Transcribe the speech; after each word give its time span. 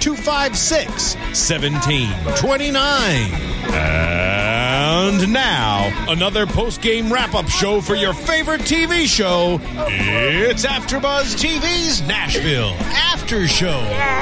256 0.00 1.14
1729. 1.16 3.32
And 3.72 5.32
now, 5.32 5.90
another 6.10 6.46
post 6.46 6.80
game 6.82 7.12
wrap 7.12 7.34
up 7.34 7.48
show 7.48 7.80
for 7.80 7.94
your 7.94 8.12
favorite 8.14 8.62
TV 8.62 9.06
show. 9.06 9.60
It's 9.88 10.64
AfterBuzz 10.66 11.36
TV's 11.36 12.02
Nashville 12.02 12.74
After 12.94 13.46
Show. 13.46 13.78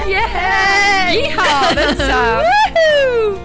Yay! 0.06 1.30
Yeehaw! 1.30 1.36
That's 1.74 2.00
uh, 2.00 2.44
woohoo! 2.44 3.38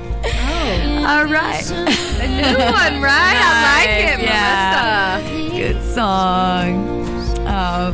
All 1.06 1.26
right, 1.26 1.70
a 1.70 2.28
new 2.28 2.58
one, 2.58 3.02
right? 3.02 3.36
I 3.36 3.78
like 3.78 3.90
it, 4.20 4.24
Yeah. 4.24 5.20
Melissa. 5.22 5.58
Good 5.58 5.82
song. 5.94 7.04
Oh. 7.46 7.94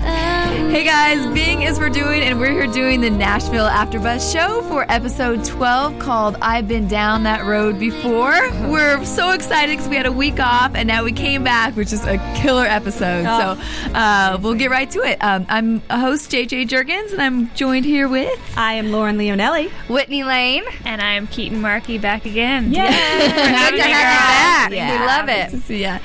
Hey 0.70 0.84
guys, 0.84 1.25
Bing 1.34 1.64
is 1.64 1.80
we're 1.80 1.89
doing, 1.89 2.22
and 2.22 2.39
we're 2.39 2.52
here 2.52 2.67
doing 2.67 3.02
the 3.02 3.09
Nashville 3.09 3.67
AfterBuzz 3.67 4.31
show 4.31 4.62
for 4.70 4.86
episode 4.88 5.44
12 5.44 5.98
called 5.98 6.38
"I've 6.44 6.67
Been 6.67 6.88
Down 6.88 7.23
That 7.23 7.44
Road 7.44 7.80
Before." 7.80 8.34
We're 8.70 9.03
so 9.03 9.31
excited 9.31 9.72
because 9.73 9.90
we 9.90 9.95
had 9.95 10.06
a 10.06 10.12
week 10.12 10.40
off, 10.40 10.75
and 10.75 10.88
now 10.88 11.03
we 11.03 11.12
came 11.12 11.44
back, 11.44 11.75
which 11.75 11.92
is 11.92 12.06
a 12.06 12.20
killer 12.36 12.66
episode. 12.67 13.23
So 13.23 13.58
uh, 13.95 14.38
we'll 14.40 14.53
get 14.53 14.70
right 14.70 14.90
to 14.92 15.00
it. 15.00 15.17
Um, 15.23 15.47
I'm 15.50 15.81
a 15.90 16.00
host, 16.00 16.30
JJ 16.30 16.67
Jurgens, 16.67 17.14
and 17.14 17.22
I'm 17.22 17.52
joined 17.56 17.86
here 17.86 18.08
with 18.08 18.40
I 18.56 18.73
am 18.73 18.92
Lauren 18.92 19.17
Leonelli. 19.17 19.72
Whitney 19.90 20.23
Lane. 20.23 20.66
And 20.86 21.02
I'm 21.02 21.25
Keetin 21.28 21.62
Marchi 21.62 21.97
back 21.97 22.28
again. 22.28 22.72
Yeah. 22.72 22.92
Good 23.20 23.36
to 23.36 23.42
have 23.42 23.73
you 23.73 23.80
back. 23.80 24.72
Yeah. 24.72 25.02
We 25.02 25.08
love 25.08 25.30
it. 25.30 25.62
see 25.64 25.81
ya. 25.81 25.97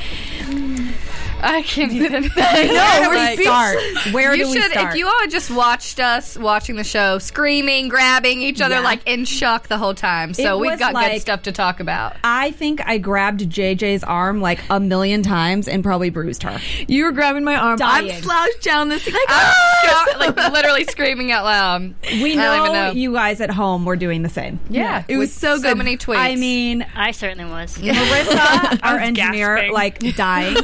I 1.45 1.63
can't 1.63 1.93
even. 2.05 2.23
No, 2.25 2.29
Where 2.35 3.09
where 3.11 3.35
do 3.37 3.37
we 3.39 3.45
start? 3.45 3.79
Where 4.13 4.35
you 4.35 4.45
do 4.45 4.51
we 4.51 4.61
should, 4.61 4.71
start? 4.73 4.93
if 4.93 4.99
you 4.99 5.07
all 5.07 5.27
just 5.29 5.51
watched 5.51 6.01
us 6.01 6.37
watching 6.39 6.77
the 6.77 6.85
show, 6.85 7.19
screaming, 7.19 7.89
grabbing 7.89 8.41
each 8.43 8.61
other 8.61 8.77
Yeah. 8.77 8.81
like 8.81 9.01
in 9.07 9.25
shock 9.25 9.69
the 9.69 9.79
whole 9.79 9.95
time. 9.95 10.33
So 10.35 10.57
It 10.57 10.61
we've 10.61 10.71
was 10.73 10.81
got 10.81 10.95
good 10.95 11.21
stuff 11.21 11.43
to 11.43 11.53
talk 11.53 11.81
about. 11.81 12.17
I 12.25 12.51
think 12.53 12.81
I 12.87 12.99
grabbed 12.99 13.41
JJ's 13.41 14.03
arm 14.05 14.41
like 14.41 14.61
a 14.71 14.81
million 14.81 15.23
times 15.23 15.69
and 15.69 15.83
probably 15.85 16.11
bruised 16.11 16.43
her. 16.45 16.59
You 16.89 17.05
were 17.05 17.13
grabbing 17.13 17.45
my 17.45 17.57
arm. 17.57 17.79
Dying. 17.79 18.11
I'm 18.11 18.23
slouched 18.23 18.63
down 18.63 18.89
this 18.89 19.07
like, 19.07 19.15
ah! 19.29 20.17
like 20.19 20.37
literally 20.53 20.85
screaming 20.85 21.31
out 21.33 21.45
loud. 21.45 21.95
We 22.05 22.33
I 22.39 22.43
don't 22.45 22.61
even 22.61 22.73
know, 22.73 22.87
know. 22.89 22.93
you 22.93 23.13
guys 23.13 23.41
at 23.41 23.51
home 23.51 23.85
were 23.85 23.97
doing 23.97 24.23
the 24.23 24.29
same. 24.29 24.59
Yeah, 24.71 25.05
it 25.09 25.17
was 25.19 25.29
with 25.31 25.39
so 25.39 25.57
so 25.57 25.63
good. 25.63 25.69
So 25.71 25.75
many 25.75 25.97
tweets. 25.97 26.17
I 26.17 26.37
mean, 26.37 26.87
I 26.95 27.11
certainly 27.11 27.45
was. 27.51 27.77
Marissa, 27.79 28.79
our 28.83 28.95
was 28.95 29.03
engineer, 29.09 29.57
gasping. 29.57 29.73
like 29.73 30.17
dying. 30.17 30.55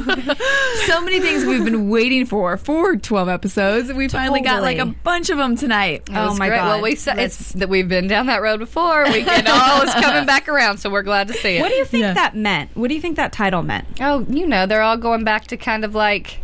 So 0.85 1.01
many 1.01 1.19
things 1.19 1.45
we've 1.45 1.63
been 1.63 1.89
waiting 1.89 2.25
for 2.25 2.57
for 2.57 2.95
12 2.95 3.29
episodes. 3.29 3.91
We 3.93 4.07
finally 4.07 4.41
got 4.41 4.61
like 4.61 4.77
a 4.79 4.85
bunch 4.85 5.29
of 5.29 5.37
them 5.37 5.55
tonight. 5.55 6.03
It 6.09 6.15
Oh 6.15 6.35
my 6.35 6.47
great. 6.47 6.57
God. 6.57 6.67
Well, 6.67 6.81
we 6.81 6.95
said 6.95 7.19
it's 7.19 7.51
that 7.53 7.69
we've 7.69 7.87
been 7.87 8.07
down 8.07 8.25
that 8.27 8.41
road 8.41 8.59
before. 8.59 9.03
We 9.05 9.21
it 9.21 9.47
all 9.47 9.81
is 9.83 9.93
coming 9.93 10.25
back 10.25 10.47
around, 10.49 10.77
so 10.79 10.89
we're 10.89 11.03
glad 11.03 11.27
to 11.27 11.33
see 11.33 11.57
it. 11.57 11.61
What 11.61 11.69
do 11.69 11.75
you 11.75 11.85
think 11.85 12.01
Yeah. 12.01 12.13
that 12.13 12.35
meant? 12.35 12.75
What 12.75 12.87
do 12.89 12.95
you 12.95 13.01
think 13.01 13.17
that 13.17 13.31
title 13.31 13.63
meant? 13.63 13.87
Oh, 14.01 14.25
you 14.29 14.47
know, 14.47 14.65
they're 14.65 14.81
all 14.81 14.97
going 14.97 15.23
back 15.23 15.47
to 15.47 15.57
kind 15.57 15.85
of 15.85 15.93
like 15.95 16.39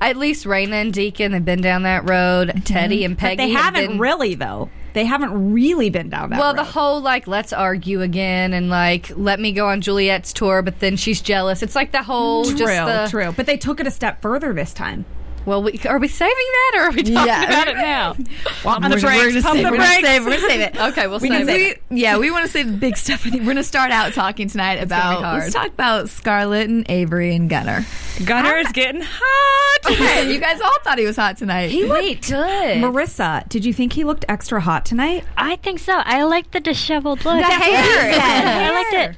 at 0.00 0.16
least 0.16 0.44
Rayna 0.44 0.72
and 0.74 0.92
Deacon 0.92 1.32
have 1.32 1.44
been 1.44 1.60
down 1.60 1.82
that 1.82 2.08
road. 2.08 2.48
Mm-hmm. 2.48 2.60
Teddy 2.60 3.04
and 3.04 3.16
Peggy. 3.18 3.36
But 3.36 3.42
they 3.44 3.50
have 3.50 3.74
haven't 3.74 3.90
been- 3.92 3.98
really 3.98 4.34
though. 4.34 4.70
They 4.94 5.04
haven't 5.04 5.52
really 5.52 5.90
been 5.90 6.08
down 6.08 6.30
that 6.30 6.38
Well, 6.38 6.52
road. 6.54 6.58
the 6.58 6.64
whole 6.64 7.00
like 7.02 7.26
let's 7.26 7.52
argue 7.52 8.00
again 8.00 8.52
and 8.54 8.70
like 8.70 9.10
let 9.16 9.38
me 9.40 9.52
go 9.52 9.68
on 9.68 9.80
Juliette's 9.80 10.32
tour, 10.32 10.62
but 10.62 10.78
then 10.80 10.96
she's 10.96 11.20
jealous. 11.20 11.62
It's 11.62 11.74
like 11.74 11.92
the 11.92 12.02
whole 12.02 12.44
True, 12.44 12.56
just 12.56 12.86
the 12.86 13.06
true. 13.10 13.32
But 13.36 13.46
they 13.46 13.56
took 13.56 13.80
it 13.80 13.86
a 13.86 13.90
step 13.90 14.22
further 14.22 14.52
this 14.54 14.72
time. 14.72 15.04
Well. 15.46 15.62
We, 15.64 15.78
are 15.88 15.98
we 15.98 16.08
saving 16.08 16.34
that 16.34 16.72
or 16.76 16.80
are 16.82 16.90
we 16.90 17.02
talking 17.02 17.14
Yeah. 17.14 17.44
about 17.44 17.68
it 17.68 17.76
now? 17.76 18.12
Pump 18.62 18.82
the 18.84 19.00
brakes, 19.00 19.42
pump 19.42 19.56
the 19.58 19.64
we're 19.64 19.76
brakes. 19.76 19.94
Gonna 19.94 20.06
save, 20.06 20.24
we're 20.24 20.30
gonna 20.36 20.48
save 20.48 20.60
it. 20.60 20.76
Okay, 20.94 21.06
we'll 21.06 21.18
We 21.20 21.28
save 21.28 21.46
can 21.46 21.48
it. 21.48 21.52
save 21.74 21.78
yeah, 21.90 22.18
we 22.18 22.30
want 22.30 22.44
to 22.46 22.50
save 22.50 22.66
the 22.66 22.76
big 22.76 22.96
stuff. 22.96 23.26
I 23.26 23.30
we're 23.30 23.44
going 23.44 23.56
to 23.56 23.64
start 23.64 23.90
out 23.90 24.12
talking 24.12 24.48
tonight 24.48 24.74
gonna 24.74 24.84
about. 24.86 25.22
hard. 25.22 25.42
Let's 25.42 25.54
talk 25.54 25.68
about 25.68 26.08
Scarlett 26.08 26.68
and 26.68 26.84
Avery 26.90 27.34
and 27.34 27.48
Gunnar. 27.48 27.84
Gunnar 28.24 28.54
ah. 28.56 28.60
is 28.60 28.72
getting 28.72 29.02
hot. 29.04 29.50
Okay, 29.90 30.32
you 30.32 30.40
guys 30.40 30.62
all 30.62 30.78
thought 30.82 30.98
he 30.98 31.04
was 31.04 31.16
hot 31.16 31.36
tonight. 31.36 31.70
He 31.70 31.84
looked 31.84 32.28
good. 32.30 32.78
Marissa, 32.78 33.46
did 33.50 33.66
you 33.66 33.74
think 33.74 33.92
he 33.92 34.02
looked 34.04 34.24
extra 34.30 34.58
hot 34.60 34.86
tonight? 34.86 35.24
I 35.36 35.56
think 35.56 35.78
so. 35.78 35.92
I 35.92 36.22
like 36.22 36.50
the 36.52 36.60
disheveled 36.60 37.22
look. 37.24 37.36
The 37.36 37.42
hair. 37.44 38.12
I 38.14 38.70
liked 38.70 39.10
it. 39.10 39.16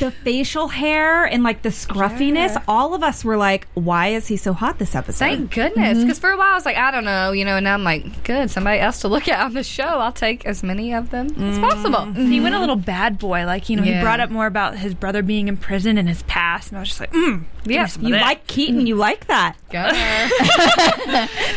The 0.00 0.10
facial 0.10 0.68
hair 0.68 1.24
and 1.24 1.42
like 1.42 1.62
the 1.62 1.70
scruffiness. 1.70 2.56
All 2.68 2.94
of 2.94 3.02
us 3.02 3.24
were 3.24 3.36
like, 3.36 3.66
"Why 3.74 4.08
is 4.08 4.26
he 4.28 4.36
so 4.36 4.52
hot 4.52 4.78
this 4.78 4.94
episode?" 4.94 5.18
Thank 5.24 5.52
goodness. 5.54 5.98
Because 6.00 6.18
for 6.18 6.30
a 6.30 6.36
while 6.36 6.52
I 6.52 6.54
was 6.54 6.64
like, 6.66 6.76
I 6.76 6.90
don't 6.90 7.04
know, 7.04 7.32
you 7.32 7.44
know, 7.44 7.56
and 7.56 7.64
now 7.64 7.74
I'm 7.74 7.84
like, 7.84 8.22
good, 8.24 8.50
somebody 8.50 8.80
else 8.80 9.00
to 9.00 9.08
look 9.08 9.28
at 9.28 9.40
on 9.44 9.54
the 9.54 9.62
show. 9.64 9.84
I'll 9.84 10.12
take 10.12 10.44
as 10.46 10.62
many 10.62 10.92
of 10.94 11.10
them 11.10 11.28
as 11.42 11.58
possible. 11.58 12.12
He 12.12 12.40
went 12.40 12.54
a 12.54 12.60
little 12.60 12.76
bad 12.76 13.18
boy. 13.18 13.44
Like, 13.46 13.68
you 13.68 13.76
know, 13.76 13.82
Yeah. 13.82 13.96
he 13.96 14.00
brought 14.02 14.20
up 14.20 14.30
more 14.30 14.46
about 14.46 14.76
his 14.76 14.94
brother 14.94 15.22
being 15.22 15.48
in 15.48 15.56
prison 15.56 15.98
and 15.98 16.08
his 16.08 16.22
past. 16.24 16.68
And 16.70 16.78
I 16.78 16.80
was 16.80 16.88
just 16.88 17.00
like, 17.00 17.12
mm, 17.12 17.44
give 17.62 17.66
me 17.66 17.74
Yeah, 17.74 17.86
some 17.86 18.02
of 18.02 18.08
You 18.08 18.14
that. 18.14 18.22
like 18.22 18.46
Keetin? 18.46 18.86
You 18.86 18.96
like 18.96 19.26
that? 19.26 19.56
Gunnar. 19.70 19.90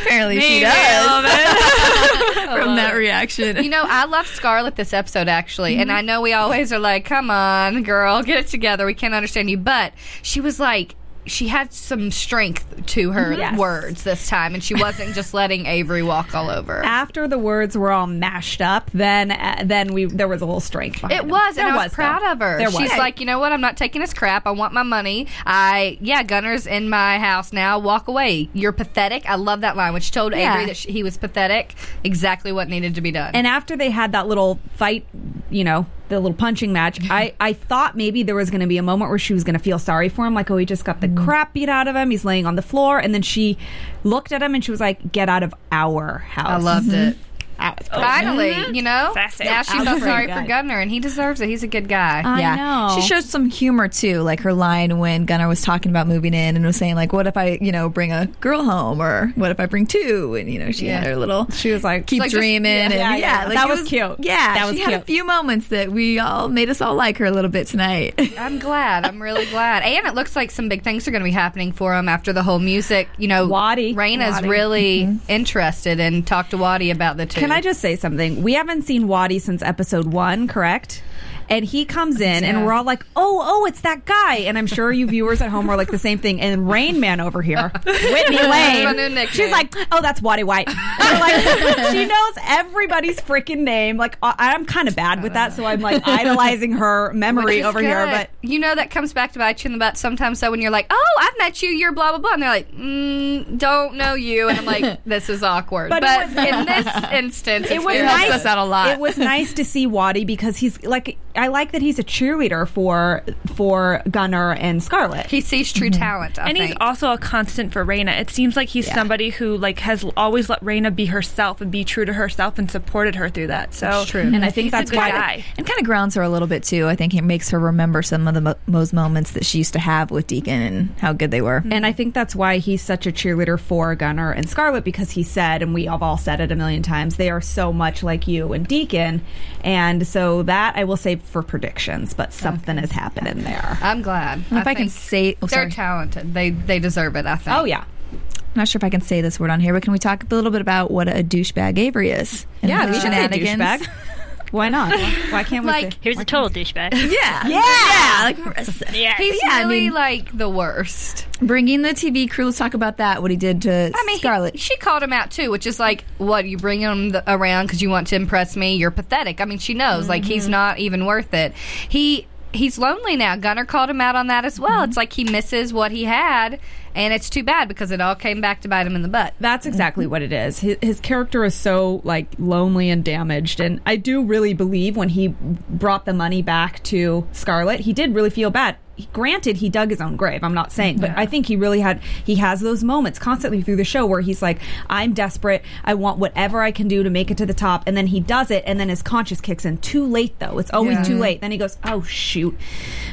Apparently 0.04 0.38
Maybe 0.38 0.64
a 0.66 1.02
little 1.02 1.22
bit. 1.22 2.64
From 2.64 2.76
that 2.78 2.94
reaction. 2.96 3.64
You 3.64 3.70
know, 3.70 3.84
I 3.86 4.06
love 4.06 4.28
Scarlett 4.28 4.76
this 4.76 4.94
episode 4.94 5.28
actually, 5.28 5.78
and 5.78 5.92
I 5.92 6.02
know 6.02 6.22
we 6.22 6.34
always 6.34 6.72
are 6.72 6.80
like, 6.80 7.06
come 7.06 7.30
on, 7.30 7.84
girl, 7.84 8.07
get 8.24 8.38
it 8.38 8.48
together. 8.48 8.86
We 8.86 8.94
can't 8.94 9.14
understand 9.14 9.50
you. 9.50 9.58
But 9.58 9.94
she 10.22 10.40
was 10.42 10.60
like, 10.60 10.96
she 11.26 11.50
had 11.50 11.74
some 11.74 12.10
strength 12.10 12.86
to 12.86 13.12
her 13.12 13.34
Yes. 13.34 13.60
words 13.60 14.04
this 14.04 14.30
time, 14.30 14.54
and 14.54 14.64
she 14.64 14.74
wasn't 14.74 15.14
just 15.14 15.34
letting 15.34 15.66
Avery 15.66 16.02
walk 16.02 16.34
all 16.34 16.50
over. 16.50 16.82
After 16.86 17.28
the 17.28 17.38
words 17.38 17.78
were 17.78 17.92
all 17.92 18.08
mashed 18.08 18.62
up, 18.62 18.90
then 18.94 19.32
uh, 19.32 19.64
then 19.66 19.94
we 19.94 20.06
there 20.06 20.30
was 20.30 20.42
a 20.42 20.46
little 20.46 20.62
strength. 20.62 21.02
behind 21.02 21.12
It 21.12 21.24
him. 21.24 21.30
was, 21.30 21.58
and 21.58 21.68
There 21.68 21.74
I 21.74 21.84
was, 21.84 21.92
proud 21.94 22.22
though. 22.22 22.32
of 22.32 22.40
her. 22.40 22.58
There 22.60 22.72
She's 22.72 22.92
was. 22.92 22.98
like, 22.98 23.20
you 23.20 23.26
know 23.26 23.40
what? 23.40 23.52
I'm 23.52 23.60
not 23.60 23.76
taking 23.76 24.00
this 24.00 24.14
crap. 24.14 24.48
I 24.48 24.52
want 24.52 24.72
my 24.74 24.84
money. 24.84 25.28
I, 25.46 25.98
yeah, 26.00 26.24
Gunnar's 26.24 26.66
in 26.66 26.88
my 26.88 27.20
house 27.20 27.52
now. 27.52 27.78
Walk 27.78 28.08
away. 28.08 28.48
You're 28.54 28.72
pathetic. 28.72 29.30
I 29.30 29.36
love 29.36 29.60
that 29.62 29.76
line, 29.76 29.92
which 29.94 30.12
told 30.12 30.32
Yeah. 30.34 30.54
Avery 30.54 30.68
that 30.68 30.78
she, 30.78 30.94
he 30.94 31.04
was 31.04 31.18
pathetic. 31.18 31.76
Exactly 32.06 32.54
what 32.54 32.70
needed 32.70 32.96
to 32.96 33.02
be 33.02 33.12
done. 33.12 33.32
And 33.36 33.46
after 33.46 33.76
they 33.76 33.90
had 33.90 34.14
that 34.14 34.28
little 34.30 34.62
fight, 34.76 35.06
you 35.50 35.66
know, 35.66 35.88
the 36.10 36.20
little 36.20 36.36
punching 36.38 36.72
match, 36.72 37.00
I, 37.10 37.34
I 37.40 37.54
thought 37.54 37.98
maybe 37.98 38.24
there 38.24 38.36
was 38.36 38.50
going 38.50 38.62
to 38.62 38.68
be 38.68 38.78
a 38.78 38.84
moment 38.84 39.10
where 39.10 39.20
she 39.20 39.34
was 39.34 39.44
going 39.44 39.58
to 39.58 39.64
feel 39.64 39.80
sorry 39.80 40.10
for 40.10 40.26
him. 40.26 40.34
Like, 40.34 40.50
oh, 40.52 40.58
he 40.58 40.66
just 40.66 40.86
got 40.86 41.02
the 41.02 41.08
Mm-hmm. 41.08 41.26
crap 41.26 41.54
beat 41.54 41.70
out 41.70 41.88
of 41.88 41.96
him. 41.96 42.10
He's 42.12 42.24
laying 42.26 42.46
on 42.46 42.56
the 42.56 42.62
floor. 42.62 43.00
And 43.00 43.14
then 43.14 43.22
she 43.22 43.58
looked 44.04 44.32
at 44.32 44.42
him 44.42 44.56
and 44.56 44.64
she 44.64 44.72
was 44.72 44.80
like, 44.80 45.12
get 45.12 45.30
out 45.30 45.44
of 45.44 45.54
our 45.72 46.20
house. 46.20 46.48
I 46.50 46.58
loved 46.58 46.92
it. 46.94 47.18
I 47.60 47.74
Finally, 47.90 48.52
Mm-hmm. 48.54 48.76
you 48.76 48.82
know, 48.82 49.12
Sassy. 49.14 49.44
now 49.46 49.62
she 49.62 49.78
I 49.78 49.84
felt 49.86 50.02
sorry 50.02 50.28
for 50.28 50.42
Gunnar, 50.44 50.80
and 50.80 50.90
he 50.92 51.00
deserves 51.00 51.42
it. 51.42 51.50
He's 51.50 51.64
a 51.64 51.68
good 51.68 51.88
guy. 51.88 52.22
I 52.26 52.40
yeah. 52.40 52.56
know. 52.56 52.96
She 52.96 53.02
showed 53.08 53.24
some 53.24 53.50
humor 53.50 53.88
too, 53.88 54.22
like 54.22 54.42
her 54.42 54.54
line 54.54 54.98
when 55.00 55.26
Gunnar 55.26 55.48
was 55.48 55.62
talking 55.62 55.90
about 55.92 56.08
moving 56.08 56.34
in 56.34 56.56
and 56.56 56.66
was 56.66 56.76
saying 56.78 56.96
like, 56.96 57.14
"What 57.14 57.28
if 57.28 57.38
I, 57.38 57.58
you 57.62 57.72
know, 57.72 57.90
bring 57.90 58.12
a 58.12 58.28
girl 58.40 58.64
home, 58.64 59.02
or 59.02 59.32
what 59.36 59.52
if 59.52 59.60
I 59.60 59.66
bring 59.66 59.86
two? 59.88 60.36
And 60.36 60.52
you 60.52 60.60
know, 60.60 60.72
she 60.72 60.88
had 60.88 61.04
Yeah. 61.04 61.10
her 61.10 61.16
little 61.16 61.50
She 61.52 61.72
was 61.72 61.84
like, 61.84 62.06
keep 62.08 62.20
Like, 62.22 62.32
just- 62.32 62.40
dreaming, 62.40 62.72
yeah, 62.72 62.84
and 62.86 62.94
yeah, 62.94 63.16
yeah, 63.16 63.18
yeah. 63.42 63.46
like, 63.46 63.54
That 63.56 63.70
it 63.70 63.72
was 63.80 63.88
cute. 63.88 64.16
Yeah, 64.20 64.54
That 64.56 64.68
was 64.68 64.76
she 64.76 64.82
had 64.82 64.94
a 64.94 65.02
few 65.02 65.24
moments 65.26 65.68
that 65.70 65.92
we 65.92 66.20
all 66.20 66.50
made 66.50 66.70
us 66.70 66.82
all 66.82 66.96
like 66.96 67.18
her 67.18 67.26
a 67.26 67.32
little 67.32 67.52
bit 67.52 67.68
tonight. 67.68 68.16
I'm 68.38 68.60
glad. 68.60 69.06
I'm 69.06 69.22
really 69.22 69.46
glad. 69.48 69.84
And 69.84 70.06
it 70.08 70.14
looks 70.16 70.36
like 70.36 70.52
some 70.52 70.70
big 70.70 70.84
things 70.84 71.08
are 71.08 71.12
going 71.12 71.22
to 71.22 71.26
be 71.26 71.32
happening 71.32 71.72
for 71.72 71.96
him 71.96 72.08
after 72.10 72.34
the 72.34 72.44
whole 72.44 72.60
music. 72.60 73.08
You 73.18 73.28
know, 73.28 73.48
Watty. 73.48 73.94
Rayna's 73.94 74.36
Watty. 74.36 74.50
really 74.50 75.20
interested 75.28 76.00
and 76.00 76.26
talked 76.26 76.52
to 76.52 76.58
Watty 76.58 76.92
about 76.92 77.18
the 77.18 77.26
two. 77.26 77.47
Can 77.48 77.56
I 77.56 77.62
just 77.62 77.80
say 77.80 77.96
something? 77.96 78.44
We 78.44 78.56
haven't 78.56 78.82
seen 78.82 79.08
Watty 79.08 79.40
since 79.40 79.62
episode 79.62 80.08
one, 80.08 80.50
correct? 80.50 81.02
And 81.50 81.64
he 81.64 81.86
comes 81.86 82.20
in, 82.20 82.44
and 82.44 82.66
we're 82.66 82.74
all 82.74 82.84
like, 82.84 83.06
"Oh, 83.16 83.42
oh, 83.44 83.66
it's 83.66 83.82
that 83.82 84.06
guy!" 84.06 84.36
And 84.48 84.58
I'm 84.58 84.68
sure 84.68 84.92
you 84.92 85.08
viewers 85.08 85.42
at 85.42 85.50
home 85.50 85.70
are 85.70 85.78
like 85.78 85.90
the 85.90 85.98
same 85.98 86.18
thing. 86.20 86.42
And 86.42 86.70
Rain 86.70 87.00
Man 87.00 87.20
over 87.22 87.42
here, 87.42 87.72
Whitney 87.86 88.38
Lane, 88.42 89.28
she's 89.28 89.52
like, 89.52 89.74
"Oh, 89.92 90.02
that's 90.02 90.22
Watty 90.22 90.44
White." 90.44 90.68
Like, 90.68 91.36
she 91.92 92.06
knows 92.06 92.34
everybody's 92.44 93.20
freaking 93.22 93.60
name. 93.60 93.98
Like 93.98 94.18
I- 94.22 94.36
I'm 94.38 94.66
kind 94.66 94.88
of 94.88 94.96
bad 94.96 95.24
with 95.24 95.34
that, 95.34 95.54
so 95.54 95.66
I'm 95.66 95.80
like 95.82 96.02
idolizing 96.08 96.74
her 96.74 97.14
memory 97.14 97.64
over 97.64 97.80
here. 97.82 98.06
But 98.08 98.30
you 98.42 98.60
know 98.60 98.76
that 98.76 98.90
comes 98.90 99.14
back 99.14 99.32
to 99.34 99.40
bite 99.40 99.64
you 99.64 99.70
in 99.70 99.74
the 99.74 99.80
butt 99.80 99.98
sometimes. 99.98 100.40
So 100.40 100.52
when 100.52 100.62
you're 100.62 100.72
like, 100.72 100.88
"Oh, 100.90 101.18
I've 101.22 101.38
met 101.38 101.62
you," 101.62 101.70
you're 101.70 101.92
blah 101.94 102.10
blah 102.12 102.20
blah, 102.20 102.34
and 102.34 102.42
they're 102.42 102.50
like, 102.50 102.72
mm, 102.74 103.58
"Don't 103.58 103.96
know 103.96 104.14
you," 104.16 104.50
and 104.50 104.58
I'm 104.58 104.66
like, 104.66 105.04
"This 105.06 105.30
is 105.30 105.44
awkward." 105.44 105.90
But 105.90 106.02
But, 106.02 106.28
was- 106.28 106.36
in 106.38 106.66
this 106.66 106.88
instance, 107.14 107.68
it 107.72 107.80
was 107.84 108.00
nice. 108.02 108.28
helps 108.30 108.36
us 108.42 108.46
out 108.46 108.58
a 108.58 108.66
lot. 108.66 108.90
It 108.90 109.00
was 109.00 109.18
nice 109.18 109.54
to 109.54 109.64
see 109.66 109.88
Watty 109.88 110.26
because 110.26 110.58
he's 110.58 110.82
like 110.84 111.18
I 111.38 111.48
like 111.48 111.72
that 111.72 111.82
he's 111.82 112.00
a 112.00 112.04
cheerleader 112.04 112.68
for 112.68 113.24
for 113.56 114.02
Gunnar 114.10 114.54
and 114.54 114.82
Scarlett. 114.82 115.28
he 115.28 115.42
sees 115.42 115.72
true 115.72 115.90
mm-hmm. 115.90 116.00
talent, 116.00 116.40
I 116.40 116.50
and 116.50 116.58
think. 116.58 116.70
he's 116.70 116.78
also 116.80 117.12
a 117.12 117.18
constant 117.18 117.72
for 117.72 117.86
Rayna. 117.86 118.20
It 118.20 118.30
seems 118.30 118.56
like 118.56 118.70
he's 118.70 118.92
somebody 118.92 119.30
who 119.30 119.58
like 119.58 119.80
has 119.80 120.04
always 120.16 120.50
let 120.50 120.64
Rayna 120.64 120.96
be 120.96 121.06
herself 121.06 121.62
and 121.62 121.72
be 121.72 121.84
true 121.84 122.06
to 122.06 122.14
herself 122.14 122.58
and 122.58 122.70
supported 122.70 123.16
her 123.16 123.30
through 123.30 123.48
that. 123.48 123.74
So 123.74 124.06
true. 124.06 124.24
Mm-hmm. 124.24 124.36
and 124.36 124.46
I 124.46 124.52
think 124.52 124.66
he's 124.66 124.72
that's 124.72 124.92
why 124.92 125.44
and 125.58 125.66
kind 125.66 125.80
of 125.80 125.86
grounds 125.86 126.16
her 126.16 126.22
a 126.22 126.30
little 126.30 126.48
bit 126.48 126.64
too. 126.64 126.88
I 126.88 126.96
think 126.96 127.14
it 127.14 127.24
makes 127.24 127.50
her 127.52 127.60
remember 127.60 128.02
some 128.02 128.28
of 128.28 128.34
the 128.34 128.42
mo- 128.42 128.56
most 128.66 128.94
moments 128.94 129.32
that 129.32 129.46
she 129.46 129.60
used 129.60 129.74
to 129.74 129.80
have 129.80 130.12
with 130.12 130.28
Deacon 130.28 130.62
and 130.62 130.90
how 131.00 131.14
good 131.14 131.32
they 131.32 131.42
were. 131.42 131.64
And 131.70 131.86
I 131.86 131.92
think 131.92 132.14
that's 132.14 132.36
why 132.36 132.58
he's 132.58 132.82
such 132.82 133.06
a 133.06 133.12
cheerleader 133.12 133.60
for 133.60 133.96
Gunnar 133.96 134.32
and 134.32 134.50
Scarlett 134.50 134.84
because 134.84 135.12
he 135.12 135.24
said, 135.24 135.62
and 135.62 135.74
we 135.74 135.86
have 135.86 136.02
all 136.02 136.18
said 136.18 136.40
it 136.40 136.52
a 136.52 136.56
million 136.56 136.84
times, 136.84 137.18
they 137.18 137.30
are 137.30 137.42
so 137.42 137.72
much 137.72 138.04
like 138.04 138.28
you 138.28 138.54
and 138.54 138.68
Deacon. 138.68 139.22
And 139.64 140.08
so 140.08 140.44
that 140.44 140.76
I 140.76 140.84
will 140.84 140.98
save 140.98 141.22
for 141.28 141.44
predictions, 141.44 142.14
but 142.14 142.34
something 142.34 142.78
is 142.78 142.92
happening 142.92 143.44
there. 143.44 143.78
I'm 143.82 144.02
glad. 144.02 144.44
if 144.52 144.66
I 144.68 144.74
can 144.74 144.90
say- 144.90 145.36
oh, 145.42 145.48
they're 145.48 145.60
sorry. 145.64 145.72
talented. 145.72 146.34
They 146.34 146.50
they 146.52 146.80
deserve 146.80 147.16
it. 147.16 147.26
I 147.26 147.36
think. 147.36 147.56
Oh, 147.58 147.66
yeah. 147.66 147.84
I'm 148.14 148.62
not 148.62 148.68
sure 148.68 148.80
if 148.80 148.84
I 148.84 148.90
can 148.90 149.02
say 149.02 149.22
this 149.22 149.40
word 149.40 149.50
on 149.52 149.60
here, 149.60 149.74
but 149.74 149.84
can 149.84 149.94
we 149.94 150.00
talk 150.00 150.24
a 150.24 150.28
little 150.34 150.50
bit 150.52 150.62
about 150.62 150.90
what 150.90 151.08
a 151.08 151.24
douchebag 151.24 151.78
Avery 151.78 152.10
is? 152.10 152.48
and 152.64 152.70
Yeah, 152.70 152.86
the 152.88 152.94
we 152.94 153.00
should 153.00 153.12
say 153.14 153.28
douchebag. 153.28 153.88
Why 154.52 154.70
not? 154.70 154.92
Why 155.32 155.44
can't 155.44 155.66
we 155.66 155.72
Like, 155.72 155.94
say? 155.94 155.98
Here's 156.02 156.20
a 156.20 156.26
total 156.26 156.50
douchebag. 156.50 156.94
Yeah, 157.12 157.48
yeah, 157.48 158.22
like 158.24 158.38
Yeah. 158.94 159.16
He's 159.18 159.40
Yeah, 159.44 159.50
I 159.52 159.62
really 159.64 159.82
mean- 159.82 159.94
like 159.94 160.38
the 160.38 160.50
worst. 160.50 161.28
bringing 161.42 161.82
the 161.82 161.90
TV 161.90 162.30
crew. 162.30 162.46
Let's 162.46 162.58
talk 162.58 162.74
about 162.74 162.98
that. 162.98 163.22
What 163.22 163.32
he 163.32 163.38
did 163.38 163.62
to 163.64 163.92
I 163.94 164.04
mean, 164.06 164.20
Scarlett. 164.20 164.54
he- 164.54 164.60
she 164.60 164.78
called 164.78 165.04
him 165.04 165.14
out 165.14 165.32
too, 165.32 165.52
which 165.52 165.68
is 165.68 165.80
like, 165.80 166.04
what 166.18 166.46
you 166.46 166.58
bring 166.58 166.80
him 166.80 167.10
the, 167.10 167.24
around 167.32 167.66
because 167.66 167.82
you 167.82 167.90
want 167.90 168.08
to 168.08 168.16
impress 168.16 168.56
me? 168.56 168.76
You're 168.76 168.92
pathetic. 168.92 169.42
I 169.42 169.46
mean, 169.46 169.60
she 169.60 169.74
knows 169.74 170.08
like 170.08 170.24
he's 170.24 170.44
mm-hmm. 170.44 170.52
not 170.52 170.80
even 170.80 171.06
worth 171.06 171.34
it. 171.34 171.54
He 171.54 172.28
he's 172.54 172.78
lonely 172.80 173.16
now. 173.16 173.36
Gunnar 173.36 173.66
called 173.66 173.90
him 173.90 174.02
out 174.02 174.16
on 174.16 174.28
that 174.28 174.46
as 174.46 174.60
well. 174.60 174.72
Mm-hmm. 174.82 174.90
It's 174.90 174.98
like 174.98 175.14
he 175.14 175.24
misses 175.26 175.74
what 175.74 175.92
he 175.92 176.06
had, 176.06 176.60
and 176.98 177.14
it's 177.14 177.30
too 177.30 177.44
bad 177.44 177.68
because 177.68 177.92
it 177.92 178.02
all 178.02 178.16
came 178.16 178.42
back 178.42 178.60
to 178.62 178.68
bite 178.68 178.88
him 178.88 178.96
in 178.96 179.04
the 179.04 179.08
butt. 179.08 179.36
That's 179.40 179.68
exactly 179.68 180.08
what 180.08 180.24
it 180.24 180.34
is. 180.34 180.60
His, 180.60 180.78
his 180.82 181.00
character 181.00 181.46
is 181.46 181.54
so 181.54 182.02
like 182.04 182.28
lonely 182.40 182.90
and 182.90 183.06
damaged, 183.06 183.60
and 183.60 183.80
I 183.86 183.96
do 183.96 184.24
really 184.24 184.54
believe 184.54 184.98
when 184.98 185.10
he 185.10 185.28
brought 185.28 186.06
the 186.06 186.14
money 186.14 186.42
back 186.42 186.84
to 186.86 187.28
Scarlett, 187.32 187.82
he 187.82 187.94
did 187.94 188.16
really 188.16 188.32
feel 188.32 188.50
bad. 188.50 188.78
Granted, 189.14 189.58
he 189.58 189.70
dug 189.70 189.92
his 189.92 190.02
own 190.02 190.16
grave. 190.16 190.44
I'm 190.44 190.56
not 190.56 190.72
saying, 190.72 190.98
but 190.98 191.12
I 191.16 191.28
think 191.28 191.46
he 191.46 191.56
really 191.56 191.82
had. 191.82 192.02
He 192.02 192.34
has 192.38 192.62
those 192.62 192.84
moments 192.84 193.20
constantly 193.20 193.62
through 193.62 193.76
the 193.76 193.84
show 193.84 194.08
where 194.08 194.22
he's 194.22 194.42
like, 194.42 194.58
"I'm 194.90 195.14
desperate. 195.14 195.64
I 195.84 195.94
want 195.94 196.18
whatever 196.18 196.64
I 196.64 196.72
can 196.72 196.88
do 196.88 197.04
to 197.04 197.12
make 197.12 197.30
it 197.30 197.38
to 197.38 197.46
the 197.46 197.54
top," 197.54 197.84
and 197.86 197.96
then 197.96 198.08
he 198.08 198.20
does 198.20 198.50
it, 198.50 198.64
and 198.66 198.80
then 198.80 198.90
his 198.90 199.04
conscience 199.04 199.40
kicks 199.40 199.66
in. 199.66 199.78
Too 199.78 200.04
late, 200.04 200.40
though. 200.40 200.58
It's 200.58 200.74
always 200.74 201.06
too 201.06 201.20
late. 201.20 201.42
Then 201.42 201.52
he 201.52 201.60
goes, 201.60 201.78
"Oh 201.84 202.02
shoot, 202.02 202.58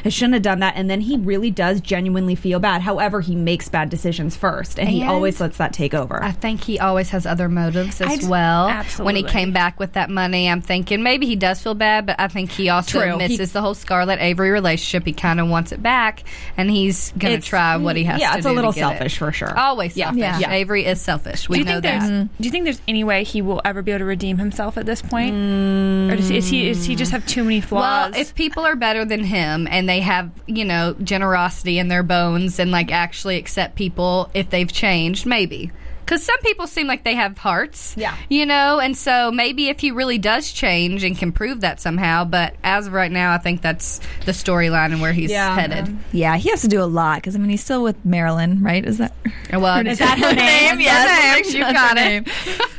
I 0.07 0.09
shouldn't 0.09 0.33
have 0.33 0.43
done 0.43 0.61
that," 0.61 0.73
and 0.75 0.89
then 0.89 1.03
he 1.03 1.19
really 1.19 1.51
does 1.51 1.83
genuinely 1.83 2.35
feel 2.35 2.61
bad. 2.61 2.81
However, 2.81 3.21
he 3.21 3.35
makes 3.37 3.69
bad 3.75 3.91
decisions 3.91 4.37
first, 4.37 4.79
and 4.79 4.89
he 4.89 5.03
always 5.03 5.41
lets 5.41 5.59
that 5.59 5.73
take 5.73 5.95
over. 5.95 6.23
I 6.23 6.31
think 6.31 6.63
he 6.63 6.79
always 6.79 7.11
has 7.11 7.27
other 7.27 7.49
motives 7.49 8.01
as 8.01 8.21
d- 8.21 8.27
well. 8.29 8.71
When 8.99 9.17
he 9.17 9.25
came 9.25 9.51
back 9.53 9.81
with 9.81 9.95
that 9.95 10.09
money, 10.11 10.49
I'm 10.49 10.61
thinking 10.63 11.03
maybe 11.03 11.27
he 11.27 11.35
does 11.35 11.61
feel 11.61 11.75
bad, 11.75 12.07
but 12.07 12.15
I 12.21 12.29
think 12.29 12.53
he 12.53 12.69
also 12.69 13.01
True. 13.01 13.11
He- 13.13 13.17
misses 13.19 13.51
the 13.53 13.61
whole 13.61 13.75
Scarlett 13.75 14.21
Avery 14.21 14.51
relationship. 14.53 15.05
He 15.05 15.13
kind 15.13 15.41
of 15.41 15.49
wants 15.49 15.73
it 15.73 15.83
back, 15.83 16.23
and 16.57 16.71
he's 16.71 17.13
going 17.19 17.41
to 17.41 17.45
try 17.47 17.77
what 17.77 17.97
he 17.97 18.05
has 18.05 18.21
yeah, 18.21 18.31
to 18.33 18.39
it's 18.39 18.47
a 18.47 18.49
do 18.49 18.53
to 18.53 18.57
little 18.57 18.73
selfish 18.73 19.17
it. 19.17 19.19
for 19.19 19.33
sure. 19.33 19.59
Always 19.59 19.97
Yeah. 19.97 20.07
selfish. 20.07 20.21
Yeah. 20.21 20.39
Yeah. 20.39 20.53
Avery 20.53 20.85
is 20.87 21.01
selfish. 21.01 21.49
We 21.49 21.57
do 21.57 21.59
you 21.61 21.65
know 21.65 21.81
think 21.81 21.83
there's 21.83 22.09
that. 22.09 22.29
Do 22.39 22.45
you 22.45 22.51
think 22.53 22.65
there's 22.65 22.81
any 22.87 23.03
way 23.03 23.25
he 23.25 23.43
will 23.43 23.61
ever 23.65 23.83
be 23.83 23.91
able 23.91 23.99
to 24.01 24.05
redeem 24.05 24.39
himself 24.39 24.79
at 24.79 24.87
this 24.87 25.03
point, 25.03 25.35
or 25.35 26.15
does, 26.17 26.31
is 26.31 26.47
he 26.49 26.69
is 26.69 26.85
he 26.85 26.95
just 26.95 27.11
have 27.11 27.27
too 27.27 27.43
many 27.43 27.61
flaws? 27.61 28.13
Well, 28.13 28.21
if 28.21 28.35
people 28.37 28.65
are 28.65 28.77
better 28.77 29.05
than 29.05 29.25
him 29.25 29.67
and 29.69 29.89
they 29.89 30.01
have, 30.01 30.31
you 30.47 30.65
know, 30.65 30.95
generosity 31.03 31.79
in 31.79 31.89
their 31.89 32.03
bones 32.05 32.59
and 32.61 32.71
like 32.71 32.93
actually 32.93 33.37
accept 33.37 33.54
people 33.75 34.31
if 34.35 34.51
they've 34.51 34.73
changed, 34.73 35.27
maybe. 35.27 35.71
Because 36.05 36.23
some 36.23 36.39
people 36.43 36.67
seem 36.67 36.87
like 36.87 37.05
they 37.05 37.15
have 37.15 37.39
hearts. 37.39 37.95
Yeah. 37.97 38.15
You 38.29 38.47
know, 38.47 38.79
and 38.81 38.97
so 38.97 39.31
maybe 39.31 39.69
if 39.69 39.81
he 39.81 39.91
really 39.91 40.19
does 40.19 40.53
change 40.53 41.03
and 41.05 41.17
can 41.17 41.33
prove 41.33 41.61
that 41.63 41.81
somehow, 41.81 42.25
but 42.25 42.55
as 42.63 42.87
of 42.89 42.93
right 42.93 43.11
now, 43.11 43.33
I 43.33 43.39
think 43.39 43.63
that's 43.63 44.01
the 44.27 44.33
storyline 44.33 44.93
and 44.93 45.01
where 45.01 45.13
he's 45.13 45.31
Yeah. 45.31 45.55
headed. 45.55 45.97
yeah, 46.13 46.37
he 46.37 46.51
has 46.51 46.61
to 46.63 46.69
do 46.69 46.83
a 46.83 46.85
lot 46.85 47.17
because 47.19 47.35
I 47.35 47.39
mean 47.39 47.51
he's 47.51 47.65
still 47.65 47.83
with 47.83 48.05
Marilyn, 48.05 48.63
right? 48.63 48.85
Is 48.85 48.99
that? 48.99 49.15
Oh, 49.53 49.59
well, 49.61 49.87
Is 49.87 49.99
that 49.99 50.19
her 50.19 50.33
name? 50.35 50.81
Yes, 50.81 51.53
you 51.55 51.61
that's 51.61 51.73
got 51.73 51.97
it. 51.97 52.01
name. 52.01 52.25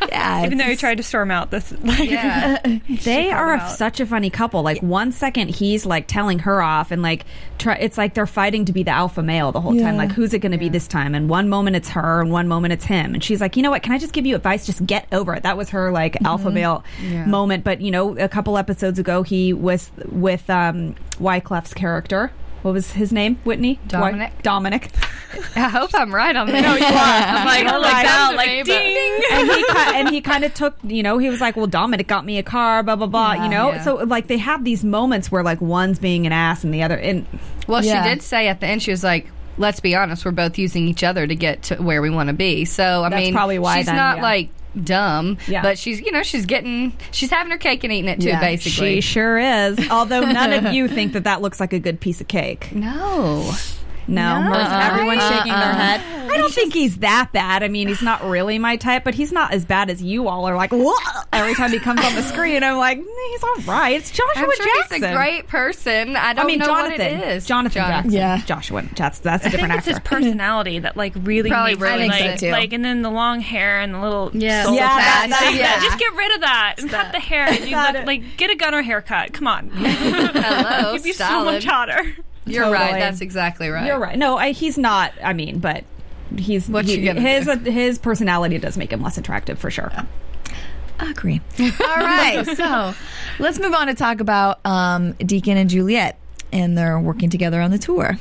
Yeah, 0.07 0.45
even 0.45 0.59
though 0.59 0.65
he 0.65 0.75
tried 0.77 0.95
to 0.97 1.03
storm 1.03 1.29
out 1.31 1.51
this, 1.51 1.73
like, 1.81 2.09
Yeah. 2.09 2.59
they 3.03 3.31
are 3.31 3.55
a, 3.55 3.69
such 3.71 3.99
a 3.99 4.05
funny 4.05 4.29
couple. 4.29 4.61
Like 4.61 4.81
one 4.81 5.11
second 5.11 5.49
he's 5.49 5.85
like 5.85 6.07
telling 6.07 6.39
her 6.39 6.61
off, 6.61 6.91
and 6.91 7.01
like 7.01 7.25
try, 7.57 7.73
it's 7.75 7.97
like 7.97 8.13
they're 8.13 8.27
fighting 8.27 8.65
to 8.65 8.71
be 8.73 8.83
the 8.83 8.91
alpha 8.91 9.23
male 9.23 9.51
the 9.51 9.59
whole 9.59 9.77
time. 9.77 9.97
Like 9.97 10.11
who's 10.11 10.33
it 10.33 10.39
going 10.39 10.51
to 10.53 10.57
be 10.57 10.69
this 10.69 10.87
time? 10.87 11.15
And 11.15 11.27
one 11.27 11.49
moment 11.49 11.75
it's 11.75 11.89
her, 11.89 12.21
and 12.21 12.31
one 12.31 12.47
moment 12.47 12.71
it's 12.73 12.85
him. 12.85 13.14
And 13.15 13.23
she's 13.23 13.41
like, 13.41 13.55
you 13.55 13.63
know 13.63 13.71
what? 13.71 13.81
Can 13.81 13.93
I 13.93 13.97
just 13.97 14.13
give 14.13 14.25
you 14.25 14.35
advice? 14.35 14.65
Just 14.65 14.85
get 14.85 15.07
over 15.11 15.33
it. 15.33 15.43
That 15.43 15.57
was 15.57 15.69
her 15.69 15.89
like 15.91 16.21
alpha 16.23 16.51
male 16.51 16.83
moment. 17.25 17.63
But 17.63 17.81
you 17.81 17.89
know, 17.91 18.17
a 18.17 18.27
couple 18.29 18.57
episodes 18.57 18.99
ago 18.99 19.23
he 19.23 19.53
was 19.53 19.89
with 20.11 20.47
um, 20.49 20.95
Wyclef's 21.19 21.73
character. 21.73 22.31
What 22.61 22.73
was 22.73 22.91
his 22.93 23.11
name? 23.13 23.35
Whitney. 23.43 23.79
Dominic. 23.87 24.31
Wy- 24.33 24.41
Dominic. 24.41 24.89
I 25.55 25.69
hope 25.69 25.91
I'm 25.93 26.13
right 26.13 26.35
on 26.35 26.47
that. 26.51 26.61
No, 26.61 26.75
you 26.75 26.83
are. 26.83 26.89
I'm 26.91 27.45
like, 27.45 27.63
You're 27.63 27.79
like 27.79 28.05
that, 28.05 28.33
like 28.35 28.49
me, 28.49 28.63
but- 28.63 28.65
ding. 28.65 29.21
and 29.31 29.49
he 29.49 29.65
and 29.99 30.09
he 30.09 30.21
kind 30.21 30.43
of 30.43 30.53
took, 30.55 30.75
you 30.83 31.03
know, 31.03 31.17
he 31.19 31.29
was 31.29 31.39
like, 31.41 31.55
"Well, 31.55 31.67
Dominic 31.67 32.07
got 32.07 32.25
me 32.25 32.37
a 32.39 32.43
car, 32.43 32.81
blah 32.83 32.95
blah 32.95 33.05
blah," 33.07 33.33
you 33.33 33.49
know. 33.49 33.69
yeah. 33.71 33.83
So 33.83 33.95
like 33.97 34.27
they 34.27 34.37
have 34.39 34.63
these 34.63 34.83
moments 34.83 35.31
where 35.31 35.43
like 35.43 35.61
one's 35.61 35.99
being 35.99 36.25
an 36.25 36.31
ass 36.33 36.63
and 36.63 36.73
the 36.73 36.81
other, 36.83 36.97
and 36.97 37.25
Well, 37.67 37.85
Yeah. 37.85 38.03
she 38.03 38.09
did 38.09 38.21
say 38.23 38.47
at 38.49 38.59
the 38.61 38.67
end, 38.67 38.81
she 38.81 38.91
was 38.91 39.03
like, 39.03 39.27
let's 39.57 39.79
be 39.79 39.95
honest, 39.95 40.25
we're 40.25 40.31
both 40.31 40.57
using 40.57 40.87
each 40.87 41.03
other 41.03 41.25
to 41.27 41.35
get 41.35 41.63
to 41.63 41.75
where 41.77 42.01
we 42.01 42.09
want 42.09 42.27
to 42.27 42.33
be. 42.33 42.65
So, 42.65 43.03
I 43.03 43.09
That's 43.09 43.21
mean, 43.21 43.33
probably 43.33 43.59
why 43.59 43.77
she's 43.77 43.85
then, 43.87 43.95
not 43.95 44.17
yeah. 44.17 44.23
like 44.23 44.49
dumb, 44.83 45.37
Yeah. 45.47 45.61
but 45.61 45.77
she's, 45.79 46.01
you 46.01 46.11
know, 46.11 46.23
she's 46.23 46.45
getting, 46.45 46.93
she's 47.11 47.29
having 47.29 47.51
her 47.51 47.57
cake 47.57 47.83
and 47.83 47.93
eating 47.93 48.09
it 48.09 48.19
too, 48.21 48.27
Yeah. 48.27 48.41
basically. 48.41 48.95
she 48.95 49.01
sure 49.01 49.37
is. 49.37 49.79
Although 49.89 50.21
none 50.21 50.51
of 50.51 50.73
you 50.73 50.87
think 50.87 51.13
that 51.13 51.23
that 51.23 51.41
looks 51.41 51.59
like 51.59 51.71
a 51.73 51.79
good 51.79 51.99
piece 51.99 52.19
of 52.21 52.27
cake. 52.27 52.73
no. 52.73 53.51
No, 54.07 54.41
No. 54.41 54.49
Most 54.49 54.71
everyone's 54.71 55.21
Uh-uh. 55.21 55.29
shaking 55.37 55.53
their 55.53 55.73
head. 55.73 56.01
I 56.31 56.37
don't 56.37 56.53
think 56.53 56.73
he's 56.73 56.97
that 56.97 57.29
bad. 57.31 57.63
I 57.63 57.69
mean, 57.69 57.87
he's 57.87 58.01
not 58.01 58.23
really 58.25 58.59
my 58.59 58.75
type, 58.75 59.03
but 59.05 59.13
he's 59.15 59.31
not 59.31 59.53
as 59.53 59.63
bad 59.63 59.89
as 59.89 60.03
you 60.03 60.27
all 60.27 60.45
are. 60.45 60.55
Like, 60.55 60.71
"Whoa," 60.71 60.93
every 61.31 61.55
time 61.55 61.71
he 61.71 61.79
comes 61.79 62.03
on 62.03 62.13
the 62.13 62.23
screen, 62.23 62.61
I'm 62.61 62.77
like, 62.77 62.99
"Mm, 62.99 63.05
he's 63.31 63.43
all 63.43 63.55
right. 63.73 63.95
It's 63.95 64.11
Joshua 64.11 64.43
I'm 64.43 64.51
sure 64.53 64.65
Jackson. 64.79 64.95
he's 64.97 65.03
a 65.11 65.15
great 65.15 65.47
person. 65.47 66.15
I 66.17 66.33
don't 66.33 66.43
I 66.43 66.47
mean, 66.47 66.59
know 66.59 66.65
Jonathan. 66.65 66.91
what 66.91 66.99
it 66.99 67.27
is. 67.35 67.45
Jonathan, 67.45 67.81
Jackson. 67.81 68.11
Yeah. 68.11 68.41
Joshua. 68.45 68.83
That's 68.95 69.19
that's 69.19 69.43
a 69.45 69.47
I 69.47 69.49
think 69.49 69.61
different 69.61 69.77
it's 69.79 69.85
his 69.87 69.95
actor. 69.97 70.15
personality 70.15 70.79
that 70.79 70.97
like 70.97 71.13
really 71.21 71.49
Probably 71.49 71.75
makes 71.75 71.81
ruins 71.81 72.09
like, 72.09 72.21
it, 72.25 72.39
too. 72.39 72.51
like, 72.51 72.73
and 72.73 72.83
then 72.83 73.01
the 73.01 73.11
long 73.11 73.39
hair 73.39 73.79
and 73.79 73.93
the 73.93 73.99
little 74.01 74.29
Yes. 74.33 74.65
soul 74.65 74.75
Yeah, 74.75 74.89
patch. 74.89 75.29
that- 75.29 75.41
Like, 75.45 75.55
yeah. 75.55 75.79
Just 75.79 75.97
get 75.99 76.13
rid 76.15 76.35
of 76.35 76.41
that 76.41 76.75
and 76.79 76.89
cut 76.89 77.11
the 77.13 77.19
hair. 77.19 77.45
And 77.47 77.65
you 77.69 77.77
look, 77.77 78.05
like 78.05 78.35
get 78.37 78.49
a 78.51 78.55
Gunnar 78.55 78.81
haircut. 78.81 79.31
Come 79.31 79.47
on, 79.47 79.69
Hello, 79.73 80.93
give 80.97 81.05
you 81.05 81.13
so 81.13 81.45
much 81.45 81.63
hotter. 81.63 82.03
You're 82.45 82.65
Totally. 82.65 82.79
right. 82.91 82.99
That's 82.99 83.21
exactly 83.21 83.69
right. 83.69 83.85
You're 83.87 83.99
right. 83.99 84.17
No, 84.17 84.37
I, 84.37 84.51
he's 84.51 84.77
not. 84.77 85.11
I 85.23 85.33
mean, 85.33 85.59
but 85.59 85.83
he's 86.37 86.67
What 86.69 86.85
he- 86.85 86.99
you 86.99 87.05
gonna 87.13 87.21
his 87.21 87.45
do? 87.45 87.71
his 87.71 87.97
personality 87.97 88.57
does 88.59 88.77
make 88.77 88.91
him 88.91 89.01
less 89.01 89.17
attractive 89.17 89.57
for 89.59 89.71
sure. 89.71 89.91
i 90.99 91.09
Agree. 91.09 91.41
All 91.59 91.95
right, 91.97 92.45
so 92.55 92.93
let's 93.39 93.59
move 93.59 93.73
on 93.73 93.87
to 93.87 93.93
talk 93.95 94.19
about 94.19 94.59
um, 94.65 95.13
Deacon 95.13 95.57
and 95.57 95.69
Juliette, 95.69 96.17
and 96.53 96.77
they're 96.77 96.99
working 96.99 97.29
together 97.29 97.61
on 97.61 97.71
the 97.71 97.77
tour. 97.79 98.17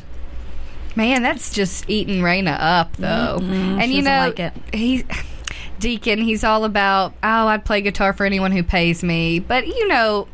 Man, 0.97 1.23
that's 1.23 1.53
just 1.53 1.89
eating 1.91 2.21
Rayna 2.21 2.57
up, 2.59 2.97
though. 2.97 3.39
and 3.43 3.83
she 3.91 3.97
you 3.97 4.03
know, 4.03 4.19
like 4.19 4.41
it. 4.41 4.53
he 4.73 5.05
Deacon, 5.81 6.21
he's 6.21 6.45
all 6.45 6.65
about, 6.65 7.13
oh, 7.23 7.47
I'd 7.49 7.65
play 7.65 7.81
guitar 7.81 8.13
for 8.13 8.25
anyone 8.25 8.53
who 8.53 8.63
pays 8.63 9.03
me. 9.03 9.39
But 9.41 9.67
you 9.67 9.89
know, 9.89 10.29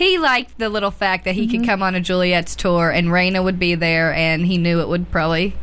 he 0.00 0.18
liked 0.18 0.58
the 0.58 0.68
little 0.68 0.90
fact 0.90 1.26
that 1.26 1.34
he 1.34 1.46
could 1.46 1.60
mm-hmm. 1.60 1.66
come 1.66 1.82
on 1.82 1.94
a 1.94 2.00
Juliette's 2.00 2.56
tour 2.56 2.90
and 2.90 3.08
Rayna 3.08 3.44
would 3.44 3.58
be 3.58 3.74
there, 3.74 4.14
and 4.14 4.46
he 4.46 4.56
knew 4.56 4.80
it 4.80 4.88
would 4.88 5.10
probably 5.10 5.54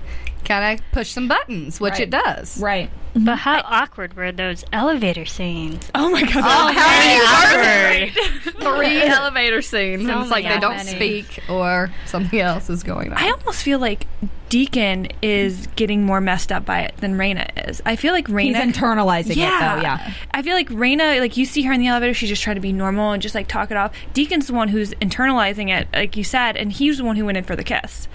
kind 0.48 0.80
of 0.80 0.86
push 0.92 1.12
some 1.12 1.28
buttons, 1.28 1.80
which 1.80 2.00
it 2.00 2.10
does. 2.10 2.60
Right. 2.60 2.90
But 3.14 3.38
how 3.38 3.62
awkward 3.66 4.16
were 4.16 4.32
those 4.32 4.64
elevator 4.72 5.26
scenes? 5.26 5.90
Oh 5.96 6.10
my 6.10 6.22
god. 6.22 6.36
Oh, 6.38 6.72
how 6.74 8.04
many 8.04 8.14
Awkward. 8.14 8.54
Three 8.62 9.02
elevator 9.02 9.62
scenes. 9.62 10.06
So 10.06 10.12
and 10.12 10.22
it's 10.22 10.32
like 10.32 10.46
they 10.46 10.60
don't 10.60 10.76
Many. 10.76 10.92
speak 10.96 11.44
or 11.50 11.92
something 12.06 12.40
else 12.40 12.70
is 12.70 12.84
going 12.84 13.12
on. 13.12 13.18
I 13.18 13.32
almost 13.32 13.64
feel 13.64 13.80
like 13.80 14.06
Deacon 14.50 15.08
is 15.22 15.68
getting 15.76 16.04
more 16.04 16.22
messed 16.22 16.52
up 16.52 16.64
by 16.66 16.82
it 16.82 16.96
than 16.98 17.18
Rayna 17.18 17.68
is. 17.70 17.82
I 17.86 17.96
feel 17.96 18.14
like 18.14 18.28
He's 18.28 18.36
Rayna 18.36 18.62
internalizing 18.62 19.32
it 19.32 19.36
though, 19.38 19.82
yeah. 19.82 20.14
I 20.32 20.42
feel 20.44 20.54
like 20.54 20.70
Rayna, 20.70 21.20
like 21.20 21.38
you 21.38 21.46
see 21.46 21.64
her 21.64 21.74
in 21.74 21.80
the 21.80 21.88
elevator, 21.88 22.14
she's 22.14 22.30
just 22.30 22.44
trying 22.44 22.56
to 22.56 22.62
be 22.62 22.72
normal 22.72 23.12
and 23.14 23.22
just 23.22 23.36
like 23.36 23.48
talk 23.48 23.72
it 23.72 23.78
off. 23.78 23.94
Deacon's 24.14 24.48
the 24.48 24.54
one 24.54 24.68
who's 24.68 24.94
internalizing 24.96 25.70
it, 25.76 25.88
like 25.92 26.16
you 26.16 26.24
said, 26.24 26.56
and 26.56 26.72
he's 26.72 27.00
the 27.00 27.04
one 27.04 27.16
who 27.16 27.26
went 27.26 27.38
in 27.38 27.44
for 27.44 27.56
the 27.56 27.64
kiss. 27.64 28.08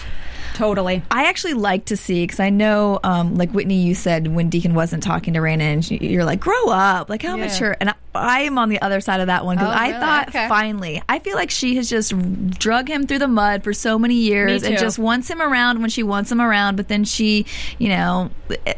Totally. 0.63 1.03
I 1.11 1.25
actually 1.29 1.55
like 1.55 1.87
to 1.87 1.97
see 1.97 2.23
because 2.25 2.39
I 2.41 2.51
know, 2.51 3.01
um, 3.03 3.35
like 3.37 3.51
Whitney, 3.51 3.83
you 3.83 3.95
said 3.95 4.33
when 4.35 4.49
Deacon 4.49 4.75
wasn't 4.75 5.03
talking 5.03 5.35
to 5.35 5.41
Rayna, 5.41 5.61
and 5.63 5.85
she, 5.85 5.97
you're 5.99 6.25
like, 6.25 6.39
"Grow 6.41 6.69
up!" 6.69 7.09
Like 7.11 7.23
how 7.23 7.37
Yeah. 7.37 7.47
mature. 7.47 7.77
And 7.81 7.91
I, 7.91 7.95
I 8.15 8.41
am 8.43 8.59
on 8.59 8.69
the 8.69 8.81
other 8.81 9.01
side 9.01 9.21
of 9.21 9.27
that 9.27 9.45
one 9.45 9.57
because 9.57 9.75
Oh, 9.75 9.77
I 9.79 9.89
really? 9.89 10.01
thought 10.01 10.29
Okay. 10.29 10.49
finally, 10.49 11.03
I 11.09 11.19
feel 11.19 11.35
like 11.35 11.51
she 11.51 11.77
has 11.77 11.91
just 11.91 12.15
drug 12.59 12.89
him 12.89 13.07
through 13.07 13.19
the 13.19 13.29
mud 13.29 13.65
for 13.65 13.73
so 13.73 13.99
many 13.99 14.15
years 14.15 14.63
and 14.63 14.79
just 14.79 14.99
wants 14.99 15.29
him 15.29 15.43
around 15.43 15.81
when 15.81 15.91
she 15.91 16.03
wants 16.03 16.31
him 16.31 16.41
around. 16.41 16.77
But 16.77 16.87
then 16.89 17.05
she, 17.05 17.45
you 17.79 17.89
know, 17.89 18.31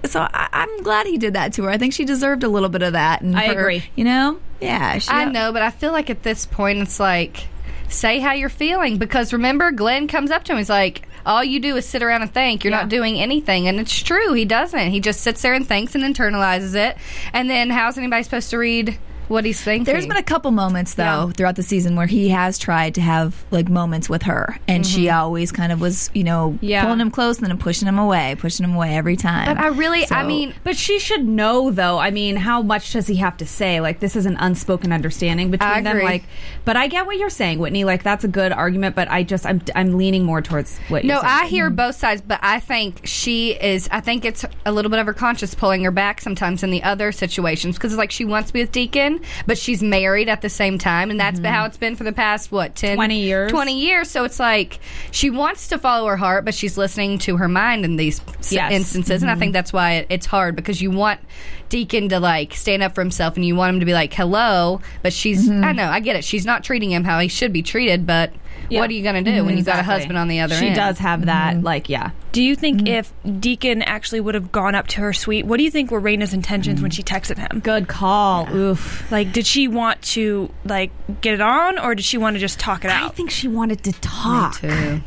so 0.04 0.20
I, 0.32 0.48
I'm 0.52 0.82
glad 0.82 1.06
he 1.06 1.18
did 1.18 1.34
that 1.34 1.52
to 1.54 1.64
her. 1.64 1.70
I 1.70 1.76
think 1.78 1.92
she 1.92 2.04
deserved 2.04 2.44
a 2.44 2.48
little 2.48 2.68
bit 2.70 2.82
of 2.82 2.94
that. 2.94 3.20
And 3.22 3.36
I 3.36 3.46
her- 3.52 3.60
agree. 3.60 3.84
You 3.94 4.04
know, 4.04 4.38
yeah. 4.60 4.98
She, 4.98 5.10
I 5.10 5.26
know, 5.26 5.52
but 5.52 5.60
I 5.62 5.70
feel 5.70 5.92
like 5.92 6.08
at 6.10 6.22
this 6.22 6.46
point 6.46 6.78
it's 6.78 6.98
like 6.98 7.48
say 7.88 8.18
how 8.20 8.32
you're 8.32 8.48
feeling 8.48 8.96
because 8.96 9.32
remember 9.32 9.70
Glenn 9.70 10.08
comes 10.08 10.30
up 10.30 10.42
to 10.44 10.52
him 10.52 10.58
he's 10.58 10.70
like 10.70 11.02
all 11.26 11.42
you 11.42 11.60
do 11.60 11.76
is 11.76 11.86
sit 11.86 12.02
around 12.02 12.22
and 12.22 12.32
think. 12.32 12.64
You're 12.64 12.70
not 12.70 12.88
doing 12.88 13.18
anything. 13.18 13.68
And 13.68 13.80
it's 13.80 14.02
true. 14.02 14.32
He 14.32 14.44
doesn't. 14.44 14.90
He 14.90 15.00
just 15.00 15.20
sits 15.20 15.42
there 15.42 15.54
and 15.54 15.66
thinks 15.66 15.94
and 15.94 16.04
internalizes 16.04 16.74
it. 16.74 16.96
And 17.32 17.48
then 17.48 17.70
how's 17.70 17.98
anybody 17.98 18.22
supposed 18.22 18.50
to 18.50 18.58
read 18.58 18.98
what 19.28 19.44
he's 19.44 19.60
thinking 19.60 19.84
There's 19.84 20.06
been 20.06 20.16
a 20.16 20.22
couple 20.22 20.50
moments 20.50 20.94
though 20.94 21.32
throughout 21.36 21.56
the 21.56 21.62
season 21.62 21.96
where 21.96 22.06
he 22.06 22.28
has 22.30 22.58
tried 22.58 22.94
to 22.96 23.00
have 23.00 23.44
like 23.50 23.68
moments 23.68 24.08
with 24.08 24.22
her, 24.22 24.58
and 24.68 24.86
she 24.86 25.06
mm-hmm. 25.06 25.18
always 25.18 25.52
kind 25.52 25.72
of 25.72 25.80
was, 25.80 26.10
you 26.14 26.24
know, 26.24 26.58
Yeah. 26.60 26.84
pulling 26.84 27.00
him 27.00 27.10
close 27.10 27.38
and 27.38 27.46
then 27.46 27.58
pushing 27.58 27.88
him 27.88 27.98
away, 27.98 28.36
pushing 28.38 28.64
him 28.64 28.74
away 28.74 28.96
every 28.96 29.16
time. 29.16 29.46
but 29.46 29.62
I 29.62 29.68
really 29.68 30.06
I 30.10 30.24
mean 30.24 30.54
But 30.62 30.76
she 30.76 30.98
should 30.98 31.26
know, 31.26 31.70
though. 31.70 31.98
I 31.98 32.10
mean, 32.10 32.36
how 32.36 32.62
much 32.62 32.92
does 32.92 33.06
he 33.06 33.16
have 33.16 33.36
to 33.38 33.46
say? 33.46 33.80
Like, 33.80 34.00
this 34.00 34.16
is 34.16 34.26
an 34.26 34.36
unspoken 34.38 34.92
understanding 34.92 35.50
between 35.50 35.84
them. 35.84 36.02
Like, 36.02 36.24
but 36.64 36.76
I 36.76 36.88
get 36.88 37.06
what 37.06 37.18
you're 37.18 37.30
saying, 37.30 37.58
Whitney. 37.58 37.84
Like, 37.84 38.02
that's 38.02 38.24
a 38.24 38.28
good 38.28 38.52
argument. 38.52 38.96
But 38.96 39.10
I 39.10 39.22
just, 39.22 39.46
I'm, 39.46 39.62
I'm 39.74 39.96
leaning 39.96 40.24
more 40.24 40.42
towards 40.42 40.78
what. 40.88 41.04
No, 41.04 41.14
you're 41.14 41.22
saying. 41.22 41.32
I 41.32 41.40
mm-hmm. 41.40 41.48
hear 41.48 41.70
both 41.70 41.96
sides, 41.96 42.22
but 42.22 42.38
I 42.42 42.60
think 42.60 43.00
she 43.04 43.52
is. 43.52 43.88
I 43.90 44.00
think 44.00 44.24
it's 44.24 44.44
a 44.64 44.72
little 44.72 44.90
bit 44.90 45.00
of 45.00 45.06
her 45.06 45.14
conscience 45.14 45.54
pulling 45.54 45.82
her 45.84 45.90
back 45.90 46.20
sometimes 46.20 46.62
in 46.62 46.70
the 46.70 46.82
other 46.82 47.12
situations 47.12 47.76
because, 47.76 47.92
it's 47.92 47.98
like, 47.98 48.10
she 48.10 48.24
wants 48.24 48.48
to 48.48 48.52
be 48.52 48.60
with 48.60 48.72
Deacon, 48.72 49.13
but 49.46 49.58
she's 49.58 49.82
married 49.82 50.28
at 50.28 50.42
the 50.42 50.48
same 50.48 50.78
time, 50.78 51.10
and 51.10 51.18
that's 51.18 51.40
mm-hmm. 51.40 51.52
how 51.52 51.64
it's 51.66 51.76
been 51.76 51.96
for 51.96 52.04
the 52.04 52.12
past 52.12 52.52
what 52.52 52.74
10, 52.74 52.96
20 52.96 53.20
years. 53.20 53.50
Twenty 53.50 53.80
years. 53.80 54.10
So 54.10 54.24
it's 54.24 54.40
like 54.40 54.80
she 55.10 55.30
wants 55.30 55.68
to 55.68 55.78
follow 55.78 56.06
her 56.08 56.16
heart, 56.16 56.44
but 56.44 56.54
she's 56.54 56.76
listening 56.76 57.18
to 57.20 57.36
her 57.36 57.48
mind 57.48 57.84
in 57.84 57.96
these 57.96 58.20
Yes. 58.50 58.72
instances, 58.72 59.22
and 59.22 59.30
I 59.30 59.34
think 59.34 59.48
mm-hmm. 59.48 59.52
that's 59.52 59.72
why 59.72 59.92
it, 59.94 60.06
it's 60.10 60.26
hard 60.26 60.56
because 60.56 60.80
you 60.80 60.90
want 60.90 61.20
Deacon 61.68 62.08
to 62.10 62.20
like 62.20 62.54
stand 62.54 62.82
up 62.82 62.94
for 62.94 63.00
himself, 63.00 63.36
and 63.36 63.44
you 63.44 63.56
want 63.56 63.74
him 63.74 63.80
to 63.80 63.86
be 63.86 63.94
like 63.94 64.12
hello, 64.12 64.80
but 65.02 65.12
she's. 65.12 65.48
I 65.48 65.52
mm-hmm. 65.52 65.76
know, 65.76 65.88
I 65.88 66.00
get 66.00 66.16
it. 66.16 66.24
She's 66.24 66.46
not 66.46 66.64
treating 66.64 66.90
him 66.90 67.04
how 67.04 67.18
he 67.20 67.28
should 67.28 67.52
be 67.52 67.62
treated, 67.62 68.06
but. 68.06 68.32
Yeah. 68.70 68.80
What 68.80 68.90
are 68.90 68.92
you 68.92 69.02
going 69.02 69.24
to 69.24 69.32
do 69.32 69.44
when 69.44 69.56
you've 69.56 69.66
got 69.66 69.78
a 69.78 69.82
husband 69.82 70.18
on 70.18 70.28
the 70.28 70.40
other 70.40 70.54
She 70.54 70.66
end? 70.66 70.74
She 70.74 70.80
does 70.80 70.98
have 70.98 71.20
mm-hmm. 71.20 71.26
that. 71.26 71.62
Like, 71.62 71.88
yeah. 71.88 72.10
Do 72.32 72.42
you 72.42 72.56
think 72.56 72.82
mm-hmm. 72.82 72.86
if 72.88 73.12
Deacon 73.40 73.82
actually 73.82 74.20
would 74.20 74.34
have 74.34 74.50
gone 74.52 74.74
up 74.74 74.86
to 74.88 75.00
her 75.00 75.12
suite, 75.12 75.46
what 75.46 75.58
do 75.58 75.64
you 75.64 75.70
think 75.70 75.90
were 75.90 76.00
Rayna's 76.00 76.32
intentions 76.32 76.82
when 76.82 76.90
mm. 76.90 76.94
she 76.94 77.02
texted 77.02 77.38
him? 77.38 77.60
Good 77.60 77.88
call. 77.88 78.48
Oof. 78.54 79.10
Like, 79.12 79.32
did 79.32 79.46
she 79.46 79.68
want 79.68 80.02
to 80.02 80.50
like 80.64 80.90
get 81.20 81.34
it 81.34 81.40
on, 81.40 81.78
or 81.78 81.94
did 81.94 82.04
she 82.04 82.18
want 82.18 82.34
to 82.34 82.40
just 82.40 82.58
talk 82.58 82.84
it 82.84 82.90
out? 82.90 83.02
I 83.02 83.06
out? 83.06 83.14
think 83.14 83.30
she 83.30 83.48
wanted 83.48 83.84
to 83.84 83.92
talk. 83.92 84.60
too. 84.60 85.00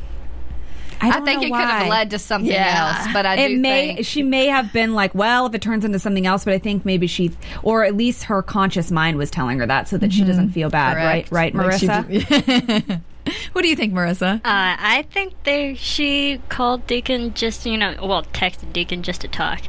I, 1.00 1.10
I 1.10 1.12
don't 1.12 1.26
think 1.26 1.42
know 1.42 1.48
it 1.48 1.52
could 1.52 1.70
have 1.70 1.88
led 1.88 2.10
to 2.12 2.20
something 2.20 2.52
Yeah. 2.52 2.98
else, 2.98 3.14
but 3.14 3.26
I 3.26 3.36
it 3.36 3.48
do 3.50 3.60
may 3.60 3.96
think 3.96 4.06
she 4.08 4.24
may 4.24 4.48
have 4.48 4.74
been 4.74 4.94
like 4.94 5.14
well 5.14 5.46
if 5.46 5.54
it 5.54 5.62
turns 5.62 5.86
into 5.86 6.00
something 6.00 6.26
else 6.26 6.44
but 6.44 6.54
i 6.54 6.58
think 6.58 6.86
maybe 6.86 7.08
she 7.08 7.32
or 7.64 7.84
at 7.84 7.96
least 7.96 8.24
her 8.24 8.42
conscious 8.42 8.92
mind 8.92 9.18
was 9.18 9.30
telling 9.30 9.60
her 9.60 9.66
that 9.66 9.88
so 9.88 9.98
that 9.98 10.12
she 10.12 10.20
mm-hmm. 10.20 10.30
doesn't 10.30 10.50
feel 10.50 10.70
bad 10.70 10.94
Correct. 10.94 11.32
right 11.32 11.54
right 11.54 11.56
Like 11.56 11.82
marissa 11.82 13.02
what 13.54 13.62
do 13.62 13.68
you 13.68 13.76
think, 13.76 13.94
Marissa? 13.94 14.38
Uh, 14.38 14.40
I 14.44 15.06
think 15.12 15.34
they 15.44 15.76
she 15.76 16.42
called 16.50 16.88
Deacon 16.88 17.34
just 17.34 17.66
you 17.66 17.78
know 17.78 17.96
well 18.02 18.24
texted 18.24 18.74
Deacon 18.74 19.04
just 19.04 19.22
to 19.22 19.28
talk, 19.28 19.62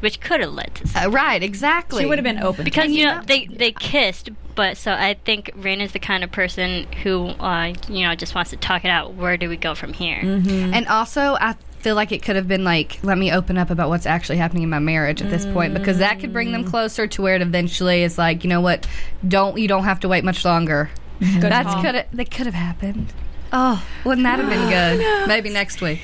which 0.00 0.20
could 0.20 0.40
have 0.40 0.52
led 0.52 0.74
to 0.76 0.88
something. 0.88 1.10
uh, 1.12 1.14
right, 1.14 1.42
exactly. 1.42 2.02
she 2.02 2.08
would 2.08 2.18
have 2.18 2.24
been 2.24 2.42
open 2.42 2.64
because 2.64 2.90
you 2.90 3.04
know 3.04 3.22
they 3.26 3.46
they 3.46 3.72
kissed, 3.72 4.30
but 4.54 4.76
so 4.76 4.92
I 4.92 5.14
think 5.14 5.50
Rain 5.56 5.80
is 5.80 5.92
the 5.92 5.98
kind 5.98 6.24
of 6.24 6.32
person 6.32 6.86
who 7.02 7.28
uh, 7.28 7.74
you 7.88 8.06
know 8.06 8.14
just 8.14 8.34
wants 8.34 8.50
to 8.50 8.56
talk 8.56 8.84
it 8.84 8.90
out. 8.90 9.14
Where 9.14 9.36
do 9.36 9.48
we 9.48 9.56
go 9.56 9.74
from 9.74 9.92
here? 9.92 10.20
And 10.22 10.86
also, 10.88 11.36
I 11.40 11.56
feel 11.82 11.96
like 11.96 12.12
it 12.12 12.22
could 12.22 12.36
have 12.36 12.46
been 12.46 12.62
like, 12.64 12.98
let 13.02 13.18
me 13.18 13.32
open 13.32 13.58
up 13.58 13.68
about 13.68 13.88
what's 13.88 14.06
actually 14.06 14.38
happening 14.38 14.62
in 14.62 14.70
my 14.70 14.78
marriage 14.78 15.20
at 15.20 15.30
this 15.30 15.44
point 15.46 15.74
because 15.74 15.98
that 15.98 16.20
could 16.20 16.32
bring 16.32 16.52
them 16.52 16.64
closer 16.64 17.08
to 17.08 17.20
where 17.22 17.34
it 17.34 17.42
eventually 17.42 18.02
is 18.04 18.16
like, 18.16 18.44
you 18.44 18.48
know 18.48 18.60
what? 18.60 18.86
Don't 19.26 19.58
you 19.58 19.66
don't 19.68 19.84
have 19.84 20.00
to 20.00 20.08
wait 20.08 20.24
much 20.24 20.44
longer. 20.44 20.90
That's 21.40 21.68
call. 21.68 21.82
could 21.82 22.04
that 22.12 22.30
could 22.30 22.46
have 22.46 22.54
happened. 22.54 23.12
Oh, 23.54 23.84
wouldn't 24.04 24.24
that 24.24 24.38
have 24.38 24.48
been 24.48 24.68
good? 24.98 25.28
Maybe 25.28 25.50
next 25.50 25.80
week. 25.82 26.00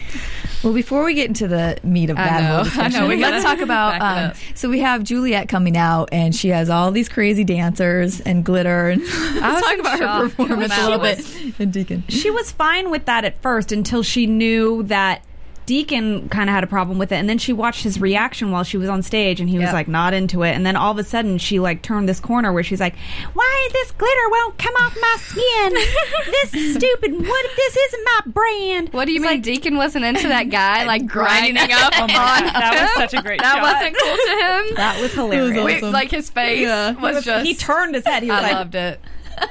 Well, 0.62 0.74
before 0.74 1.04
we 1.04 1.14
get 1.14 1.28
into 1.28 1.46
the 1.48 1.78
meat 1.82 2.10
of 2.10 2.18
I 2.18 2.24
that 2.24 2.40
know. 2.42 2.48
whole 2.48 2.58
I 2.60 2.64
discussion, 2.64 3.00
know. 3.00 3.08
We 3.08 3.16
let's 3.16 3.44
talk 3.44 3.60
about. 3.60 4.02
Um, 4.02 4.32
so 4.54 4.68
we 4.68 4.80
have 4.80 5.02
Juliette 5.04 5.48
coming 5.48 5.76
out, 5.76 6.08
and 6.12 6.34
she 6.34 6.48
has 6.48 6.68
all 6.68 6.90
these 6.90 7.08
crazy 7.08 7.44
dancers 7.44 8.20
and 8.20 8.44
glitter. 8.44 8.88
And 8.90 9.00
let's 9.02 9.40
was 9.40 9.62
talk 9.62 9.74
in 9.74 9.80
about 9.80 9.98
her 10.00 10.28
performance 10.28 10.76
a 10.76 10.82
little 10.88 10.94
out. 11.06 11.16
bit. 11.16 11.54
And 11.60 11.72
Deacon. 11.72 12.04
she 12.08 12.30
was 12.30 12.50
fine 12.52 12.90
with 12.90 13.04
that 13.06 13.24
at 13.24 13.40
first 13.40 13.72
until 13.72 14.02
she 14.02 14.26
knew 14.26 14.82
that 14.84 15.22
Deacon 15.68 16.30
kind 16.30 16.48
of 16.48 16.54
had 16.54 16.64
a 16.64 16.66
problem 16.66 16.96
with 16.96 17.12
it, 17.12 17.16
and 17.16 17.28
then 17.28 17.36
she 17.36 17.52
watched 17.52 17.82
his 17.82 18.00
reaction 18.00 18.50
while 18.50 18.64
she 18.64 18.78
was 18.78 18.88
on 18.88 19.02
stage, 19.02 19.38
and 19.38 19.50
he 19.50 19.58
was 19.58 19.70
like 19.70 19.86
not 19.86 20.14
into 20.14 20.42
it. 20.42 20.52
And 20.52 20.64
then 20.64 20.76
all 20.76 20.92
of 20.92 20.98
a 20.98 21.04
sudden, 21.04 21.36
she 21.36 21.60
like 21.60 21.82
turned 21.82 22.08
this 22.08 22.20
corner 22.20 22.54
where 22.54 22.62
she's 22.62 22.80
like, 22.80 22.94
"Why 23.34 23.68
this 23.74 23.90
glitter 23.92 24.28
won't 24.30 24.56
come 24.56 24.74
off 24.76 24.96
my 24.98 25.16
skin? 25.18 25.74
this 26.52 26.74
stupid. 26.74 27.12
What 27.20 27.44
if 27.44 27.56
this 27.56 27.76
isn't 27.76 28.04
my 28.04 28.20
brand?" 28.32 28.92
What 28.94 29.04
do 29.04 29.12
you 29.12 29.20
mean, 29.20 29.42
Deacon 29.42 29.76
wasn't 29.76 30.06
into 30.06 30.26
that 30.28 30.48
guy 30.48 30.84
like 30.86 31.06
grinding 31.06 31.58
up 31.70 32.00
on 32.00 32.08
that 32.08 32.94
was 32.96 33.10
such 33.10 33.20
a 33.20 33.22
great 33.22 33.42
That 33.42 33.56
shot. 33.56 33.62
wasn't 33.62 33.96
cool 33.98 34.16
to 34.16 34.68
him. 34.70 34.74
That 34.76 35.02
was 35.02 35.12
hilarious. 35.12 35.64
Wait, 35.64 35.82
like 35.82 36.10
his 36.10 36.30
face 36.30 36.66
was 36.98 37.22
just. 37.26 37.44
he 37.44 37.54
turned 37.54 37.94
his 37.94 38.06
head. 38.06 38.22
He 38.22 38.30
was 38.30 38.38
I 38.38 38.42
like, 38.42 38.52
loved 38.54 38.74
it. 38.74 39.00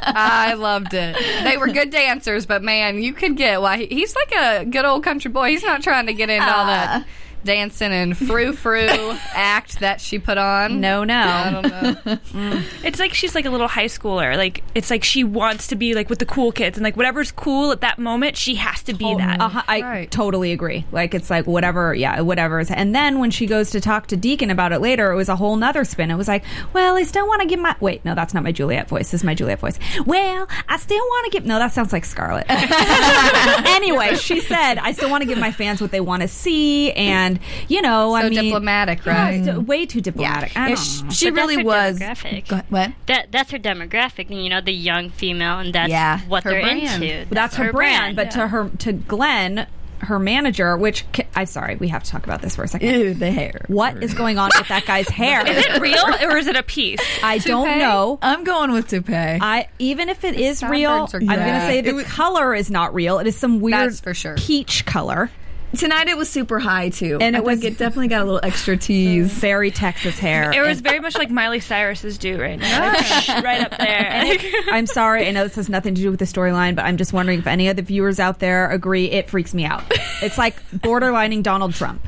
I 0.02 0.54
loved 0.54 0.94
it. 0.94 1.16
They 1.44 1.58
were 1.58 1.68
good 1.68 1.90
dancers, 1.90 2.46
but 2.46 2.64
man, 2.64 3.02
you 3.02 3.14
could 3.14 3.38
get 3.38 3.62
why 3.62 3.78
he, 3.78 3.86
he's 3.88 4.16
like 4.16 4.32
a 4.32 4.66
good 4.66 4.86
old 4.86 5.04
country 5.04 5.32
boy. 5.32 5.50
He's 5.50 5.64
not 5.64 5.84
trying 5.84 6.08
to 6.08 6.14
get 6.14 6.30
into 6.30 6.46
all 6.46 6.66
that 6.66 7.04
ah. 7.04 7.06
Dancing 7.44 7.92
and 7.92 8.18
frou 8.18 8.52
frou 8.54 8.88
act 9.34 9.80
that 9.80 10.02
she 10.02 10.20
put 10.20 10.38
on. 10.38 10.82
"No, 10.82 11.04
no." 11.04 11.16
I 11.16 11.52
don't 11.52 12.34
know. 12.36 12.62
It's 12.84 13.00
like 13.00 13.14
she's 13.14 13.36
like 13.36 13.46
a 13.46 13.50
little 13.50 13.68
high 13.68 13.86
schooler. 13.86 14.36
Like 14.38 14.64
it's 14.76 14.90
like 14.90 15.04
she 15.04 15.24
wants 15.24 15.68
to 15.68 15.76
be 15.76 15.94
like 15.94 16.10
with 16.10 16.20
the 16.20 16.26
cool 16.26 16.52
kids, 16.52 16.78
and 16.78 16.84
like 16.84 16.96
whatever's 16.98 17.32
cool 17.32 17.72
at 17.72 17.82
that 17.82 18.00
moment, 18.00 18.38
she 18.38 18.56
has 18.56 18.82
to 18.84 18.94
be 18.94 19.14
that. 19.16 19.40
Uh-huh, 19.42 19.62
I 19.68 19.82
Right. 19.82 20.12
totally 20.12 20.52
agree. 20.52 20.86
Like 20.92 21.14
it's 21.14 21.30
like 21.30 21.48
whatever, 21.48 21.94
yeah, 21.94 22.22
whatever. 22.22 22.60
is- 22.60 22.72
And 22.72 22.94
then 22.96 23.20
when 23.20 23.32
she 23.32 23.46
goes 23.46 23.72
to 23.72 23.82
talk 23.82 24.08
to 24.08 24.18
Deacon 24.18 24.50
about 24.50 24.72
it 24.72 24.80
later, 24.80 25.12
it 25.12 25.16
was 25.16 25.30
a 25.30 25.36
whole 25.36 25.56
nother 25.56 25.84
spin. 25.84 26.12
It 26.12 26.16
was 26.16 26.28
like, 26.28 26.44
well, 26.74 26.96
I 26.98 27.04
still 27.04 27.28
want 27.28 27.42
to 27.42 27.48
give 27.48 27.60
my 27.60 27.76
wait, 27.80 28.04
no, 28.06 28.16
that's 28.16 28.34
not 28.34 28.44
my 28.44 28.52
Juliette 28.52 28.88
voice. 28.90 29.12
This 29.12 29.22
is 29.22 29.24
my 29.26 29.34
Juliette 29.36 29.60
voice. 29.60 29.78
Well, 30.06 30.48
I 30.70 30.78
still 30.78 30.98
want 30.98 31.26
to 31.32 31.38
give 31.38 31.46
no, 31.46 31.60
that 31.60 31.74
sounds 31.74 31.92
like 31.94 32.06
Scarlett. 32.06 32.46
anyway, 32.50 34.16
she 34.16 34.40
said, 34.42 34.76
I 34.78 34.92
still 34.94 35.10
want 35.10 35.22
to 35.24 35.28
give 35.28 35.38
my 35.38 35.52
fans 35.52 35.82
what 35.82 35.92
they 35.92 36.02
want 36.02 36.22
to 36.22 36.28
see, 36.28 36.92
and 36.94 37.27
you 37.68 37.82
know, 37.82 38.14
I 38.14 38.22
So 38.24 38.30
mean, 38.30 38.44
diplomatic, 38.46 39.06
Yeah, 39.06 39.46
right? 39.54 39.58
way 39.64 39.86
too 39.86 40.02
diplomatic. 40.02 40.52
I 40.56 40.70
Yeah, 40.70 40.76
don't 40.76 40.78
sh- 40.84 41.02
know. 41.04 41.10
she 41.10 41.26
But 41.30 41.36
that's 41.36 41.48
really 41.48 41.56
her 41.58 41.64
was. 41.64 42.00
Go. 42.48 42.62
What? 42.70 42.92
That 43.08 43.32
that's 43.32 43.52
her 43.52 43.60
demographic, 43.60 44.30
and 44.30 44.44
you 44.44 44.50
know 44.50 44.62
the 44.62 44.74
young 44.74 45.10
female, 45.10 45.60
and 45.60 45.74
that's 45.74 45.90
Yeah, 45.90 46.20
what 46.22 46.44
her 46.44 46.52
they're 46.52 46.62
brand. 46.62 47.04
into. 47.04 47.26
That's 47.34 47.56
her, 47.58 47.72
brand, 47.72 48.16
but 48.16 48.32
to 48.32 48.48
her 48.48 48.70
to 48.80 48.94
Glenn, 48.94 49.68
her 50.00 50.20
manager, 50.20 50.78
which 50.78 51.06
I'm 51.36 51.48
sorry, 51.48 51.76
we 51.76 51.88
have 51.88 52.04
to 52.04 52.12
talk 52.12 52.24
about 52.24 52.42
this 52.44 52.56
for 52.56 52.64
a 52.64 52.68
second. 52.68 52.88
Ew, 52.94 53.14
the 53.16 53.32
hair. 53.32 53.66
What 53.68 54.04
is 54.04 54.14
going 54.14 54.38
on 54.38 54.52
with 54.56 54.68
that 54.68 54.86
guy's 54.86 55.10
hair? 55.10 55.42
Is 55.48 55.66
it 55.66 55.82
real 55.82 56.04
or 56.22 56.38
is 56.38 56.46
it 56.46 56.56
a 56.56 56.62
piece? 56.62 57.00
I 57.24 57.40
don't 57.40 57.80
know. 57.80 58.20
I'm 58.22 58.44
going 58.44 58.72
with 58.72 58.88
toupee. 58.90 59.14
I 59.16 59.68
even 59.80 60.10
if 60.10 60.24
it 60.24 60.36
is 60.40 60.62
real, 60.62 61.08
sideburns 61.08 61.14
are 61.30 61.34
I'm 61.34 61.40
going 61.40 61.60
to 61.60 61.66
say 61.66 61.82
the 61.82 61.94
was- 61.94 62.06
color 62.06 62.54
is 62.54 62.70
not 62.70 62.94
real. 62.94 63.18
It 63.18 63.26
is 63.26 63.36
some 63.36 63.60
weird 63.60 63.96
for 63.98 64.14
sure. 64.14 64.36
peach 64.38 64.86
color. 64.86 65.32
Tonight 65.76 66.08
it 66.08 66.16
was 66.18 66.30
super 66.30 66.60
high 66.60 66.90
too, 66.90 67.18
And 67.20 67.36
I 67.36 67.40
it 67.40 67.46
was- 67.46 67.60
think 67.60 67.74
it 67.74 67.78
definitely 67.78 68.08
got 68.08 68.22
a 68.22 68.26
little 68.26 68.40
extra 68.42 68.78
tease. 68.78 69.32
Very 69.40 69.70
Texas 69.70 70.18
hair. 70.18 70.52
It 70.54 70.62
was 70.62 70.80
very 70.82 71.00
much 71.02 71.16
like 71.18 71.30
Miley 71.30 71.60
Cyrus's 71.60 72.18
do 72.18 72.40
right 72.40 72.58
now, 72.58 72.94
Like, 72.94 73.44
right 73.44 73.62
up 73.62 73.78
there. 73.78 74.40
I'm 74.72 74.88
sorry. 74.88 75.28
I 75.28 75.32
know 75.32 75.44
this 75.44 75.56
has 75.56 75.68
nothing 75.70 75.94
to 75.96 76.02
do 76.02 76.10
with 76.10 76.20
the 76.20 76.26
storyline, 76.26 76.76
but 76.76 76.86
I'm 76.86 76.96
just 76.98 77.12
wondering 77.14 77.40
if 77.40 77.48
any 77.48 77.68
of 77.68 77.76
the 77.76 77.82
viewers 77.82 78.20
out 78.20 78.40
there 78.40 78.70
agree. 78.72 79.12
It 79.12 79.30
freaks 79.30 79.54
me 79.54 79.66
out. 79.66 79.84
It's 80.22 80.38
like 80.38 80.56
borderlining 80.72 81.44
Donald 81.44 81.74
Trump. 81.74 82.08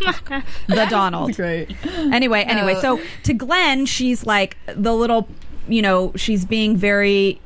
the 0.66 0.86
Donald. 0.90 1.34
Great. 1.36 1.76
Anyway, 1.86 2.42
anyway, 2.42 2.74
Uh, 2.74 2.80
so 2.80 3.00
to 3.24 3.32
Glenn, 3.34 3.86
she's 3.86 4.26
like 4.26 4.56
the 4.66 4.94
little, 4.94 5.28
you 5.68 5.82
know, 5.82 6.12
she's 6.16 6.44
being 6.44 6.76
very 6.76 7.40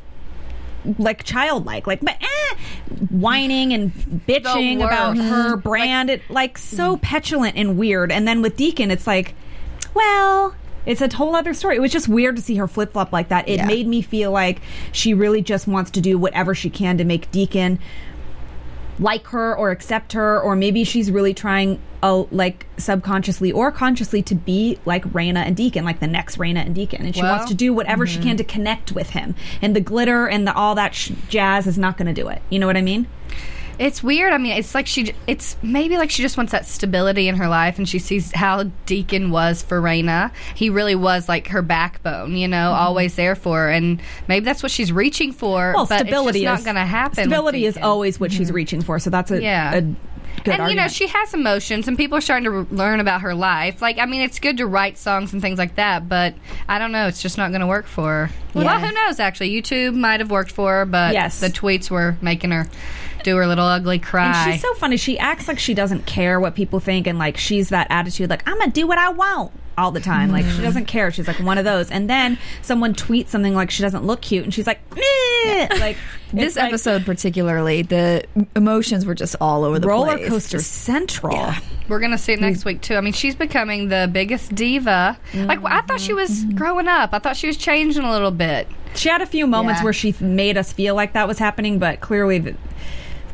like 0.98 1.24
childlike, 1.24 1.86
like 1.86 2.00
but, 2.00 2.16
eh, 2.20 2.56
whining 3.10 3.72
and 3.72 3.92
bitching 4.26 4.78
about 4.78 5.16
her 5.16 5.56
brand, 5.56 6.10
it 6.10 6.22
like 6.28 6.58
so 6.58 6.96
petulant 6.98 7.56
and 7.56 7.76
weird. 7.78 8.10
And 8.12 8.26
then 8.26 8.42
with 8.42 8.56
Deacon, 8.56 8.90
it's 8.90 9.06
like, 9.06 9.34
well. 9.94 10.54
It's 10.84 11.00
a 11.00 11.14
whole 11.14 11.36
other 11.36 11.54
story. 11.54 11.76
It 11.76 11.80
was 11.80 11.92
just 11.92 12.08
weird 12.08 12.34
to 12.34 12.42
see 12.42 12.56
her 12.56 12.66
flip 12.66 12.92
flop 12.92 13.12
like 13.12 13.28
that. 13.28 13.48
It 13.48 13.58
Yeah. 13.58 13.66
made 13.66 13.86
me 13.86 14.02
feel 14.02 14.32
like 14.32 14.60
she 14.90 15.14
really 15.14 15.40
just 15.40 15.68
wants 15.68 15.92
to 15.92 16.00
do 16.00 16.18
whatever 16.18 16.56
she 16.56 16.70
can 16.70 16.98
to 16.98 17.04
make 17.04 17.30
Deacon 17.30 17.78
like 18.98 19.28
her 19.28 19.56
or 19.56 19.70
accept 19.70 20.12
her 20.12 20.40
or 20.40 20.56
maybe 20.56 20.82
she's 20.84 21.10
really 21.10 21.32
trying 21.34 21.78
uh, 22.02 22.25
like 22.30 22.66
subconsciously 22.78 23.52
or 23.52 23.71
consciously 23.73 24.23
to 24.23 24.35
be 24.35 24.78
like 24.85 25.04
Rayna 25.12 25.38
and 25.47 25.56
Deacon 25.56 25.85
like 25.85 26.00
the 26.00 26.06
next 26.06 26.37
Rayna 26.38 26.64
and 26.66 26.75
Deacon 26.75 27.04
and 27.04 27.14
she 27.14 27.23
Well, 27.23 27.37
wants 27.37 27.49
to 27.50 27.54
do 27.54 27.73
whatever 27.73 28.06
mm-hmm. 28.06 28.21
she 28.21 28.26
can 28.28 28.37
to 28.38 28.44
connect 28.44 28.92
with 28.92 29.11
him 29.11 29.35
and 29.61 29.76
the 29.76 29.80
glitter 29.80 30.26
and 30.28 30.47
the 30.47 30.52
all 30.54 30.75
that 30.75 30.94
sh- 30.94 31.12
jazz 31.28 31.66
is 31.66 31.78
not 31.78 31.97
going 31.97 32.12
to 32.12 32.21
do 32.23 32.28
it 32.28 32.42
you 32.50 32.59
know 32.59 32.66
what 32.66 32.76
I 32.76 32.82
mean 32.82 33.06
It's 33.78 34.02
weird. 34.02 34.32
I 34.35 34.38
mean, 34.38 34.52
it's 34.52 34.75
like 34.75 34.87
she. 34.87 35.14
It's 35.26 35.56
maybe 35.62 35.97
like 35.97 36.11
she 36.11 36.23
just 36.23 36.37
wants 36.37 36.52
that 36.52 36.66
stability 36.66 37.26
in 37.26 37.37
her 37.37 37.49
life, 37.49 37.78
and 37.78 37.88
she 37.88 37.99
sees 37.99 38.30
how 38.32 38.64
Deacon 38.85 39.30
was 39.30 39.62
for 39.62 39.80
Rayna. 39.80 40.30
He 40.54 40.68
really 40.68 40.94
was 40.94 41.26
like 41.26 41.49
her 41.49 41.62
backbone, 41.62 42.37
you 42.37 42.47
know, 42.47 42.73
always 42.73 43.14
there 43.16 43.35
for 43.35 43.62
her, 43.62 43.71
and 43.71 44.00
maybe 44.28 44.44
that's 44.44 44.62
what 44.62 44.71
she's 44.71 44.92
reaching 44.92 45.32
for. 45.32 45.73
well 45.75 45.87
but 45.87 46.00
stability 46.00 46.40
is 46.40 46.44
not 46.44 46.64
going 46.64 46.76
to 46.76 46.85
happen. 46.85 47.25
stability 47.25 47.64
is. 47.64 47.75
Mm-hmm. 47.75 47.85
always 47.85 48.21
what 48.21 48.30
she's 48.30 48.52
reaching 48.52 48.82
for 48.82 48.99
so 48.99 49.09
that's 49.09 49.30
a, 49.30 49.42
Yeah. 49.42 49.75
a 49.80 49.94
good 50.44 50.58
and 50.58 50.70
you 50.70 50.76
know 50.76 50.88
she 50.88 51.06
has 51.06 51.32
emotions 51.34 51.86
and 51.88 51.96
people 51.96 52.16
are 52.18 52.20
starting 52.20 52.44
to 52.50 52.74
learn 52.74 53.00
about 53.00 53.20
her 53.20 53.34
life 53.34 53.80
like 53.82 53.98
i 53.98 54.06
mean 54.06 54.20
it's 54.22 54.38
good 54.38 54.56
to 54.56 54.66
write 54.66 54.98
songs 54.98 55.32
and 55.32 55.40
things 55.42 55.58
like 55.58 55.76
that 55.76 56.08
but 56.08 56.34
i 56.68 56.78
don't 56.78 56.92
know 56.92 57.06
it's 57.06 57.22
just 57.22 57.38
not 57.38 57.50
going 57.50 57.60
to 57.60 57.66
work 57.66 57.86
for 57.86 58.26
her 58.26 58.30
well 58.54 58.64
Yeah. 58.64 58.80
who 58.86 58.92
knows 58.92 59.20
actually 59.20 59.50
youtube 59.50 59.94
might 59.94 60.20
have 60.20 60.30
worked 60.30 60.50
for 60.50 60.78
her 60.78 60.84
but 60.86 61.12
Yes. 61.12 61.40
the 61.40 61.48
tweets 61.48 61.90
were 61.90 62.16
making 62.20 62.50
her 62.50 62.66
do 63.22 63.36
her 63.36 63.46
little 63.46 63.66
ugly 63.66 64.00
cry 64.00 64.26
And 64.44 64.52
she's 64.54 64.60
so 64.62 64.74
funny. 64.74 64.96
She 64.96 65.16
acts 65.16 65.46
like 65.46 65.60
she 65.60 65.74
doesn't 65.74 66.06
care 66.06 66.40
what 66.40 66.56
people 66.56 66.80
think, 66.80 67.06
and 67.06 67.20
like 67.20 67.36
she's 67.36 67.68
that 67.68 67.86
attitude, 67.88 68.28
like 68.28 68.42
I'm 68.48 68.58
gonna 68.58 68.72
do 68.72 68.84
what 68.88 68.98
I 68.98 69.10
want 69.10 69.52
all 69.79 69.91
the 69.91 70.00
time. 70.00 70.31
Like 70.31 70.45
Mm-hmm. 70.45 70.57
she 70.57 70.62
doesn't 70.62 70.85
care. 70.87 71.11
She's 71.12 71.26
like 71.29 71.38
one 71.41 71.59
of 71.59 71.64
those. 71.64 71.91
And 71.91 72.09
then 72.11 72.38
someone 72.62 72.95
tweets 72.95 73.29
something 73.29 73.55
like 73.55 73.71
she 73.71 73.83
doesn't 73.83 74.05
look 74.05 74.21
cute, 74.23 74.45
and 74.45 74.52
she's 74.52 74.67
like, 74.67 74.81
Meh! 74.95 75.69
like 75.81 75.97
This 76.33 76.57
like 76.57 76.67
episode 76.69 77.05
particularly, 77.05 77.83
the 77.83 78.25
emotions 78.57 79.05
were 79.05 79.14
just 79.14 79.37
all 79.41 79.64
over 79.64 79.79
the 79.79 79.87
roller 79.87 80.17
place. 80.17 80.29
coaster 80.31 80.57
Just- 80.59 80.73
central. 80.73 81.37
Yeah. 81.37 81.59
we're 81.88 82.00
gonna 82.00 82.17
see 82.17 82.33
it 82.33 82.41
next 82.41 82.64
week 82.64 82.81
too 82.81 82.95
i 82.95 83.00
mean 83.02 83.12
she's 83.12 83.35
becoming 83.35 83.88
the 83.88 84.09
biggest 84.11 84.55
diva 84.55 85.19
like 85.35 85.62
i 85.64 85.81
thought 85.83 86.00
she 86.00 86.14
was 86.14 86.45
growing 86.55 86.87
up 86.88 87.11
i 87.12 87.19
thought 87.19 87.37
she 87.37 87.47
was 87.49 87.57
changing 87.59 88.02
a 88.02 88.11
little 88.11 88.31
bit 88.31 88.67
She 88.95 89.09
had 89.11 89.21
a 89.21 89.26
few 89.26 89.47
moments 89.47 89.81
Yeah. 89.81 89.85
where 89.85 89.93
she 89.93 90.14
made 90.21 90.57
us 90.57 90.73
feel 90.73 90.95
like 90.95 91.12
that 91.14 91.26
was 91.29 91.38
happening, 91.38 91.79
but 91.79 92.00
clearly 92.00 92.41
th- 92.41 92.57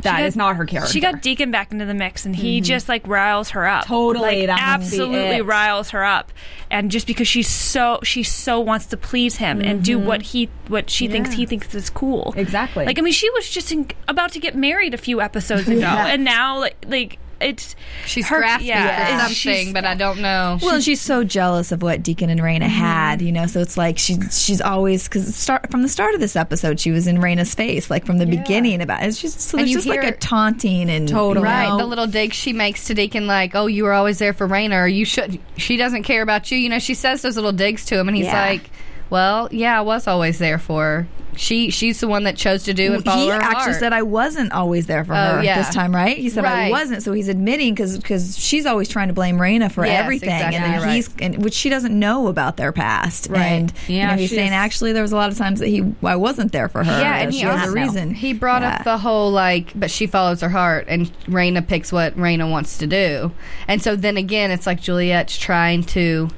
that 0.02 0.18
got- 0.18 0.22
is 0.22 0.36
not 0.36 0.56
her 0.56 0.64
character. 0.64 0.92
She 0.92 1.00
got 1.00 1.22
Deacon 1.22 1.50
back 1.50 1.72
into 1.72 1.84
the 1.84 1.94
mix, 1.94 2.24
and 2.24 2.34
he 2.34 2.58
mm-hmm. 2.58 2.64
just 2.64 2.88
like 2.88 3.06
riles 3.06 3.50
her 3.50 3.66
up. 3.66 3.86
Totally, 3.86 4.46
like, 4.46 4.62
absolutely 4.62 5.42
riles 5.42 5.90
her 5.90 6.04
up. 6.04 6.32
And 6.70 6.90
just 6.90 7.06
because 7.06 7.26
she's 7.26 7.48
so 7.48 8.00
she 8.02 8.22
so 8.22 8.60
wants 8.60 8.86
to 8.86 8.96
please 8.96 9.36
him 9.36 9.60
and 9.60 9.82
do 9.82 9.98
mm-hmm. 9.98 10.06
what 10.06 10.22
he 10.22 10.48
what 10.68 10.90
she 10.90 11.08
thinks 11.08 11.32
he 11.32 11.46
thinks 11.46 11.74
is 11.74 11.90
cool. 11.90 12.34
Exactly. 12.36 12.84
Like 12.84 12.98
I 12.98 13.02
mean, 13.02 13.12
she 13.12 13.30
was 13.30 13.48
just 13.48 13.72
in, 13.72 13.90
about 14.06 14.32
to 14.32 14.40
get 14.40 14.54
married 14.54 14.94
a 14.94 14.98
few 14.98 15.20
episodes 15.20 15.68
ago, 15.68 15.86
and 15.86 16.24
now 16.24 16.58
like 16.58 16.76
like 16.86 17.18
it's 17.40 17.76
she's 18.06 18.26
her- 18.28 18.38
grasping 18.38 18.68
yeah, 18.68 19.26
for 19.28 19.34
she's- 19.34 19.56
something 19.58 19.72
but 19.72 19.84
i 19.84 19.94
don't 19.94 20.20
know 20.20 20.58
Well, 20.60 20.74
and 20.76 20.84
she's 20.84 21.00
so 21.00 21.24
jealous 21.24 21.72
of 21.72 21.82
what 21.82 22.02
Deacon 22.02 22.30
and 22.30 22.40
Rayna 22.40 22.62
mm-hmm. 22.62 22.68
had, 22.68 23.22
you 23.22 23.32
know. 23.32 23.46
So 23.46 23.60
it's 23.60 23.76
like 23.76 23.98
she's 23.98 24.44
she's 24.44 24.60
always 24.60 25.04
because 25.08 25.34
start 25.36 25.70
from 25.70 25.82
the 25.82 25.88
start 25.88 26.14
of 26.14 26.20
this 26.20 26.36
episode, 26.36 26.80
she 26.80 26.90
was 26.90 27.06
in 27.06 27.18
Rayna's 27.18 27.54
face, 27.54 27.90
like 27.90 28.06
from 28.06 28.18
the 28.18 28.26
beginning 28.26 28.80
about 28.82 29.02
it. 29.02 29.06
It's 29.06 29.20
just 29.20 29.40
so 29.40 29.58
And 29.58 29.66
there's 29.66 29.84
just 29.84 29.86
like 29.86 30.04
a 30.04 30.16
taunting 30.16 30.90
and 30.90 31.08
Totally. 31.08 31.44
Right, 31.44 31.68
know, 31.68 31.78
the 31.78 31.86
little 31.86 32.06
dig 32.06 32.32
she 32.32 32.52
makes 32.52 32.86
to 32.86 32.94
Deacon, 32.94 33.26
like, 33.26 33.54
"Oh, 33.54 33.66
you 33.66 33.84
were 33.84 33.92
always 33.92 34.18
there 34.18 34.32
for 34.32 34.48
Rayna, 34.48 34.82
or 34.82 34.88
you 34.88 35.04
should." 35.04 35.38
She 35.56 35.76
doesn't 35.76 36.02
care 36.04 36.22
about 36.22 36.50
you. 36.50 36.58
You 36.58 36.68
know, 36.68 36.78
she 36.78 36.94
says 36.94 37.22
those 37.22 37.36
little 37.36 37.52
digs 37.52 37.84
to 37.86 37.98
him, 37.98 38.08
and 38.08 38.16
he's 38.16 38.26
Yeah. 38.26 38.40
like, 38.40 38.70
"Well, 39.10 39.48
yeah, 39.50 39.78
I 39.78 39.82
was 39.82 40.06
always 40.06 40.38
there 40.38 40.58
for 40.58 40.82
her. 40.84 41.08
She, 41.36 41.70
she's 41.70 42.00
the 42.00 42.08
one 42.08 42.24
that 42.24 42.36
chose 42.36 42.64
to 42.64 42.74
do 42.74 42.94
and 42.94 43.04
follow 43.04 43.22
he 43.22 43.28
her 43.28 43.34
actually 43.40 43.62
heart." 43.74 43.76
said 43.76 43.92
I 43.92 44.02
wasn't 44.02 44.50
always 44.50 44.86
there 44.88 45.04
for 45.04 45.14
Oh, 45.14 45.36
her 45.36 45.42
yeah. 45.44 45.58
this 45.62 45.72
time, 45.72 45.94
right? 45.94 46.18
He 46.18 46.30
said 46.30 46.44
I 46.44 46.68
wasn't, 46.68 47.04
so 47.04 47.12
he's 47.12 47.28
admitting 47.28 47.76
because 47.76 48.36
she's 48.36 48.66
always 48.66 48.88
trying 48.88 49.06
to 49.06 49.14
blame 49.14 49.36
Rayna 49.38 49.70
for 49.70 49.86
Yes, 49.86 50.02
everything, 50.02 50.30
exactly, 50.30 50.56
and 50.58 50.82
then 50.82 50.88
he's 50.96 51.10
and, 51.20 51.44
which 51.44 51.54
she 51.54 51.68
doesn't 51.68 51.96
know 51.96 52.26
about 52.26 52.56
their 52.56 52.72
past, 52.72 53.28
Right. 53.30 53.40
and 53.42 53.72
Yeah, 53.86 54.10
you 54.10 54.16
know, 54.16 54.20
he's 54.20 54.30
saying 54.30 54.50
actually 54.50 54.92
there 54.92 55.02
was 55.02 55.12
a 55.12 55.16
lot 55.16 55.30
of 55.30 55.38
times 55.38 55.60
that 55.60 55.68
he 55.68 55.84
I 56.02 56.16
wasn't 56.16 56.50
there 56.50 56.68
for 56.68 56.82
her. 56.82 57.00
yeah, 57.00 57.18
and 57.18 57.32
he 57.32 57.40
has 57.40 57.60
also 57.60 57.70
a 57.70 57.74
reason. 57.84 58.14
He 58.14 58.32
brought 58.32 58.62
Yeah. 58.62 58.74
up 58.76 58.84
the 58.84 58.98
whole 58.98 59.30
like, 59.30 59.70
but 59.76 59.92
she 59.92 60.08
follows 60.08 60.40
her 60.40 60.48
heart, 60.48 60.86
and 60.88 61.06
Rayna 61.26 61.64
picks 61.64 61.92
what 61.92 62.16
Rayna 62.16 62.50
wants 62.50 62.78
to 62.78 62.88
do, 62.88 63.30
and 63.68 63.80
so 63.80 63.94
then 63.94 64.16
again, 64.16 64.50
it's 64.50 64.66
like 64.66 64.80
Juliette's 64.80 65.38
trying 65.38 65.84
to, 65.84 66.30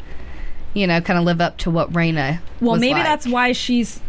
you 0.74 0.86
know, 0.86 1.00
kind 1.00 1.18
of 1.18 1.24
live 1.24 1.40
up 1.40 1.56
to 1.58 1.70
what 1.70 1.92
Rayna. 1.92 2.40
Well, 2.60 2.72
was 2.72 2.80
maybe 2.80 2.94
like. 2.94 3.04
that's 3.04 3.26
why 3.26 3.52
she's. 3.52 4.00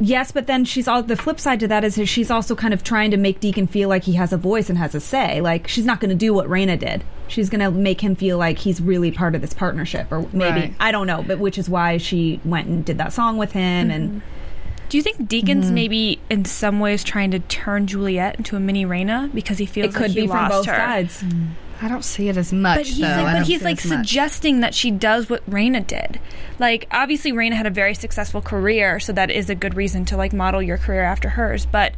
Yes, 0.00 0.32
but 0.32 0.46
then 0.48 0.64
she's 0.64 0.88
all 0.88 1.02
the 1.02 1.14
flip 1.16 1.38
side 1.38 1.60
to 1.60 1.68
that 1.68 1.84
is 1.84 2.00
she's 2.08 2.30
also 2.30 2.56
kind 2.56 2.74
of 2.74 2.82
trying 2.82 3.10
to 3.12 3.16
make 3.16 3.38
Deacon 3.38 3.66
feel 3.68 3.88
like 3.88 4.02
he 4.04 4.14
has 4.14 4.32
a 4.32 4.36
voice 4.36 4.68
and 4.68 4.76
has 4.78 4.94
a 4.96 5.00
say. 5.00 5.40
Like 5.40 5.68
she's 5.68 5.84
not 5.84 6.00
going 6.00 6.08
to 6.08 6.16
do 6.16 6.34
what 6.34 6.48
Rayna 6.48 6.78
did. 6.78 7.04
She's 7.28 7.48
going 7.48 7.60
to 7.60 7.70
make 7.70 8.00
him 8.00 8.16
feel 8.16 8.36
like 8.36 8.58
he's 8.58 8.80
really 8.80 9.12
part 9.12 9.34
of 9.36 9.42
this 9.42 9.54
partnership, 9.54 10.10
or 10.10 10.22
maybe 10.32 10.60
Right. 10.60 10.74
I 10.80 10.90
don't 10.92 11.06
know. 11.06 11.22
But 11.24 11.38
which 11.38 11.56
is 11.56 11.68
why 11.68 11.98
she 11.98 12.40
went 12.44 12.66
and 12.66 12.84
did 12.84 12.98
that 12.98 13.12
song 13.12 13.36
with 13.36 13.52
him, 13.52 13.90
and 13.90 14.22
Do 14.88 14.96
you 14.96 15.02
think 15.02 15.28
Deacon's 15.28 15.66
Mm-hmm. 15.66 15.74
maybe 15.74 16.20
in 16.28 16.44
some 16.46 16.80
ways 16.80 17.04
trying 17.04 17.30
to 17.30 17.38
turn 17.38 17.86
Juliette 17.86 18.36
into 18.38 18.56
a 18.56 18.60
mini 18.60 18.84
Rayna 18.84 19.32
because 19.32 19.58
he 19.58 19.66
feels 19.66 19.94
it 19.94 19.96
could 19.96 20.08
like 20.08 20.10
he 20.12 20.20
be 20.22 20.26
from 20.26 20.36
lost 20.36 20.50
both 20.52 20.66
her? 20.66 20.74
sides. 20.74 21.24
I 21.82 21.88
don't 21.88 22.04
see 22.04 22.28
it 22.28 22.36
as 22.36 22.52
much. 22.52 22.78
But 22.78 22.86
he's 22.86 22.98
though. 23.00 23.22
Like, 23.24 23.38
but 23.38 23.46
he's 23.46 23.62
like 23.62 23.78
as 23.78 23.86
much. 23.86 23.98
suggesting 23.98 24.60
that 24.60 24.72
she 24.72 24.92
does 24.92 25.28
what 25.28 25.48
Rayna 25.50 25.84
did. 25.84 26.20
Like 26.60 26.86
obviously 26.92 27.32
Rayna 27.32 27.54
had 27.54 27.66
a 27.66 27.70
very 27.70 27.94
successful 27.94 28.40
career, 28.40 29.00
so 29.00 29.12
that 29.12 29.32
is 29.32 29.50
a 29.50 29.56
good 29.56 29.74
reason 29.74 30.04
to 30.06 30.16
like 30.16 30.32
model 30.32 30.62
your 30.62 30.78
career 30.78 31.02
after 31.02 31.30
hers. 31.30 31.66
But 31.66 31.94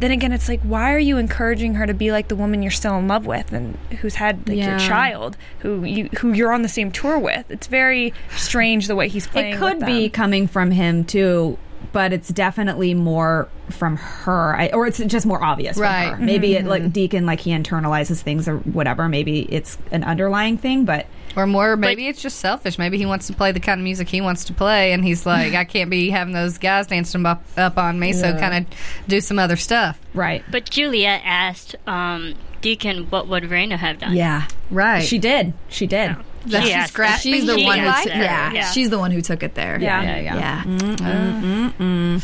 then 0.00 0.10
again, 0.10 0.32
it's 0.32 0.48
like 0.48 0.60
why 0.62 0.92
are 0.92 0.98
you 0.98 1.18
encouraging 1.18 1.74
her 1.74 1.86
to 1.86 1.94
be 1.94 2.10
like 2.10 2.26
the 2.26 2.34
woman 2.34 2.62
you're 2.62 2.72
still 2.72 2.98
in 2.98 3.06
love 3.06 3.24
with 3.24 3.52
and 3.52 3.76
who's 4.00 4.16
had 4.16 4.48
like 4.48 4.58
your 4.58 4.78
child, 4.80 5.36
who 5.60 5.84
you 5.84 6.08
who 6.18 6.32
you're 6.32 6.52
on 6.52 6.62
the 6.62 6.68
same 6.68 6.90
tour 6.90 7.16
with? 7.16 7.48
It's 7.48 7.68
very 7.68 8.12
strange 8.36 8.88
the 8.88 8.96
way 8.96 9.06
he's 9.06 9.28
playing. 9.28 9.54
It 9.54 9.58
could 9.58 9.86
be 9.86 10.08
coming 10.08 10.48
from 10.48 10.72
him 10.72 11.04
too, 11.04 11.56
but 11.92 12.12
it's 12.12 12.28
definitely 12.28 12.94
more 12.94 13.48
from 13.70 13.96
her, 13.96 14.54
I, 14.56 14.68
or 14.68 14.86
it's 14.86 14.98
just 14.98 15.26
more 15.26 15.42
obvious 15.42 15.76
Right. 15.76 16.10
from 16.10 16.20
her. 16.20 16.24
Maybe 16.24 16.54
it 16.54 16.64
like 16.64 16.92
Deacon, 16.92 17.26
like 17.26 17.40
he 17.40 17.50
internalizes 17.50 18.20
things 18.20 18.46
or 18.48 18.58
whatever. 18.58 19.08
Maybe 19.08 19.40
it's 19.40 19.78
an 19.90 20.04
underlying 20.04 20.58
thing, 20.58 20.84
but 20.84 21.06
Or 21.36 21.46
more, 21.46 21.76
maybe 21.76 22.08
it's 22.08 22.20
just 22.22 22.38
selfish. 22.38 22.78
Maybe 22.78 22.98
he 22.98 23.06
wants 23.06 23.26
to 23.28 23.32
play 23.32 23.52
the 23.52 23.60
kind 23.60 23.80
of 23.80 23.84
music 23.84 24.08
he 24.08 24.20
wants 24.20 24.44
to 24.44 24.52
play, 24.52 24.92
and 24.92 25.04
he's 25.04 25.24
like, 25.26 25.54
I 25.62 25.64
can't 25.64 25.90
be 25.90 26.10
having 26.10 26.34
those 26.34 26.58
guys 26.58 26.86
dancing 26.86 27.24
up, 27.26 27.42
up 27.56 27.78
on 27.78 27.98
me, 27.98 28.12
so 28.12 28.36
kind 28.38 28.66
of 28.66 28.74
do 29.08 29.20
some 29.20 29.38
other 29.38 29.56
stuff. 29.56 29.98
right. 30.14 30.44
But 30.50 30.68
Julia 30.68 31.20
asked 31.24 31.74
um, 31.86 32.34
Deacon 32.60 33.06
what 33.10 33.28
would 33.28 33.44
Rayna 33.44 33.76
have 33.78 33.98
done. 33.98 34.14
yeah. 34.14 34.46
Right. 34.70 35.02
She 35.04 35.18
did. 35.18 35.52
She 35.68 35.86
did. 35.86 36.16
That 36.46 36.62
She 36.62 36.68
she's 36.68 36.76
asked 36.76 36.94
grasping 36.94 37.32
She's 37.32 37.46
the 37.46 37.56
She 37.58 37.64
one 37.64 37.78
who 37.78 37.84
asked 37.86 38.02
took, 38.04 38.12
her, 38.12 38.22
yeah, 38.22 38.52
yeah. 38.52 38.70
she's 38.70 38.90
the 38.90 38.98
one 38.98 39.10
who 39.10 39.20
took 39.20 39.42
it 39.42 39.54
there. 39.54 39.78
Yeah. 39.80 40.02
Yeah, 40.02 40.20
yeah. 40.20 40.64
Yeah. 40.64 42.20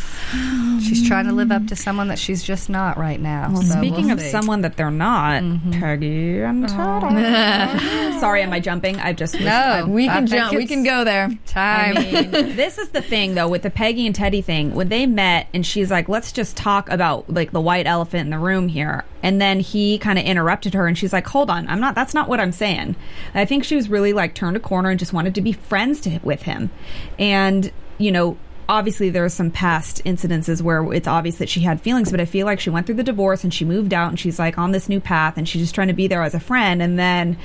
She's 0.81 1.07
trying 1.07 1.27
to 1.27 1.33
live 1.33 1.51
up 1.53 1.67
to 1.69 1.77
someone 1.77 2.09
that 2.09 2.19
she's 2.19 2.43
just 2.43 2.69
not 2.69 2.99
right 2.99 3.21
now. 3.21 3.51
Well, 3.53 3.63
so 3.63 3.77
speaking 3.79 4.07
we'll 4.07 4.15
of 4.15 4.21
see. 4.21 4.31
someone 4.31 4.63
that 4.63 4.77
they're 4.77 4.91
not, 4.91 5.43
mm-hmm. 5.43 5.73
Peggy 5.73 6.41
and 6.41 6.69
Tara. 6.69 7.79
Sorry, 8.21 8.43
am 8.43 8.53
I 8.53 8.61
jumping? 8.61 8.99
I've 9.01 9.17
just 9.17 9.39
No. 9.41 9.87
We 9.89 10.09
I 10.09 10.15
can 10.15 10.27
jump. 10.27 10.55
We 10.57 10.67
can 10.67 10.83
go 10.85 11.05
there. 11.05 11.31
time. 11.47 11.97
I 11.97 12.01
mean, 12.03 12.31
this 12.57 12.79
is 12.79 12.91
the 12.91 13.03
thing 13.03 13.35
though 13.35 13.49
with 13.49 13.63
the 13.63 13.71
Peggy 13.71 14.07
and 14.07 14.15
Teddy 14.15 14.43
thing. 14.43 14.75
When 14.75 14.89
they 14.89 15.07
met 15.07 15.49
and 15.55 15.65
she's 15.67 15.91
like, 15.91 16.09
"Let's 16.09 16.33
just 16.33 16.57
talk 16.57 16.91
about 16.91 17.29
like 17.33 17.53
the 17.53 17.61
white 17.61 17.87
elephant 17.87 18.23
in 18.23 18.31
the 18.31 18.39
room 18.39 18.69
here," 18.69 19.05
and 19.23 19.41
then 19.41 19.61
he 19.61 19.99
kind 19.99 20.19
of 20.19 20.25
interrupted 20.25 20.75
her 20.75 20.87
and 20.87 20.97
she's 20.97 21.13
like, 21.13 21.27
"Hold 21.29 21.51
on, 21.51 21.69
I'm 21.69 21.81
not. 21.81 21.95
That's 21.95 22.15
not 22.15 22.29
what 22.29 22.41
I'm 22.41 22.53
saying." 22.53 22.97
I 23.35 23.45
think 23.45 23.65
she 23.65 23.77
was 23.77 23.89
really 23.89 24.13
like 24.13 24.35
turned 24.35 24.57
a 24.57 24.61
corner 24.61 24.91
and 24.91 24.99
just 24.99 25.13
wanted 25.13 25.35
to 25.35 25.41
be 25.41 25.53
friends 25.53 26.01
to, 26.03 26.19
with 26.23 26.43
him, 26.43 26.71
and 27.19 27.73
you 27.99 28.13
know. 28.13 28.37
Obviously, 28.69 29.09
there 29.09 29.25
are 29.25 29.31
some 29.31 29.51
past 29.51 30.05
incidences 30.05 30.61
where 30.61 30.93
it's 30.93 31.09
obvious 31.09 31.37
that 31.37 31.49
she 31.49 31.61
had 31.61 31.81
feelings, 31.81 32.11
but 32.11 32.21
I 32.21 32.27
feel 32.27 32.45
like 32.45 32.61
she 32.61 32.69
went 32.69 32.85
through 32.87 32.97
the 32.97 33.03
divorce 33.03 33.43
and 33.43 33.53
she 33.53 33.65
moved 33.65 33.95
out 33.95 34.11
and 34.11 34.21
she's 34.21 34.39
like 34.39 34.59
on 34.59 34.73
this 34.73 34.89
new 34.89 35.01
path 35.01 35.39
and 35.39 35.49
she's 35.49 35.63
just 35.63 35.75
trying 35.75 35.89
to 35.89 35.95
be 35.95 36.07
there 36.07 36.23
as 36.23 36.35
a 36.35 36.41
friend. 36.41 36.83
And 36.83 36.99
then 36.99 37.39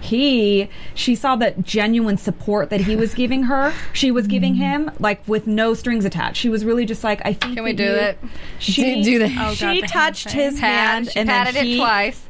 he, 0.00 0.68
she 0.94 1.14
saw 1.14 1.34
that 1.36 1.62
genuine 1.62 2.18
support 2.18 2.68
that 2.70 2.82
he 2.82 2.94
was 2.94 3.14
giving 3.14 3.44
her, 3.44 3.72
she 3.94 4.10
was 4.10 4.26
giving 4.26 4.54
mm. 4.54 4.58
him 4.58 4.90
like 4.98 5.26
with 5.26 5.46
no 5.46 5.72
strings 5.72 6.04
attached. 6.04 6.36
She 6.36 6.48
was 6.50 6.64
really 6.64 6.84
just 6.84 7.02
like, 7.02 7.22
I 7.24 7.32
think. 7.32 7.54
Can 7.54 7.64
we 7.64 7.72
do 7.72 7.84
you- 7.84 7.90
it? 7.90 8.18
She 8.58 8.96
Do- 8.96 9.02
do 9.02 9.18
that. 9.20 9.30
Oh, 9.36 9.54
God, 9.54 9.56
she 9.56 9.82
touched 9.82 10.30
his 10.30 10.58
hand 10.58 11.10
she 11.10 11.20
and 11.20 11.28
patted 11.28 11.54
then 11.54 11.64
it 11.64 11.68
he, 11.68 11.76
twice. 11.76 12.25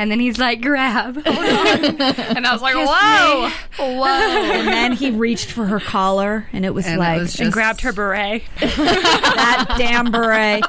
And 0.00 0.10
then 0.10 0.18
he's 0.18 0.38
like, 0.38 0.62
"Grab," 0.62 1.14
Hold 1.26 1.26
on. 1.36 2.00
and 2.00 2.46
I 2.46 2.52
was 2.54 2.62
like, 2.62 2.74
"Whoa, 2.74 3.50
whoa!" 3.78 4.06
and 4.06 4.66
then 4.68 4.92
he 4.92 5.10
reached 5.10 5.50
for 5.52 5.66
her 5.66 5.78
collar, 5.78 6.46
and 6.54 6.64
it 6.64 6.72
was 6.72 6.86
And 6.86 6.94
it 6.94 6.98
like 6.98 7.20
was 7.20 7.38
and 7.38 7.52
grabbed 7.52 7.82
her 7.82 7.92
beret. 7.92 8.42
that 8.60 9.74
damn 9.76 10.10
beret. 10.10 10.64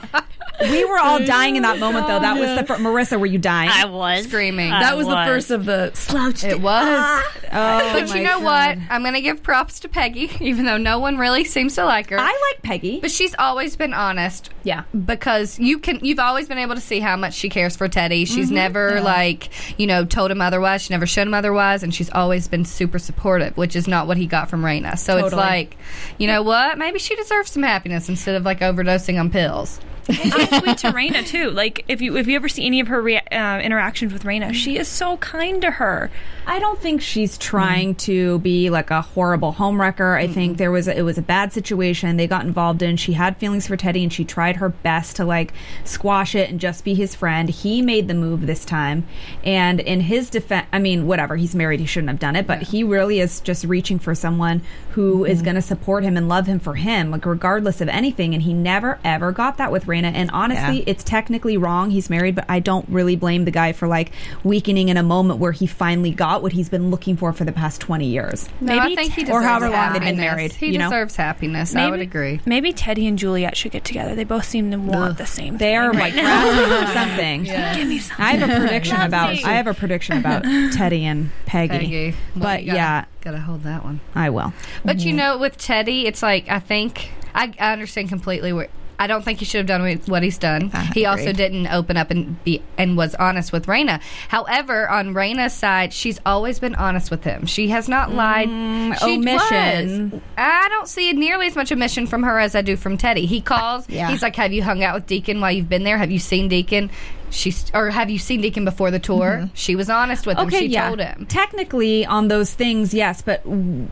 We 0.69 0.85
were 0.85 0.97
all 0.99 1.19
dying 1.25 1.55
in 1.55 1.63
that 1.63 1.79
moment, 1.79 2.07
though. 2.07 2.19
That 2.19 2.37
was 2.39 2.57
the 2.59 2.65
fir- 2.65 2.77
Marissa. 2.81 3.19
Were 3.19 3.25
you 3.25 3.39
dying? 3.39 3.69
I 3.73 3.85
was 3.85 4.25
Screaming. 4.25 4.71
I 4.71 4.81
That 4.81 4.97
was, 4.97 5.07
the 5.07 5.13
first 5.25 5.51
of 5.51 5.65
the 5.65 5.91
slouched. 5.93 6.43
It 6.43 6.61
was. 6.61 7.23
oh, 7.51 7.93
But 7.93 8.15
you 8.15 8.23
know 8.23 8.39
what? 8.39 8.77
I'm 8.89 9.01
going 9.01 9.13
to 9.15 9.21
give 9.21 9.43
props 9.43 9.79
to 9.81 9.89
Peggy, 9.89 10.31
even 10.39 10.65
though 10.65 10.77
no 10.77 10.99
one 10.99 11.17
really 11.17 11.43
seems 11.43 11.75
to 11.75 11.85
like 11.85 12.09
her. 12.09 12.19
I 12.19 12.25
like 12.53 12.63
Peggy. 12.63 12.99
but 12.99 13.11
she's 13.11 13.35
always 13.39 13.75
been 13.75 13.93
honest. 13.93 14.49
Yeah. 14.63 14.83
Because 15.05 15.57
you 15.59 15.79
can 15.79 15.99
you've 16.03 16.19
always 16.19 16.47
been 16.47 16.57
able 16.59 16.75
to 16.75 16.81
see 16.81 16.99
how 16.99 17.15
much 17.17 17.33
she 17.33 17.49
cares 17.49 17.75
for 17.75 17.87
Teddy. 17.87 18.25
She's 18.25 18.47
Mm-hmm. 18.47 18.55
never 18.55 19.01
like, 19.01 19.49
you 19.79 19.87
know, 19.87 20.05
told 20.05 20.29
him 20.31 20.41
otherwise. 20.41 20.81
She 20.83 20.93
never 20.93 21.05
showed 21.07 21.27
him 21.27 21.33
otherwise 21.33 21.83
and 21.83 21.93
she's 21.93 22.09
always 22.11 22.47
been 22.47 22.65
super 22.65 22.99
supportive, 22.99 23.57
which 23.57 23.75
is 23.75 23.87
not 23.87 24.07
what 24.07 24.17
he 24.17 24.27
got 24.27 24.49
from 24.49 24.61
Rayna. 24.63 24.97
So 24.97 25.17
it's 25.25 25.33
like, 25.33 25.77
you 26.17 26.27
know 26.27 26.43
what? 26.43 26.77
Maybe 26.77 26.99
she 26.99 27.15
deserves 27.15 27.51
some 27.51 27.63
happiness 27.63 28.09
instead 28.09 28.35
of 28.35 28.43
like 28.43 28.59
overdosing 28.59 29.19
on 29.19 29.29
pills. 29.31 29.79
I'm 30.09 30.61
sweet 30.61 30.77
to 30.79 30.91
Rayna 30.91 31.25
too. 31.25 31.51
Like 31.51 31.85
if 31.87 32.01
you 32.01 32.17
if 32.17 32.27
you 32.27 32.35
ever 32.35 32.49
see 32.49 32.65
any 32.65 32.79
of 32.79 32.87
her 32.87 33.01
rea- 33.01 33.21
uh, 33.31 33.59
interactions 33.59 34.13
with 34.13 34.23
Rayna, 34.23 34.53
she 34.53 34.77
is 34.77 34.87
so 34.87 35.17
kind 35.17 35.61
to 35.61 35.71
her. 35.71 36.09
I 36.47 36.59
don't 36.59 36.79
think 36.79 37.01
she's 37.01 37.37
trying 37.37 37.95
to 37.95 38.39
be 38.39 38.69
like 38.69 38.89
a 38.91 39.01
horrible 39.01 39.53
homewrecker. 39.53 40.17
I 40.17 40.27
think 40.27 40.57
there 40.57 40.71
was 40.71 40.87
a, 40.87 40.97
it 40.97 41.03
was 41.03 41.17
a 41.17 41.21
bad 41.21 41.53
situation 41.53 42.17
they 42.17 42.27
got 42.27 42.45
involved 42.45 42.81
in. 42.81 42.97
She 42.97 43.13
had 43.13 43.37
feelings 43.37 43.67
for 43.67 43.77
Teddy 43.77 44.03
and 44.03 44.11
she 44.11 44.25
tried 44.25 44.57
her 44.57 44.69
best 44.69 45.15
to 45.17 45.25
like 45.25 45.53
squash 45.83 46.35
it 46.35 46.49
and 46.49 46.59
just 46.59 46.83
be 46.83 46.93
his 46.95 47.15
friend. 47.15 47.49
He 47.49 47.81
made 47.81 48.07
the 48.07 48.13
move 48.13 48.47
this 48.47 48.65
time, 48.65 49.05
and 49.43 49.79
in 49.79 50.01
his 50.01 50.29
defense, 50.29 50.67
I 50.73 50.79
mean, 50.79 51.07
whatever. 51.07 51.35
He's 51.35 51.55
married. 51.55 51.79
He 51.79 51.85
shouldn't 51.85 52.09
have 52.09 52.19
done 52.19 52.35
it, 52.35 52.47
but 52.47 52.63
he 52.63 52.83
really 52.83 53.19
is 53.19 53.39
just 53.41 53.63
reaching 53.65 53.99
for 53.99 54.15
someone 54.15 54.61
who 54.91 55.25
is 55.25 55.41
going 55.41 55.55
to 55.55 55.61
support 55.61 56.03
him 56.03 56.17
and 56.17 56.27
love 56.27 56.47
him 56.47 56.59
for 56.59 56.75
him, 56.75 57.11
like 57.11 57.25
regardless 57.25 57.81
of 57.81 57.87
anything. 57.87 58.33
And 58.33 58.43
he 58.43 58.53
never 58.53 58.99
ever 59.03 59.31
got 59.31 59.57
that 59.57 59.71
with 59.71 59.87
Rayna. 59.91 60.11
And 60.13 60.29
honestly, 60.31 60.77
Yeah. 60.79 60.83
it's 60.87 61.03
technically 61.03 61.57
wrong. 61.57 61.91
He's 61.91 62.09
married, 62.09 62.35
but 62.35 62.45
I 62.49 62.59
don't 62.59 62.87
really 62.89 63.15
blame 63.15 63.45
the 63.45 63.51
guy 63.51 63.71
for 63.73 63.87
like 63.87 64.11
weakening 64.43 64.89
in 64.89 64.97
a 64.97 65.03
moment 65.03 65.39
where 65.39 65.51
he 65.51 65.67
finally 65.67 66.11
got 66.11 66.41
what 66.41 66.51
he's 66.53 66.69
been 66.69 66.89
looking 66.89 67.15
for 67.17 67.33
for 67.33 67.43
the 67.43 67.51
past 67.51 67.81
20 67.81 68.05
years. 68.07 68.49
No, 68.59 68.73
I 68.73 68.79
Maybe 68.83 68.95
think 68.95 69.13
he 69.13 69.23
Ted- 69.23 69.31
or 69.33 69.39
deserves 69.39 69.45
however 69.45 69.69
long 69.69 69.93
they've 69.93 70.01
been 70.01 70.15
happiness. 70.17 70.35
married, 70.35 70.51
He 70.53 70.65
you 70.71 70.77
know? 70.79 70.89
deserves 70.89 71.15
happiness. 71.15 71.75
I 71.75 71.89
would 71.89 71.99
agree. 71.99 72.39
Maybe 72.45 72.73
Teddy 72.73 73.05
and 73.07 73.17
Juliette 73.19 73.57
should 73.57 73.71
get 73.71 73.83
together. 73.83 74.15
They 74.15 74.23
both 74.23 74.45
seem 74.45 74.71
to 74.71 74.77
want 74.77 75.17
the 75.17 75.25
same. 75.25 75.57
Thing. 75.57 75.57
They 75.57 75.75
are 75.75 75.91
thing 75.91 75.99
like 75.99 76.13
right 76.15 76.23
now. 76.23 76.43
grasping 76.43 76.87
for 76.87 76.93
something. 76.93 77.43
Give 77.79 77.87
me 77.87 77.97
some. 77.99 78.17
I 78.19 78.31
have 78.35 78.49
a 78.49 78.59
prediction 78.59 78.97
Love 78.97 79.07
about 79.07 79.31
me. 79.33 79.43
I 79.43 79.53
have 79.53 79.67
a 79.67 79.73
prediction 79.73 80.17
about 80.17 80.43
Teddy 80.73 81.05
and 81.05 81.31
Peggy. 81.45 81.77
Peggy. 81.77 82.11
Well, 82.11 82.43
But 82.43 82.65
gotta- 82.65 82.77
yeah, 82.77 83.05
Gotta 83.21 83.39
hold 83.39 83.63
that 83.63 83.83
one. 83.83 83.99
I 84.15 84.29
will. 84.29 84.53
But 84.85 84.97
Mm-hmm. 84.97 85.07
you 85.07 85.13
know, 85.13 85.37
with 85.37 85.57
Teddy, 85.57 86.07
it's 86.07 86.23
like 86.23 86.49
I 86.49 86.59
think 86.59 87.11
I, 87.35 87.53
I 87.59 87.71
understand 87.73 88.09
completely 88.09 88.51
where. 88.53 88.67
I 89.01 89.07
don't 89.07 89.23
think 89.25 89.39
he 89.39 89.45
should 89.45 89.57
have 89.57 89.67
done 89.67 89.99
what- 90.05 90.21
he's 90.23 90.37
done. 90.37 90.69
I 90.73 90.83
he 90.93 91.05
also 91.05 91.33
didn't 91.33 91.67
open 91.67 91.97
up 91.97 92.11
and 92.11 92.41
be 92.43 92.61
and 92.77 92.95
was 92.95 93.15
honest 93.15 93.51
with 93.51 93.65
Rayna. 93.65 93.99
However, 94.27 94.89
on 94.89 95.13
Rayna's 95.13 95.53
side, 95.53 95.91
she's 95.91 96.19
always 96.25 96.59
been 96.59 96.75
honest 96.75 97.09
with 97.09 97.23
him. 97.23 97.45
She 97.47 97.69
has 97.69 97.89
not 97.89 98.13
lied. 98.13 98.47
she 98.49 98.53
Mm, 98.53 99.17
omission. 99.17 100.11
was. 100.11 100.21
I 100.37 100.67
don't 100.69 100.87
see 100.87 101.11
nearly 101.13 101.47
as 101.47 101.55
much 101.55 101.71
omission 101.71 102.05
from 102.07 102.23
her 102.23 102.39
as 102.39 102.55
I 102.55 102.61
do 102.61 102.75
from 102.75 102.97
Teddy. 102.97 103.25
He 103.25 103.41
calls. 103.41 103.89
Yeah. 103.89 104.07
He's 104.09 104.21
like, 104.21 104.35
"Have 104.35 104.53
you 104.53 104.61
hung 104.63 104.83
out 104.83 104.93
with 104.95 105.07
Deacon 105.07 105.41
while 105.41 105.51
you've 105.51 105.69
been 105.69 105.83
there? 105.83 105.97
Have 105.97 106.11
you 106.11 106.19
seen 106.19 106.47
Deacon?" 106.47 106.89
She's 107.31 107.71
or 107.73 107.89
have 107.89 108.09
you 108.09 108.19
seen 108.19 108.41
Deacon 108.41 108.65
before 108.65 108.91
the 108.91 108.99
tour? 108.99 109.49
She 109.53 109.75
was 109.75 109.89
honest 109.89 110.27
with 110.27 110.37
him. 110.37 110.47
Okay, 110.47 110.59
She 110.59 110.65
yeah. 110.67 110.87
told 110.87 110.99
him. 110.99 111.25
Technically, 111.27 112.05
on 112.05 112.27
those 112.27 112.53
things, 112.53 112.93
yes, 112.93 113.21
but 113.21 113.43
w- 113.45 113.87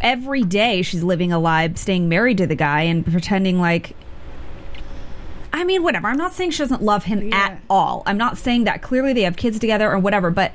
every 0.00 0.42
day 0.44 0.82
she's 0.82 1.02
living 1.02 1.32
a 1.32 1.38
lie, 1.38 1.70
staying 1.74 2.08
married 2.08 2.38
to 2.38 2.46
the 2.46 2.54
guy, 2.54 2.82
and 2.82 3.04
pretending 3.04 3.58
like. 3.60 3.96
I 5.52 5.64
mean, 5.64 5.82
whatever. 5.82 6.08
I'm 6.08 6.16
not 6.16 6.32
saying 6.32 6.50
she 6.52 6.58
doesn't 6.58 6.82
love 6.82 7.04
him 7.04 7.32
at 7.32 7.60
all. 7.70 8.02
I'm 8.06 8.18
not 8.18 8.38
saying 8.38 8.64
that. 8.64 8.82
Clearly, 8.82 9.12
they 9.12 9.22
have 9.22 9.36
kids 9.36 9.58
together 9.58 9.90
or 9.90 9.98
whatever, 9.98 10.30
but. 10.30 10.52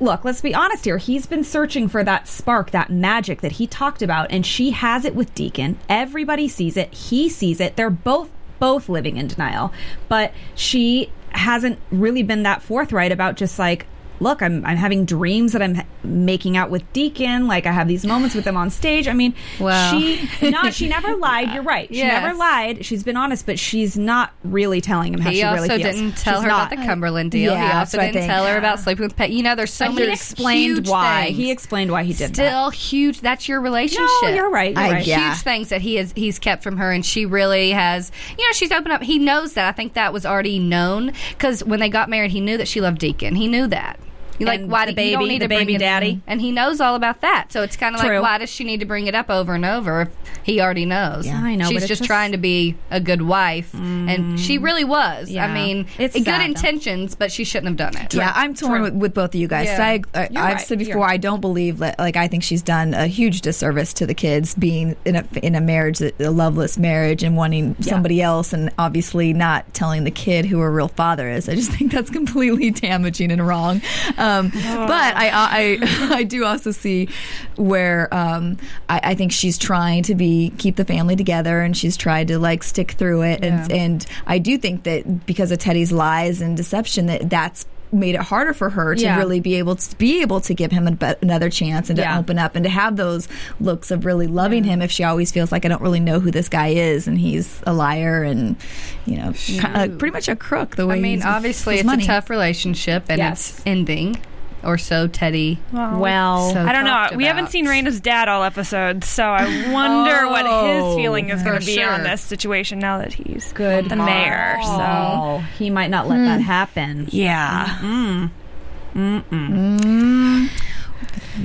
Look, 0.00 0.24
let's 0.24 0.40
be 0.40 0.52
honest 0.52 0.84
here. 0.84 0.98
He's 0.98 1.26
been 1.26 1.44
searching 1.44 1.88
for 1.88 2.02
that 2.02 2.26
spark, 2.26 2.72
that 2.72 2.90
magic 2.90 3.40
that 3.40 3.52
he 3.52 3.68
talked 3.68 4.02
about, 4.02 4.32
and 4.32 4.44
she 4.44 4.72
has 4.72 5.04
it 5.04 5.14
with 5.14 5.32
Deacon. 5.32 5.78
Everybody 5.88 6.48
sees 6.48 6.76
it. 6.76 6.92
He 6.92 7.28
sees 7.28 7.60
it. 7.60 7.76
They're 7.76 7.88
both 7.88 8.28
both 8.58 8.88
living 8.88 9.16
in 9.16 9.26
denial. 9.28 9.72
But 10.08 10.32
she 10.54 11.10
hasn't 11.30 11.78
really 11.90 12.22
been 12.22 12.42
that 12.42 12.62
forthright 12.62 13.12
about 13.12 13.36
just 13.36 13.58
like, 13.58 13.86
look, 14.22 14.40
I'm 14.42 14.64
I'm 14.64 14.76
having 14.76 15.04
dreams 15.04 15.52
that 15.52 15.60
I'm 15.62 15.82
making 16.04 16.56
out 16.56 16.70
with 16.70 16.90
Deacon. 16.92 17.46
Like 17.46 17.66
I 17.66 17.72
have 17.72 17.88
these 17.88 18.04
moments 18.06 18.34
with 18.34 18.46
him 18.46 18.56
on 18.56 18.70
stage. 18.70 19.08
I 19.08 19.12
mean, 19.12 19.34
Wow. 19.60 19.90
she 19.98 20.28
not 20.50 20.72
she 20.74 20.88
never 20.88 21.14
lied. 21.16 21.52
You're 21.52 21.62
right. 21.62 21.88
She 21.88 21.96
Yes. 21.98 22.22
never 22.22 22.36
lied. 22.36 22.84
She's 22.84 23.02
been 23.02 23.16
honest, 23.16 23.46
but 23.46 23.58
she's 23.58 23.96
not 23.96 24.32
really 24.44 24.80
telling 24.80 25.12
him 25.14 25.20
how 25.20 25.30
He 25.30 25.36
she 25.36 25.44
really 25.44 25.68
feels. 25.68 25.70
Also, 25.70 25.92
didn't 25.92 26.16
tell 26.16 26.34
She's 26.36 26.42
her 26.44 26.48
not. 26.48 26.72
about 26.72 26.80
the 26.80 26.86
Cumberland 26.86 27.30
deal. 27.30 27.54
he 27.54 27.60
also 27.60 27.72
that's 27.72 27.92
what 27.94 28.02
I 28.02 28.10
didn't 28.12 28.28
tell 28.28 28.46
her 28.46 28.56
about 28.56 28.80
sleeping 28.80 29.02
with 29.04 29.16
Pet. 29.16 29.30
You 29.30 29.42
know, 29.42 29.54
there's 29.54 29.72
so 29.72 29.90
many 29.90 30.06
he 30.06 30.12
explained 30.12 30.62
huge 30.76 30.88
why. 30.88 31.24
things. 31.26 31.36
He 31.36 31.50
explained 31.50 31.90
why 31.90 32.04
he 32.04 32.12
did 32.12 32.34
Still 32.34 32.70
that. 32.70 32.74
huge. 32.74 33.20
That's 33.20 33.48
your 33.48 33.60
relationship. 33.60 34.08
No, 34.22 34.28
you're 34.28 34.50
right. 34.50 34.70
You're 34.72 34.80
I 34.84 34.90
right. 34.92 35.06
Yeah. 35.06 35.30
Huge 35.32 35.42
things 35.42 35.68
that 35.70 35.80
he 35.82 35.96
has 35.96 36.12
he's 36.16 36.38
kept 36.38 36.62
from 36.62 36.76
her, 36.76 36.90
and 36.92 37.04
she 37.04 37.26
really 37.26 37.70
has. 37.72 38.10
You 38.38 38.44
know, 38.46 38.52
she's 38.52 38.72
opened 38.72 38.92
up. 38.92 39.02
He 39.02 39.18
knows 39.18 39.54
that. 39.54 39.68
I 39.68 39.72
think 39.72 39.94
that 39.94 40.12
was 40.12 40.24
already 40.24 40.58
known 40.58 41.12
because 41.30 41.64
when 41.64 41.80
they 41.80 41.88
got 41.88 42.08
married, 42.08 42.30
he 42.30 42.40
knew 42.40 42.56
that 42.56 42.68
she 42.68 42.80
loved 42.80 42.98
Deacon. 42.98 43.34
He 43.34 43.48
knew 43.48 43.66
that. 43.68 43.98
You 44.42 44.46
like 44.46 44.64
why 44.66 44.86
the 44.86 44.92
do 44.92 45.02
you 45.02 45.12
don't 45.12 45.20
baby, 45.20 45.28
need 45.32 45.38
the 45.40 45.44
to 45.44 45.48
bring 45.48 45.58
baby 45.60 45.74
it- 45.76 45.78
daddy. 45.78 46.20
and 46.26 46.40
he 46.40 46.52
knows 46.52 46.80
all 46.80 46.94
about 46.94 47.20
that. 47.22 47.52
So 47.52 47.62
it's 47.62 47.76
kind 47.76 47.94
of 47.94 48.02
like 48.02 48.22
why 48.22 48.38
does 48.38 48.50
she 48.50 48.64
need 48.64 48.80
to 48.80 48.86
bring 48.86 49.06
it 49.06 49.14
up 49.14 49.30
over 49.30 49.54
and 49.54 49.64
over 49.64 50.02
if 50.02 50.08
he 50.42 50.60
already 50.60 50.84
knows? 50.86 51.26
Yeah, 51.26 51.40
I 51.42 51.54
know, 51.54 51.66
She's 51.68 51.80
but 51.82 51.86
just, 51.88 52.00
just- 52.00 52.04
trying 52.04 52.32
to 52.32 52.38
be 52.38 52.76
a 52.90 53.00
good 53.00 53.22
wife, 53.22 53.72
and 53.74 54.38
she 54.38 54.58
really 54.58 54.84
was. 54.84 55.30
Yeah. 55.30 55.46
I 55.46 55.52
mean, 55.54 55.86
It's 55.98 56.14
good 56.14 56.24
sad, 56.24 56.40
though. 56.40 56.44
intentions, 56.44 57.14
but 57.14 57.30
she 57.32 57.44
shouldn't 57.44 57.68
have 57.78 57.92
done 57.92 58.02
it. 58.02 58.12
Yeah, 58.14 58.32
I'm 58.34 58.54
torn 58.54 58.82
with, 58.82 58.94
with 58.94 59.14
both 59.14 59.30
of 59.30 59.34
you 59.36 59.48
guys. 59.48 59.66
Yeah. 59.66 59.76
So 59.76 59.82
I, 59.82 60.02
I've 60.14 60.30
right. 60.34 60.60
said 60.60 60.78
before, 60.78 61.04
I 61.08 61.16
don't 61.16 61.40
believe 61.40 61.78
that. 61.78 61.98
Like, 61.98 62.16
I 62.16 62.28
think 62.28 62.42
she's 62.42 62.62
done 62.62 62.94
a 62.94 63.06
huge 63.06 63.40
disservice 63.40 63.92
to 63.94 64.06
the 64.06 64.14
kids 64.14 64.54
being 64.54 64.96
in 65.04 65.16
a 65.16 65.24
in 65.42 65.54
a 65.54 65.60
marriage, 65.60 66.00
a 66.00 66.12
loveless 66.30 66.78
marriage, 66.78 67.22
and 67.22 67.36
wanting 67.36 67.76
somebody 67.80 68.20
else, 68.22 68.52
and 68.52 68.70
obviously 68.78 69.32
not 69.32 69.72
telling 69.74 70.04
the 70.04 70.10
kid 70.10 70.44
who 70.46 70.58
her 70.60 70.70
real 70.72 70.88
father 70.88 71.28
is. 71.28 71.48
I 71.48 71.54
just 71.54 71.70
think 71.72 71.92
that's 71.92 72.10
completely 72.10 72.70
damaging 72.70 73.30
and 73.30 73.46
wrong. 73.46 73.80
Um, 74.18 74.31
But 74.40 75.16
I, 75.16 75.30
I 75.32 75.78
I 76.16 76.22
do 76.24 76.44
also 76.44 76.70
see 76.70 77.08
where 77.56 78.12
um, 78.12 78.56
I, 78.88 79.00
I 79.04 79.14
think 79.14 79.32
she's 79.32 79.58
trying 79.58 80.02
to 80.04 80.14
be 80.14 80.52
keep 80.58 80.76
the 80.76 80.84
family 80.84 81.16
together, 81.16 81.60
and 81.60 81.76
she's 81.76 81.96
tried 81.96 82.28
to 82.28 82.38
like 82.38 82.62
stick 82.62 82.92
through 82.92 83.22
it, 83.22 83.44
and 83.44 83.70
and 83.72 84.06
I 84.26 84.38
do 84.38 84.58
think 84.58 84.84
that 84.84 85.26
because 85.26 85.50
of 85.50 85.58
Teddy's 85.58 85.92
lies 85.92 86.40
and 86.40 86.56
deception, 86.56 87.06
that 87.06 87.28
that's 87.28 87.66
made 87.92 88.14
it 88.14 88.22
harder 88.22 88.54
for 88.54 88.70
her 88.70 88.94
to 88.94 89.02
Yeah. 89.02 89.18
really 89.18 89.40
be 89.40 89.56
able 89.56 89.76
to 89.76 89.96
be 89.96 90.22
able 90.22 90.40
to 90.40 90.54
give 90.54 90.72
him 90.72 90.88
a, 90.88 90.92
be- 90.92 91.14
another 91.20 91.50
chance 91.50 91.90
and 91.90 91.96
to 91.96 92.02
Yeah. 92.02 92.18
open 92.18 92.38
up 92.38 92.56
and 92.56 92.64
to 92.64 92.70
have 92.70 92.96
those 92.96 93.28
looks 93.60 93.90
of 93.90 94.04
really 94.06 94.26
loving 94.26 94.64
him 94.64 94.80
if 94.80 94.90
she 94.90 95.04
always 95.04 95.30
feels 95.30 95.52
like 95.52 95.64
I 95.64 95.68
don't 95.68 95.82
really 95.82 96.00
know 96.00 96.18
who 96.18 96.30
this 96.30 96.48
guy 96.48 96.68
is 96.68 97.06
and 97.06 97.18
he's 97.18 97.60
a 97.66 97.72
liar 97.74 98.22
and 98.22 98.56
you 99.04 99.16
know 99.18 99.32
ki- 99.34 99.60
uh, 99.60 99.88
pretty 99.98 100.12
much 100.12 100.28
a 100.28 100.36
crook 100.36 100.76
the 100.76 100.86
way 100.86 100.96
I 100.96 101.00
mean, 101.00 101.22
obviously, 101.22 101.76
it's 101.76 101.84
money. 101.84 102.04
a 102.04 102.06
tough 102.06 102.30
relationship, 102.30 103.04
and 103.08 103.18
Yes. 103.18 103.50
it's 103.50 103.62
ending, 103.66 104.16
or 104.64 104.78
so 104.78 105.06
Teddy. 105.08 105.58
Well, 105.72 106.52
So 106.52 106.60
I 106.64 106.72
don't 106.72 106.84
know. 106.84 106.90
talked 106.90 107.16
We 107.16 107.24
haven't 107.24 107.48
seen 107.50 107.66
Rayna's 107.66 108.00
dad 108.00 108.28
all 108.28 108.42
episodes, 108.44 109.08
so 109.08 109.24
I 109.24 109.72
wonder 109.72 110.28
what 110.28 110.44
his 110.46 110.82
Oh, 110.84 110.96
feeling 110.96 111.30
is 111.30 111.42
going 111.42 111.58
to 111.60 111.66
be 111.66 111.74
sure. 111.74 111.90
on 111.90 112.02
this 112.02 112.20
situation 112.20 112.78
now 112.78 112.98
that 112.98 113.12
he's 113.12 113.52
good. 113.52 113.88
the 113.88 113.96
mayor. 113.96 114.58
So 114.62 114.68
Oh, 114.70 115.44
he 115.58 115.70
might 115.70 115.90
not 115.90 116.08
let 116.08 116.18
that 116.18 116.36
hmm. 116.40 116.42
happen. 116.46 117.08
yeah, 117.10 117.78
mm. 117.80 118.30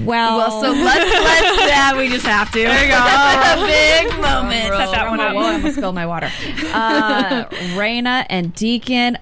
Well, 0.04 0.38
well 0.38 0.62
so 0.62 0.72
let's 0.72 1.12
let's 1.14 1.60
yeah 1.70 1.98
we 1.98 2.10
just 2.10 2.26
have 2.26 2.52
to 2.52 2.60
there 2.60 2.84
you 2.84 2.90
go 2.90 2.98
a 3.64 3.66
big 3.66 4.10
moment 4.22 4.68
set 4.76 4.92
that 4.92 5.10
one 5.10 5.20
Whoa, 5.20 5.26
up. 5.28 5.36
whoa, 5.36 5.42
I 5.44 5.54
almost 5.54 5.76
spilled 5.78 5.96
my 5.96 6.06
water. 6.06 6.30
Uh, 6.74 7.46
Rayna 7.76 8.26
and 8.30 8.54
Deacon, 8.54 9.18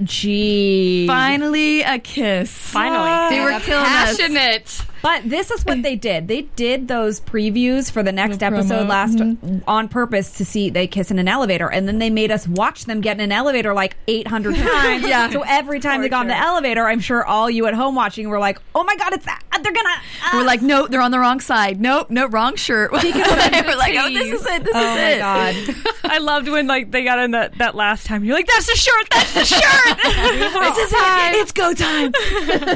OMG. 0.00 1.06
finally 1.06 1.82
a 1.82 1.98
kiss 1.98 2.50
Finally. 2.50 3.36
they 3.36 3.40
were 3.42 3.50
And 3.50 3.62
a 3.62 3.66
killing 3.66 3.84
us 3.84 4.16
passionate. 4.16 4.82
But 5.06 5.28
this 5.30 5.50
is 5.52 5.64
what 5.64 5.82
they 5.82 5.94
did. 5.94 6.26
They 6.26 6.42
did 6.42 6.88
those 6.88 7.20
previews 7.20 7.90
for 7.90 8.02
the 8.02 8.10
next 8.12 8.38
The 8.38 8.46
promo. 8.46 8.58
episode 8.58 8.88
last 8.88 9.18
Mhm. 9.18 9.62
on 9.68 9.88
purpose 9.88 10.32
to 10.38 10.44
see 10.44 10.68
they 10.68 10.86
kiss 10.88 11.10
in 11.12 11.18
an 11.18 11.28
elevator, 11.28 11.68
and 11.68 11.86
then 11.86 11.98
they 12.00 12.10
made 12.10 12.30
us 12.32 12.48
watch 12.48 12.86
them 12.86 13.00
get 13.00 13.16
in 13.18 13.20
an 13.20 13.30
elevator 13.32 13.72
like 13.72 13.96
800 14.08 14.56
times. 14.72 15.06
Yeah. 15.06 15.30
So 15.30 15.42
every 15.46 15.78
time 15.80 16.02
they 16.02 16.08
got 16.08 16.22
in 16.22 16.28
the 16.28 16.36
elevator, 16.38 16.86
I'm 16.88 17.00
sure 17.00 17.24
all 17.24 17.48
you 17.48 17.66
at 17.66 17.74
home 17.74 17.94
watching 17.94 18.28
were 18.28 18.38
like, 18.40 18.58
"Oh 18.74 18.82
my 18.84 18.96
god, 18.96 19.12
it's 19.12 19.24
that! 19.26 19.42
They're 19.62 19.72
gonna." 19.72 19.94
We're 20.34 20.44
like, 20.44 20.60
"No, 20.62 20.86
they're 20.88 21.00
on 21.00 21.10
the 21.12 21.18
wrong 21.18 21.40
side. 21.40 21.80
Nope, 21.80 22.10
no, 22.10 22.26
wrong 22.26 22.56
shirt. 22.56 22.90
We're 22.96 22.98
like, 23.76 23.94
oh, 23.98 24.08
this 24.12 24.40
is 24.40 24.46
it. 24.46 24.64
This 24.64 24.74
Oh 24.74 24.80
is 24.80 24.96
my 24.96 25.10
it. 25.10 25.18
god. 25.20 25.54
I 26.04 26.18
loved 26.18 26.48
when 26.48 26.66
like 26.66 26.90
they 26.90 27.04
got 27.04 27.18
in 27.20 27.30
that 27.30 27.56
that 27.58 27.74
last 27.74 28.06
time. 28.06 28.24
You're 28.24 28.34
like, 28.34 28.46
that's 28.48 28.66
the 28.66 28.76
shirt. 28.76 29.06
That's 29.10 29.34
the 29.34 29.44
shirt. 29.44 29.96
This 30.02 30.78
is 30.78 30.92
it. 30.92 31.34
It's 31.36 31.52
go 31.52 31.72
time. 31.74 32.12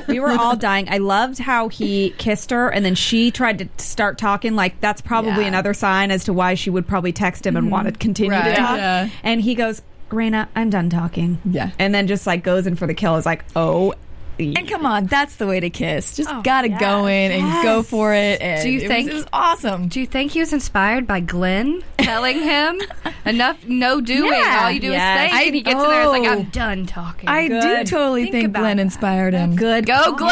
we 0.09 0.21
were 0.21 0.31
all 0.33 0.57
dying. 0.57 0.87
I 0.89 0.99
loved 0.99 1.39
how 1.39 1.69
he 1.69 2.11
kissed 2.21 2.51
her, 2.53 2.69
and 2.69 2.85
then 2.85 2.95
she 2.95 3.33
tried 3.33 3.59
to 3.59 3.69
start 3.83 4.17
talking. 4.19 4.55
Like 4.55 4.81
that's 4.81 5.01
probably 5.01 5.31
Yeah. 5.31 5.37
Mm-hmm. 5.39 5.49
another 5.49 5.75
sign 5.75 6.13
as 6.13 6.23
to 6.25 6.33
why 6.33 6.55
she 6.55 6.71
would 6.71 6.87
probably 6.87 7.11
text 7.13 7.45
him 7.45 7.57
and 7.57 7.73
want 7.73 7.89
to 7.89 7.93
continue 7.93 8.31
Right. 8.31 8.51
to 8.55 8.57
talk. 8.57 8.77
Yeah. 8.77 9.09
And 9.25 9.41
he 9.41 9.55
goes, 9.57 9.83
"Rayna, 10.11 10.47
I'm 10.55 10.71
done 10.71 10.89
talking." 10.91 11.39
Yeah. 11.45 11.71
and 11.81 11.93
then 11.95 12.07
just 12.07 12.27
like 12.27 12.45
goes 12.45 12.67
in 12.69 12.77
for 12.77 12.87
the 12.87 12.95
kill. 12.95 13.17
Is 13.17 13.27
like, 13.27 13.45
oh. 13.57 13.95
And 14.41 14.69
come 14.69 14.87
on, 14.87 15.07
that's 15.07 15.37
the 15.37 15.47
way 15.47 15.61
to 15.61 15.71
kiss. 15.71 16.17
Just 16.17 16.31
Oh, 16.31 16.41
gotta 16.43 16.69
yes. 16.71 16.81
go 16.81 17.07
in 17.07 17.33
and 17.33 17.63
go 17.63 17.83
for 17.83 18.15
it. 18.15 18.41
And 18.41 18.63
Do 18.63 18.71
you 18.71 18.81
it 18.81 18.89
think- 18.89 19.07
was, 19.07 19.15
it 19.15 19.19
was 19.19 19.27
awesome? 19.33 19.89
Do 19.89 20.01
you 20.01 20.07
think 20.07 20.33
he 20.33 20.41
was 20.41 20.53
inspired 20.53 21.07
by 21.07 21.21
Glenn 21.21 21.83
telling 21.99 22.39
him 22.43 22.81
enough 23.27 23.59
no 23.67 24.01
doing? 24.01 24.33
Yeah. 24.33 24.61
All 24.65 24.71
you 24.71 24.81
do 24.81 24.91
Yes. 24.93 25.27
is 25.27 25.31
think, 25.33 25.47
and 25.47 25.55
he 25.55 25.63
gets 25.63 25.83
in 25.83 25.89
there. 25.91 26.03
It's 26.03 26.11
like 26.11 26.23
Oh. 26.23 26.33
I'm 26.33 26.45
done 26.51 26.87
talking. 26.87 27.29
I 27.29 27.49
do 27.49 27.85
totally 27.85 28.23
Think 28.25 28.35
think, 28.35 28.53
Glenn 28.55 28.77
that. 28.79 28.83
inspired 28.83 29.35
him. 29.35 29.57
Good. 29.57 29.87
Go, 29.87 30.13
Glenn! 30.15 30.31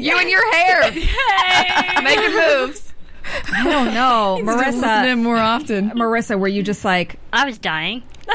Yeah. 0.00 0.12
You 0.14 0.18
and 0.18 0.28
your 0.30 0.52
hair 0.54 0.90
making 2.02 2.32
moves. 2.34 2.92
I 3.52 3.64
don't 3.64 3.92
know, 3.92 4.38
Listen 4.44 4.82
to 4.82 4.88
him 5.08 5.20
Marissa. 5.20 5.22
more 5.22 5.36
often. 5.38 5.90
Marissa, 5.90 6.38
were 6.38 6.46
you 6.46 6.62
just 6.62 6.84
like, 6.84 7.18
I 7.32 7.44
was 7.44 7.58
dying. 7.58 8.02
Um, 8.28 8.34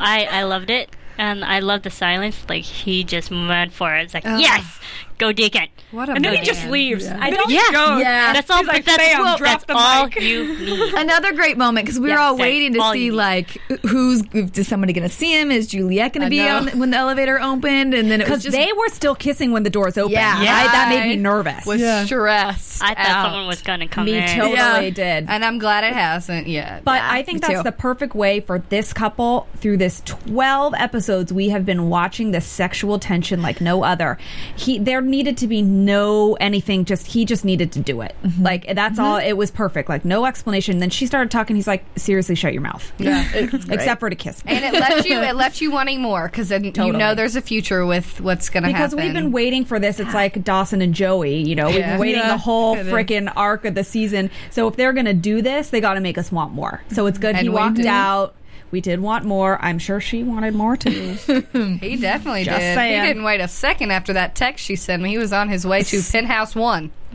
I 0.00 0.28
I 0.30 0.42
loved 0.44 0.70
it, 0.70 0.90
and 1.18 1.44
I 1.44 1.60
love 1.60 1.82
the 1.82 1.90
silence. 1.90 2.44
Like 2.48 2.64
he 2.64 3.04
just 3.04 3.30
went 3.30 3.72
for 3.72 3.94
it. 3.94 4.04
It's 4.04 4.14
like 4.14 4.24
oh. 4.26 4.38
yes, 4.38 4.80
go 5.18 5.32
Deacon. 5.32 5.68
What 5.90 6.08
a 6.08 6.12
and 6.12 6.24
then 6.24 6.34
he 6.36 6.42
just 6.42 6.66
leaves. 6.68 7.06
I 7.06 7.30
don't- 7.30 7.32
then 7.32 7.40
he 7.48 7.54
just 7.56 7.72
Yeah. 7.72 7.76
goes. 7.88 8.00
Yeah. 8.02 8.32
That's 8.32 8.50
all. 8.50 8.58
He's 8.58 8.66
like, 8.66 8.84
that's 8.84 8.96
"Bam, 8.98 9.22
well, 9.22 9.36
drop 9.38 9.50
that's 9.50 9.64
the 9.64 9.74
all 9.76 10.04
mic." 10.06 10.20
you 10.20 10.58
need. 10.58 10.94
Another 10.96 11.32
great 11.32 11.56
moment 11.56 11.86
because 11.86 12.00
we 12.00 12.08
were 12.08 12.14
Yeah, 12.16 12.22
all 12.22 12.34
that's 12.36 12.42
waiting 12.42 12.74
to 12.74 12.80
all 12.80 12.92
see 12.92 13.10
like 13.10 13.50
who's 13.86 14.22
is 14.32 14.66
somebody 14.66 14.92
going 14.92 15.08
to 15.08 15.14
see 15.14 15.32
him? 15.38 15.50
Is 15.50 15.68
Juliette 15.68 16.12
going 16.14 16.24
to 16.24 16.30
be 16.30 16.40
on 16.40 16.66
when 16.78 16.90
the 16.90 16.96
elevator 16.96 17.40
opened? 17.40 17.94
And 17.94 18.10
then 18.10 18.20
it 18.20 18.28
was 18.28 18.42
because 18.42 18.44
just 18.44 18.56
they 18.56 18.72
were 18.72 18.88
still 18.88 19.14
kissing 19.14 19.52
when 19.52 19.62
the 19.62 19.70
doors 19.70 19.96
opened. 19.96 20.12
Yeah. 20.12 20.34
I- 20.36 20.64
that 20.74 20.88
made 20.88 21.08
me 21.08 21.16
nervous. 21.16 21.64
Was 21.66 21.80
Yeah. 21.80 22.04
stressed. 22.04 22.82
I 22.82 22.94
thought 22.94 23.06
out. 23.06 23.24
someone 23.26 23.46
was 23.46 23.62
gonna 23.62 23.86
come 23.88 24.06
me 24.06 24.14
in. 24.16 24.26
totally 24.28 24.54
Yeah. 24.54 24.90
did. 24.90 25.26
and 25.28 25.44
I'm 25.44 25.58
glad 25.58 25.84
it 25.84 25.92
hasn't 25.92 26.48
yet. 26.48 26.82
But 26.84 26.96
Yeah, 26.96 27.08
I 27.12 27.22
think 27.22 27.40
that's 27.42 27.54
too. 27.58 27.62
the 27.62 27.72
perfect 27.72 28.14
way 28.14 28.40
for 28.40 28.58
this 28.70 28.92
couple 28.92 29.46
through 29.58 29.76
this 29.76 30.02
12 30.04 30.74
episodes 30.76 31.32
we 31.32 31.50
have 31.50 31.64
been 31.64 31.88
watching 31.88 32.32
this 32.32 32.46
sexual 32.46 32.98
tension 32.98 33.42
like 33.42 33.60
no 33.60 33.84
other. 33.84 34.18
He 34.56 34.78
there 34.78 35.00
needed 35.04 35.36
to 35.38 35.46
be 35.46 35.62
no 35.62 36.34
anything 36.34 36.84
just 36.84 37.06
he 37.06 37.24
just 37.24 37.44
needed 37.44 37.72
to 37.72 37.80
do 37.80 38.00
it. 38.00 38.14
Mm-hmm. 38.24 38.42
Like 38.42 38.74
that's 38.74 38.98
all 38.98 39.16
it 39.18 39.34
was 39.34 39.50
perfect. 39.50 39.88
Like 39.88 40.04
no 40.04 40.24
explanation. 40.26 40.78
Then 40.78 40.90
she 40.90 41.06
started 41.06 41.30
talking 41.30 41.56
he's 41.56 41.66
like 41.66 41.84
seriously 41.96 42.34
shut 42.34 42.52
your 42.52 42.62
mouth. 42.62 42.92
yeah. 42.98 43.28
Except 43.34 44.00
for 44.00 44.10
to 44.10 44.16
kiss 44.16 44.44
me. 44.44 44.52
and 44.52 44.64
it 44.64 44.78
left 44.80 45.06
you 45.06 45.20
it 45.20 45.36
left 45.36 45.60
you 45.60 45.70
wanting 45.70 46.00
more 46.00 46.28
because 46.28 46.48
then 46.48 46.64
you 46.64 46.92
know 46.92 47.14
there's 47.14 47.36
a 47.36 47.42
future 47.42 47.84
with 47.86 48.20
what's 48.20 48.48
going 48.50 48.62
to 48.64 48.70
happen. 48.70 48.82
because 48.82 48.94
we've 48.94 49.12
been 49.14 49.32
waiting 49.32 49.64
for 49.64 49.78
this. 49.78 50.00
It's 50.00 50.14
like 50.14 50.42
Dawson 50.44 50.82
and 50.82 50.94
Joey, 50.94 51.38
you 51.38 51.54
know, 51.54 51.66
we've 51.66 51.76
been 51.76 52.00
waiting 52.00 52.20
Yeah, 52.20 52.28
the 52.28 52.38
whole 52.38 52.76
freaking 52.76 53.32
arc 53.36 53.64
of 53.64 53.74
the 53.74 53.84
season. 53.84 54.30
So 54.50 54.68
if 54.68 54.76
they're 54.76 54.92
going 54.92 55.06
to 55.06 55.14
do 55.14 55.42
this, 55.42 55.70
they 55.70 55.80
got 55.80 55.94
to 55.94 56.00
make 56.00 56.18
us 56.18 56.30
want 56.32 56.52
more. 56.52 56.82
So 56.92 57.06
it's 57.06 57.18
good 57.18 57.34
And 57.36 57.42
he 57.42 57.48
walked 57.48 57.76
do. 57.76 57.86
out. 57.88 58.34
We 58.70 58.80
did 58.80 59.00
want 59.00 59.24
more. 59.24 59.58
I'm 59.64 59.78
sure 59.78 60.00
she 60.00 60.22
wanted 60.24 60.54
more 60.54 60.76
too. 60.76 61.14
He 61.80 61.96
definitely 61.96 62.44
Just 62.44 62.58
did. 62.58 62.74
saying. 62.74 63.00
He 63.02 63.06
didn't 63.06 63.22
wait 63.24 63.40
a 63.40 63.46
second 63.48 63.92
after 63.92 64.12
that 64.14 64.34
text 64.34 64.64
she 64.64 64.74
sent 64.76 65.02
me. 65.02 65.10
He 65.10 65.18
was 65.18 65.32
on 65.32 65.48
his 65.48 65.64
way 65.66 65.82
to 65.84 66.02
Penthouse 66.02 66.54
One. 66.56 66.90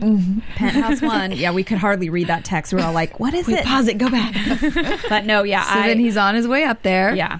Penthouse 0.56 1.02
one. 1.02 1.32
Yeah, 1.32 1.52
we 1.52 1.62
could 1.62 1.76
hardly 1.76 2.08
read 2.08 2.28
that 2.28 2.42
text. 2.44 2.72
We 2.72 2.80
are 2.80 2.86
all 2.86 2.92
like, 2.94 3.20
"What 3.20 3.34
is 3.34 3.46
Wait, 3.46 3.58
it?" 3.58 3.64
pause 3.66 3.86
it, 3.88 3.98
go 3.98 4.08
back. 4.08 4.34
But 5.10 5.26
no, 5.26 5.42
yeah, 5.42 5.62
so 5.64 5.80
I, 5.80 5.88
then 5.88 5.98
he's 5.98 6.16
on 6.16 6.34
his 6.34 6.48
way 6.48 6.64
up 6.64 6.82
there. 6.82 7.14
yeah, 7.14 7.38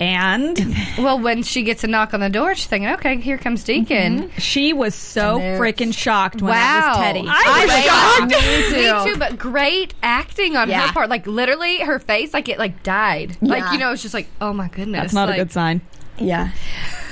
and 0.00 0.58
Well, 0.98 1.18
when 1.18 1.42
she 1.42 1.62
gets 1.62 1.84
a 1.84 1.86
knock 1.86 2.14
on 2.14 2.20
the 2.20 2.28
door, 2.30 2.54
she's 2.54 2.66
thinking, 2.66 2.88
"Okay, 2.90 3.16
here 3.20 3.38
comes 3.38 3.64
Deacon." 3.64 4.24
Mm-hmm. 4.28 4.38
she 4.38 4.72
was 4.72 4.94
so 4.94 5.38
freaking 5.38 5.94
shocked 5.96 6.40
when 6.42 6.52
Wow, 6.52 6.56
that 6.56 6.88
was 6.88 6.98
Teddy. 6.98 7.24
I 7.28 7.64
was 7.66 7.84
shocked. 7.84 8.30
Me 8.30 8.82
too. 8.82 9.04
Me 9.06 9.12
too, 9.12 9.18
but 9.18 9.38
great 9.38 9.94
acting 10.02 10.56
on 10.56 10.68
Yeah. 10.68 10.86
her 10.86 10.92
part. 10.92 11.08
Like 11.10 11.26
literally, 11.26 11.78
her 11.78 11.98
face, 11.98 12.32
like 12.32 12.48
it, 12.48 12.58
like 12.58 12.82
died. 12.82 13.36
Like 13.40 13.72
you 13.72 13.78
know, 13.78 13.92
it's 13.92 14.02
just 14.02 14.14
like, 14.14 14.28
oh 14.40 14.52
my 14.52 14.68
goodness. 14.68 15.00
That's 15.02 15.14
not 15.14 15.28
like, 15.28 15.38
a 15.38 15.42
good 15.44 15.52
sign. 15.52 15.80
Yeah. 16.20 16.50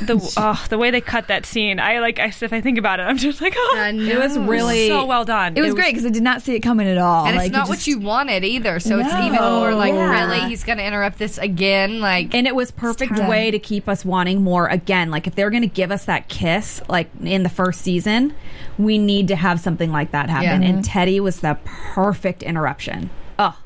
The 0.02 0.20
oh, 0.36 0.66
the 0.68 0.76
way 0.76 0.90
they 0.90 1.00
cut 1.00 1.28
that 1.28 1.46
scene. 1.46 1.80
I 1.80 2.00
like. 2.00 2.18
I, 2.18 2.26
if 2.26 2.52
I 2.52 2.60
think 2.60 2.76
about 2.76 3.00
it, 3.00 3.04
I'm 3.04 3.16
just 3.16 3.40
like, 3.40 3.54
oh, 3.56 3.76
I 3.78 3.88
It 3.90 4.18
was 4.18 4.36
really 4.38 4.88
so 4.88 5.06
well 5.06 5.24
done. 5.24 5.56
It 5.56 5.62
was 5.62 5.72
great 5.72 5.92
because 5.94 6.04
I 6.04 6.10
did 6.10 6.22
not 6.22 6.42
see 6.42 6.54
it 6.54 6.60
coming 6.60 6.86
at 6.86 6.98
all. 6.98 7.24
And 7.26 7.34
Like, 7.36 7.46
it's 7.46 7.54
it 7.54 7.58
not 7.58 7.68
what 7.68 7.76
just- 7.76 7.86
you 7.86 7.98
wanted 8.00 8.44
either. 8.44 8.78
So 8.78 8.98
it's 8.98 9.08
even 9.14 9.32
more 9.40 9.74
like, 9.74 9.94
Yeah. 9.94 10.26
really, 10.26 10.48
he's 10.48 10.64
going 10.64 10.76
to 10.78 10.84
interrupt 10.84 11.18
this 11.18 11.38
again. 11.38 12.00
Like, 12.00 12.34
And 12.34 12.46
it 12.46 12.54
was 12.54 12.70
perfect 12.70 13.18
way 13.18 13.50
to 13.50 13.58
keep 13.58 13.88
us 13.88 14.04
wanting 14.04 14.42
more 14.42 14.66
again. 14.68 15.10
Like 15.10 15.26
if 15.26 15.34
they're 15.34 15.50
going 15.50 15.62
to 15.62 15.66
give 15.68 15.90
us 15.90 16.04
that 16.04 16.28
kiss 16.28 16.82
like 16.88 17.08
in 17.22 17.42
the 17.42 17.48
first 17.48 17.80
season, 17.80 18.34
we 18.76 18.98
need 18.98 19.28
to 19.28 19.36
have 19.36 19.60
something 19.60 19.90
like 19.92 20.10
that 20.10 20.28
happen. 20.28 20.62
Yeah. 20.62 20.68
And 20.68 20.84
Teddy 20.84 21.20
was 21.20 21.40
the 21.40 21.56
perfect 21.64 22.42
interruption. 22.42 23.08
Oh, 23.38 23.58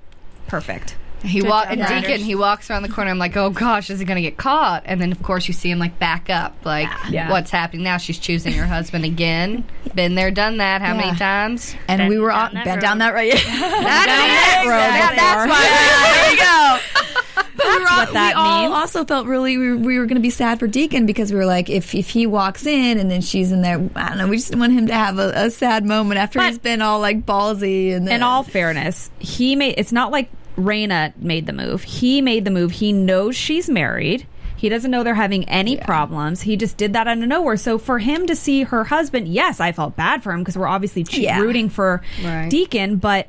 perfect. 0.46 0.94
He 1.22 1.42
walk 1.42 1.64
job, 1.64 1.72
and 1.72 1.80
writers. 1.82 2.02
Deacon, 2.08 2.24
he 2.24 2.34
walks 2.34 2.70
around 2.70 2.82
the 2.82 2.88
corner. 2.88 3.10
I'm 3.10 3.18
like, 3.18 3.36
oh 3.36 3.50
gosh, 3.50 3.90
is 3.90 3.98
he 3.98 4.04
going 4.04 4.16
to 4.16 4.22
get 4.22 4.36
caught? 4.36 4.82
And 4.86 5.00
then 5.00 5.12
of 5.12 5.22
course 5.22 5.46
you 5.48 5.54
see 5.54 5.70
him 5.70 5.78
like 5.78 5.98
back 5.98 6.30
up. 6.30 6.54
Like, 6.64 6.88
Yeah. 7.10 7.30
what's 7.30 7.50
happening 7.50 7.82
now? 7.84 7.96
She's 7.98 8.18
choosing 8.18 8.52
her 8.54 8.66
husband 8.66 9.04
again. 9.04 9.64
Been 9.94 10.14
there, 10.14 10.30
done 10.30 10.58
that. 10.58 10.80
How 10.82 10.94
Yeah. 10.94 11.00
many 11.06 11.18
times? 11.18 11.74
and 11.88 11.98
Been 11.98 12.08
we 12.08 12.18
were 12.18 12.30
down 12.30 12.54
that 12.54 12.64
been 12.64 12.74
road. 12.74 12.80
down 12.80 12.98
that 12.98 13.14
road. 13.14 13.32
That's 13.32 14.66
road 14.66 14.72
That- 14.72 15.14
that's 15.16 15.44
before. 15.44 15.48
why. 15.48 16.14
There 16.14 16.32
you 16.32 16.38
go. 16.38 16.78
That's 17.60 17.90
what 17.90 18.12
that 18.14 18.34
we 18.36 18.40
all 18.40 18.62
means. 18.62 18.74
also 18.74 19.04
felt 19.04 19.26
really 19.26 19.58
we 19.58 19.68
were, 19.70 19.76
we 19.76 19.98
were 19.98 20.06
going 20.06 20.16
to 20.16 20.22
be 20.22 20.30
sad 20.30 20.58
for 20.58 20.66
Deacon 20.66 21.04
because 21.04 21.30
we 21.30 21.38
were 21.38 21.44
like 21.46 21.68
if 21.68 21.94
if 21.94 22.08
he 22.08 22.26
walks 22.26 22.64
in 22.66 22.98
and 22.98 23.10
then 23.10 23.20
she's 23.20 23.52
in 23.52 23.60
there 23.60 23.78
I 23.94 24.08
don't 24.08 24.18
know 24.18 24.28
we 24.28 24.36
just 24.38 24.54
want 24.56 24.72
him 24.72 24.86
to 24.86 24.94
have 24.94 25.18
a, 25.18 25.32
a 25.46 25.50
sad 25.50 25.84
moment 25.84 26.18
after 26.18 26.38
But- 26.38 26.48
he's 26.48 26.58
been 26.58 26.80
all 26.80 27.00
like 27.00 27.26
ballsy 27.26 27.92
and 27.94 28.06
then, 28.08 28.16
In 28.16 28.22
all 28.22 28.42
fairness, 28.42 29.10
he 29.18 29.56
made 29.56 29.74
it's 29.76 29.92
not 29.92 30.10
like 30.10 30.30
Rayna 30.60 31.16
made 31.16 31.46
the 31.46 31.52
move. 31.52 31.82
He 31.82 32.20
made 32.20 32.44
the 32.44 32.50
move. 32.50 32.72
He 32.72 32.92
knows 32.92 33.36
she's 33.36 33.68
married. 33.68 34.26
He 34.56 34.68
doesn't 34.68 34.90
know 34.90 35.02
they're 35.02 35.14
having 35.14 35.48
any 35.48 35.78
problems. 35.78 36.42
He 36.42 36.54
just 36.56 36.76
did 36.76 36.92
that 36.92 37.08
out 37.08 37.16
of 37.18 37.24
nowhere. 37.26 37.56
So 37.56 37.78
for 37.78 37.98
him 37.98 38.26
to 38.26 38.36
see 38.36 38.64
her 38.64 38.84
husband, 38.84 39.26
yes, 39.28 39.58
I 39.58 39.72
felt 39.72 39.96
bad 39.96 40.22
for 40.22 40.32
him 40.32 40.40
because 40.40 40.58
we're 40.58 40.66
obviously 40.68 41.02
che- 41.02 41.22
Yeah. 41.22 41.40
rooting 41.40 41.70
for 41.70 42.02
Right. 42.22 42.50
Deacon, 42.50 42.96
but 42.96 43.28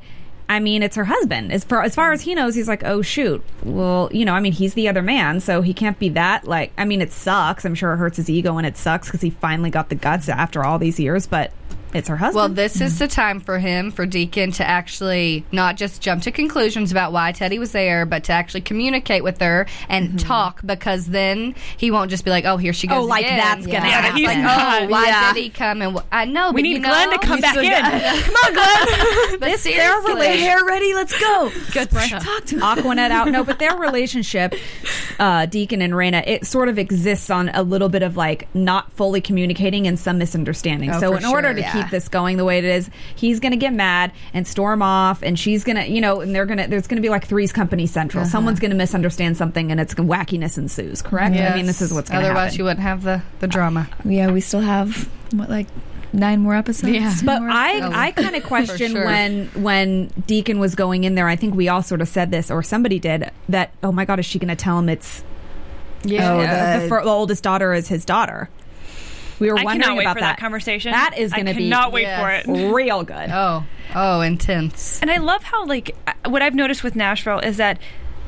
I 0.49 0.59
mean, 0.59 0.83
it's 0.83 0.97
her 0.97 1.05
husband. 1.05 1.53
As 1.53 1.63
far 1.63 1.83
as 1.83 1.95
far 1.95 2.11
as 2.11 2.19
he 2.23 2.35
knows, 2.35 2.53
he's 2.55 2.67
like, 2.67 2.83
oh 2.83 3.01
shoot. 3.01 3.41
Well, 3.63 4.09
you 4.11 4.25
know, 4.25 4.33
I 4.33 4.41
mean, 4.41 4.51
he's 4.51 4.73
the 4.73 4.89
other 4.89 5.01
man, 5.01 5.39
so 5.39 5.61
he 5.61 5.73
can't 5.73 5.97
be 5.97 6.09
that. 6.09 6.45
Like, 6.45 6.73
I 6.77 6.83
mean, 6.83 6.99
it 6.99 7.13
sucks. 7.13 7.63
I'm 7.63 7.75
sure 7.75 7.93
it 7.93 7.97
hurts 7.97 8.17
his 8.17 8.29
ego, 8.29 8.57
and 8.57 8.67
it 8.67 8.75
sucks 8.75 9.07
because 9.07 9.21
he 9.21 9.29
finally 9.29 9.69
got 9.69 9.87
the 9.87 9.95
guts 9.95 10.27
after 10.27 10.65
all 10.65 10.77
these 10.77 10.99
years. 10.99 11.25
But 11.27 11.53
it's 11.95 12.07
her 12.07 12.15
husband. 12.17 12.35
Well, 12.35 12.49
this 12.49 12.81
is 12.81 12.99
the 12.99 13.07
time 13.07 13.39
for 13.39 13.59
him, 13.59 13.91
for 13.91 14.05
Deacon, 14.05 14.51
to 14.53 14.67
actually 14.67 15.45
not 15.51 15.75
just 15.77 16.01
jump 16.01 16.23
to 16.23 16.31
conclusions 16.31 16.91
about 16.91 17.11
why 17.11 17.31
Teddy 17.31 17.59
was 17.59 17.71
there, 17.71 18.05
but 18.05 18.23
to 18.25 18.33
actually 18.33 18.61
communicate 18.61 19.23
with 19.23 19.39
her 19.41 19.67
and 19.89 20.19
talk 20.19 20.61
because 20.65 21.05
then 21.07 21.55
he 21.77 21.91
won't 21.91 22.09
just 22.09 22.23
be 22.25 22.31
like, 22.31 22.45
oh, 22.45 22.57
here 22.57 22.73
she 22.73 22.87
goes. 22.87 23.03
Oh, 23.03 23.05
like 23.05 23.25
again. 23.25 23.37
that's 23.37 23.65
gonna 23.65 23.87
Yeah, 23.87 24.01
happen. 24.01 24.17
It's 24.17 24.27
like, 24.27 24.37
Yeah. 24.37 24.79
oh, 24.83 24.87
why 24.87 25.05
Yeah. 25.07 25.33
did 25.33 25.43
he 25.43 25.49
come? 25.49 25.81
And 25.81 25.97
wh- 25.97 26.03
I 26.11 26.25
know, 26.25 26.51
we 26.51 26.61
but 26.61 26.63
need 26.63 26.73
you 26.77 26.79
Glenn 26.83 27.11
to 27.11 27.17
come 27.19 27.39
back 27.41 27.55
in. 27.57 27.63
come 28.23 28.35
on, 28.45 28.53
Glenn. 28.53 29.31
but 29.39 29.39
their 29.41 29.57
seriously, 29.57 30.13
Get 30.21 30.39
hair 30.39 30.63
ready 30.65 30.93
let's 30.93 31.17
go 31.19 31.51
Good 31.73 31.89
stuff. 31.91 32.23
talk 32.23 32.45
to 32.45 32.55
him 32.55 32.61
Aquanet 32.61 33.11
out. 33.11 33.27
No, 33.29 33.43
but 33.43 33.59
their 33.59 33.75
relationship, 33.77 34.53
uh, 35.19 35.45
Deacon 35.45 35.81
and 35.81 35.93
Rayna, 35.93 36.23
it 36.27 36.45
sort 36.45 36.69
of 36.69 36.77
exists 36.77 37.29
on 37.29 37.49
a 37.49 37.63
little 37.63 37.89
bit 37.89 38.03
of 38.03 38.17
like 38.17 38.47
not 38.55 38.91
fully 38.93 39.21
communicating 39.21 39.87
and 39.87 39.99
some 39.99 40.17
misunderstanding. 40.17 40.91
Oh, 40.91 40.99
so 40.99 41.11
for 41.13 41.17
in 41.17 41.25
order 41.25 41.53
to 41.53 41.59
yeah. 41.61 41.71
keep 41.73 41.80
this 41.89 42.07
going 42.09 42.37
the 42.37 42.45
way 42.45 42.59
it 42.59 42.65
is, 42.65 42.89
he's 43.15 43.39
going 43.39 43.51
to 43.53 43.57
get 43.57 43.73
mad 43.73 44.11
and 44.33 44.45
storm 44.47 44.81
off, 44.81 45.23
and 45.23 45.39
she's 45.39 45.63
going 45.63 45.77
to, 45.77 45.87
you 45.89 46.01
know, 46.01 46.21
and 46.21 46.35
they're 46.35 46.45
going 46.45 46.59
to. 46.59 46.67
There's 46.67 46.85
going 46.87 46.97
to 46.97 47.05
be 47.05 47.09
like 47.09 47.25
Three's 47.25 47.51
Company 47.51 47.87
Central. 47.87 48.21
Uh-huh. 48.23 48.31
Someone's 48.31 48.59
going 48.59 48.71
to 48.71 48.77
misunderstand 48.77 49.37
something, 49.37 49.71
and 49.71 49.79
it's 49.79 49.93
wackiness 49.95 50.57
ensues. 50.57 51.01
Correct? 51.01 51.35
I 51.35 51.55
mean, 51.55 51.65
this 51.65 51.81
is 51.81 51.93
what's 51.93 52.09
going 52.09 52.21
to 52.21 52.27
Otherwise, 52.27 52.51
happen. 52.51 52.57
you 52.59 52.63
wouldn't 52.65 52.81
have 52.81 53.03
the, 53.03 53.23
the 53.39 53.47
drama. 53.47 53.87
Uh, 53.91 54.09
yeah 54.09 54.29
we 54.31 54.41
still 54.41 54.61
have 54.61 55.09
what 55.33 55.49
like 55.49 55.67
nine 56.13 56.41
more 56.41 56.53
episodes 56.55 56.93
Yeah. 56.93 57.15
But 57.23 57.39
more 57.41 57.49
I, 57.49 57.71
episodes? 57.75 57.95
I 57.95 58.11
kind 58.11 58.35
of 58.35 58.43
question 58.43 58.91
sure. 58.91 59.05
when 59.05 59.47
when 59.49 60.07
Deacon 60.27 60.59
was 60.59 60.75
going 60.75 61.05
in 61.05 61.15
there. 61.15 61.27
I 61.27 61.35
think 61.37 61.55
we 61.55 61.69
all 61.69 61.81
sort 61.81 62.01
of 62.01 62.07
said 62.09 62.31
this, 62.31 62.51
or 62.51 62.61
somebody 62.63 62.99
did 62.99 63.31
that. 63.49 63.71
Oh 63.81 63.91
my 63.91 64.03
God, 64.05 64.19
is 64.19 64.25
she 64.25 64.37
going 64.39 64.49
to 64.49 64.55
tell 64.55 64.77
him 64.77 64.89
it's 64.89 65.23
Oh, 66.03 66.07
the, 66.09 66.79
the- 66.81 66.87
fir- 66.89 67.03
the 67.03 67.09
oldest 67.09 67.43
daughter 67.43 67.73
is 67.73 67.87
his 67.87 68.03
daughter? 68.05 68.49
We 69.41 69.51
were 69.51 69.59
I 69.59 69.63
wondering 69.63 69.81
cannot 69.81 69.97
wait 69.97 70.03
about 70.05 70.13
for 70.15 70.21
that, 70.21 70.37
conversation. 70.39 70.91
That 70.91 71.17
is 71.17 71.33
going 71.33 71.47
to 71.47 71.53
be 71.53 71.67
not 71.67 71.91
wait 71.91 72.03
Yes. 72.03 72.45
for 72.45 72.51
it. 72.53 72.71
real 72.73 73.03
good. 73.03 73.29
Oh, 73.29 73.65
oh, 73.95 74.21
intense. 74.21 75.01
And 75.01 75.11
I 75.11 75.17
love 75.17 75.43
how 75.43 75.65
like 75.65 75.93
uh, 76.07 76.13
what 76.29 76.41
I've 76.41 76.55
noticed 76.55 76.83
with 76.83 76.95
Nashville 76.95 77.39
is 77.39 77.57
that 77.57 77.79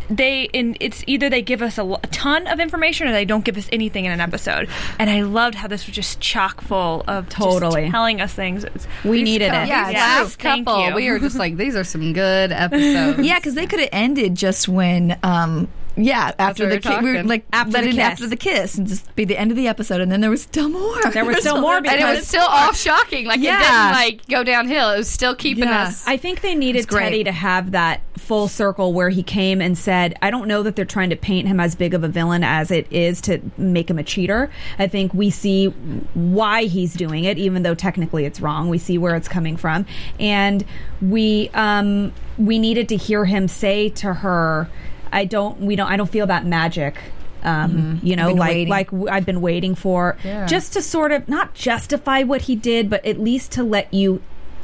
they 0.10 0.44
in 0.52 0.76
it's 0.82 1.02
either 1.08 1.30
they 1.30 1.42
give 1.42 1.62
us 1.62 1.78
a, 1.78 1.84
a 1.86 1.98
ton 2.12 2.46
of 2.48 2.60
information 2.60 3.08
or 3.08 3.14
they 3.14 3.24
don't 3.24 3.46
give 3.46 3.58
us 3.58 3.70
anything 3.72 4.04
in 4.04 4.12
an 4.12 4.20
episode. 4.20 4.68
And 5.00 5.10
I 5.10 5.22
loved 5.22 5.56
how 5.56 5.70
this 5.70 5.86
was 5.88 5.96
just 5.96 6.20
chock 6.20 6.60
full 6.62 7.04
of 7.08 7.26
just 7.30 7.38
Totally. 7.38 7.90
telling 7.90 8.20
us 8.20 8.34
things. 8.34 8.66
It's- 8.66 8.86
We 9.06 9.24
needed 9.24 9.52
Cou- 9.52 9.62
it. 9.62 9.68
Yeah, 9.70 9.90
Yeah. 9.92 10.00
last 10.24 10.42
Thank 10.42 10.66
couple, 10.68 10.94
we 10.96 11.10
were 11.10 11.20
just 11.20 11.38
like, 11.38 11.56
these 11.56 11.76
are 11.78 11.86
some 11.86 12.12
good 12.12 12.52
episodes. 12.68 13.20
Yeah, 13.26 13.40
because 13.40 13.54
they 13.56 13.66
could 13.66 13.80
have 13.80 13.90
ended 13.94 14.36
just 14.36 14.68
when, 14.68 15.18
um, 15.24 15.70
yeah, 15.96 16.32
after, 16.40 16.64
we 16.64 16.70
the 16.70 16.76
were 16.76 16.80
ki- 17.00 17.04
we 17.04 17.14
were 17.14 17.24
like 17.24 17.46
After 17.54 17.72
let 17.74 17.82
the 17.84 17.90
in 17.90 17.96
kiss. 17.96 18.04
after 18.04 18.28
the 18.28 18.36
kiss 18.36 18.78
and 18.78 18.88
just 18.88 19.16
be 19.16 19.26
the 19.26 19.38
end 19.38 19.52
of 19.52 19.58
the 19.58 19.68
episode, 19.68 20.02
and 20.02 20.12
then 20.12 20.22
there 20.22 20.30
was 20.30 20.42
still 20.42 20.70
more. 20.70 21.02
There 21.12 21.26
was 21.26 21.38
still 21.42 21.62
more 21.62 21.78
and 21.78 21.86
it 21.88 22.04
was 22.04 22.28
still 22.28 22.46
all 22.50 22.74
shocking. 22.74 23.26
Like 23.28 23.40
it 23.40 23.44
Yeah. 23.44 23.60
didn't 23.60 23.92
like 24.02 24.28
go 24.28 24.44
downhill. 24.44 24.90
It 24.92 24.98
was 24.98 25.10
still 25.10 25.36
keeping 25.36 25.66
Yeah. 25.66 25.84
us. 25.84 26.04
I 26.08 26.18
think 26.18 26.42
they 26.42 26.56
needed. 26.56 26.90
Teddy 26.90 27.24
to 27.24 27.32
have 27.32 27.72
that 27.72 28.02
full 28.18 28.48
circle 28.48 28.94
where 28.94 29.10
he 29.10 29.22
came 29.24 29.62
and 29.62 29.78
said, 29.78 30.16
I 30.22 30.32
don't 30.32 30.48
know 30.48 30.64
that 30.64 30.76
they're 30.76 30.86
trying 30.86 31.10
to 31.10 31.16
paint 31.16 31.48
him 31.48 31.60
as 31.60 31.76
big 31.76 31.94
of 31.94 32.04
a 32.04 32.08
villain 32.08 32.44
as 32.44 32.72
it 32.72 32.88
is 32.92 33.20
to 33.22 33.42
make 33.58 33.90
him 33.90 34.00
a 34.00 34.04
cheater. 34.04 34.50
I 34.80 34.88
think 34.88 35.14
we 35.14 35.30
see 35.30 35.66
why 36.14 36.64
he's 36.66 36.94
doing 36.94 37.24
it, 37.26 37.38
even 37.38 37.64
though 37.64 37.76
technically 37.76 38.26
it's 38.26 38.40
wrong. 38.40 38.70
We 38.70 38.78
see 38.78 38.98
where 38.98 39.16
it's 39.16 39.28
coming 39.28 39.58
from. 39.58 39.86
And 40.20 40.64
we 41.02 41.50
um 41.54 42.14
we 42.38 42.58
needed 42.60 42.90
to 42.90 42.96
hear 42.96 43.26
him 43.26 43.48
say 43.48 43.90
to 43.90 44.14
her, 44.14 44.70
I 45.14 45.26
don't 45.26 45.60
we 45.62 45.76
don't 45.76 45.90
I 45.90 45.96
don't 45.98 46.10
feel 46.10 46.28
that 46.28 46.46
magic. 46.46 46.96
Um, 47.44 48.00
you 48.02 48.16
know, 48.16 48.32
like 48.32 48.50
waiting. 48.52 48.68
like 48.70 48.92
w- 48.92 49.10
I've 49.10 49.26
been 49.26 49.42
waiting 49.42 49.76
for, 49.76 50.16
Yeah. 50.24 50.46
just 50.46 50.72
to 50.74 50.82
sort 50.82 51.12
of 51.12 51.28
not 51.28 51.54
justify 51.54 52.24
what 52.24 52.44
he 52.44 52.56
did, 52.56 52.90
but 52.90 53.06
at 53.06 53.20
least 53.20 53.52
to 53.54 53.64
let 53.64 53.94
you 53.94 54.22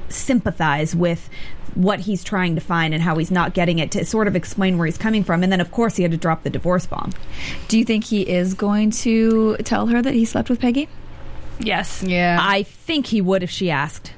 sympathize 0.07 0.95
with 0.95 1.29
what 1.75 1.99
he's 1.99 2.23
trying 2.23 2.55
to 2.55 2.61
find 2.61 2.93
and 2.93 3.03
how 3.03 3.17
he's 3.17 3.31
not 3.31 3.53
getting 3.53 3.79
it 3.79 3.91
to 3.91 4.03
sort 4.05 4.27
of 4.27 4.35
explain 4.35 4.77
where 4.77 4.85
he's 4.85 4.97
coming 4.97 5.23
from 5.23 5.43
and 5.43 5.51
then 5.51 5.61
of 5.61 5.71
course 5.71 5.97
he 5.97 6.03
had 6.03 6.11
to 6.11 6.17
drop 6.17 6.41
the 6.43 6.49
divorce 6.49 6.85
bomb 6.87 7.11
Do 7.67 7.77
you 7.77 7.85
think 7.85 8.05
he 8.05 8.21
is 8.27 8.53
going 8.55 8.89
to 8.91 9.55
tell 9.57 9.85
her 9.87 10.01
that 10.01 10.13
he 10.15 10.25
slept 10.25 10.49
with 10.49 10.59
Peggy? 10.59 10.89
yes. 11.59 12.01
yeah, 12.01 12.39
i 12.41 12.63
think 12.63 13.05
he 13.07 13.21
would 13.21 13.43
if 13.43 13.51
she 13.51 13.69
asked 13.69 14.13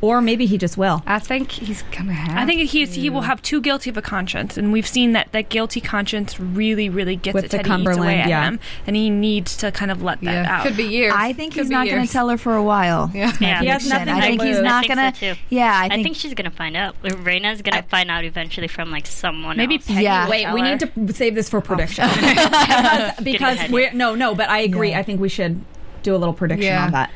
or 0.00 0.20
maybe 0.20 0.46
he 0.46 0.58
just 0.58 0.76
will 0.76 1.02
I 1.06 1.18
think 1.18 1.50
he's 1.52 1.82
gonna 1.84 2.12
have. 2.12 2.36
I 2.36 2.46
think 2.46 2.68
he's 2.70 2.94
he 2.94 3.10
will 3.10 3.22
have 3.22 3.42
too 3.42 3.60
guilty 3.60 3.90
of 3.90 3.96
a 3.96 4.02
conscience, 4.02 4.56
and 4.56 4.72
we've 4.72 4.86
seen 4.86 5.12
that 5.12 5.32
that 5.32 5.48
guilty 5.48 5.80
conscience 5.80 6.38
really, 6.38 6.88
really 6.88 7.16
gets 7.16 7.34
With 7.34 7.44
at 7.44 7.50
the 7.50 7.58
Teddy 7.58 7.82
eats 7.82 7.96
away 7.96 8.20
at 8.20 8.28
yeah. 8.28 8.44
him, 8.48 8.60
and 8.86 8.96
he 8.96 9.10
needs 9.10 9.56
to 9.58 9.72
kind 9.72 9.90
of 9.90 10.02
let 10.02 10.20
that 10.20 10.32
yeah, 10.44 10.58
out. 10.58 10.66
could 10.66 10.76
be 10.76 10.84
years. 10.84 11.12
I 11.16 11.32
think 11.32 11.54
Could 11.54 11.60
he's 11.62 11.68
be 11.68 11.74
not 11.74 11.88
gonna 11.88 12.06
tell 12.06 12.28
her 12.28 12.38
for 12.38 12.54
a 12.54 12.62
while. 12.62 13.10
Yeah. 13.14 13.32
Yeah. 13.40 13.60
He 13.60 13.66
has 13.66 13.88
nothing 13.88 14.08
I 14.08 14.20
to 14.20 14.26
think 14.26 14.42
he's 14.42 14.56
lose. 14.56 14.64
not 14.64 14.84
think 14.86 14.94
gonna. 14.94 15.12
too. 15.12 15.34
Yeah, 15.48 15.72
I 15.72 15.86
I 15.86 15.88
think, 15.88 16.02
think 16.04 16.16
she's 16.16 16.34
gonna 16.34 16.50
find 16.50 16.76
out. 16.76 17.00
Rayna's 17.02 17.62
gonna 17.62 17.82
find 17.84 18.10
out 18.10 18.24
eventually 18.24 18.68
from 18.68 18.90
like 18.90 19.06
someone 19.06 19.56
Maybe 19.56 19.76
else. 19.76 19.86
Peggy 19.86 20.02
Yeah. 20.02 20.28
wait 20.28 20.44
tell 20.44 20.54
we 20.54 20.60
her. 20.60 20.66
need 20.76 20.80
to 20.80 21.14
save 21.14 21.34
this 21.34 21.48
for 21.48 21.60
prediction 21.60 22.08
because, 22.20 23.12
because 23.22 23.70
we're 23.70 23.92
no 23.92 24.14
no 24.14 24.34
but 24.34 24.48
i 24.48 24.58
agree 24.60 24.90
Yeah. 24.90 24.98
i 24.98 25.02
think 25.02 25.20
we 25.20 25.28
should 25.28 25.60
do 26.02 26.14
a 26.14 26.18
little 26.18 26.34
prediction 26.34 26.66
Yeah. 26.66 26.84
on 26.86 26.92
that 26.92 27.10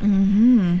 mm-hmm. 0.00 0.78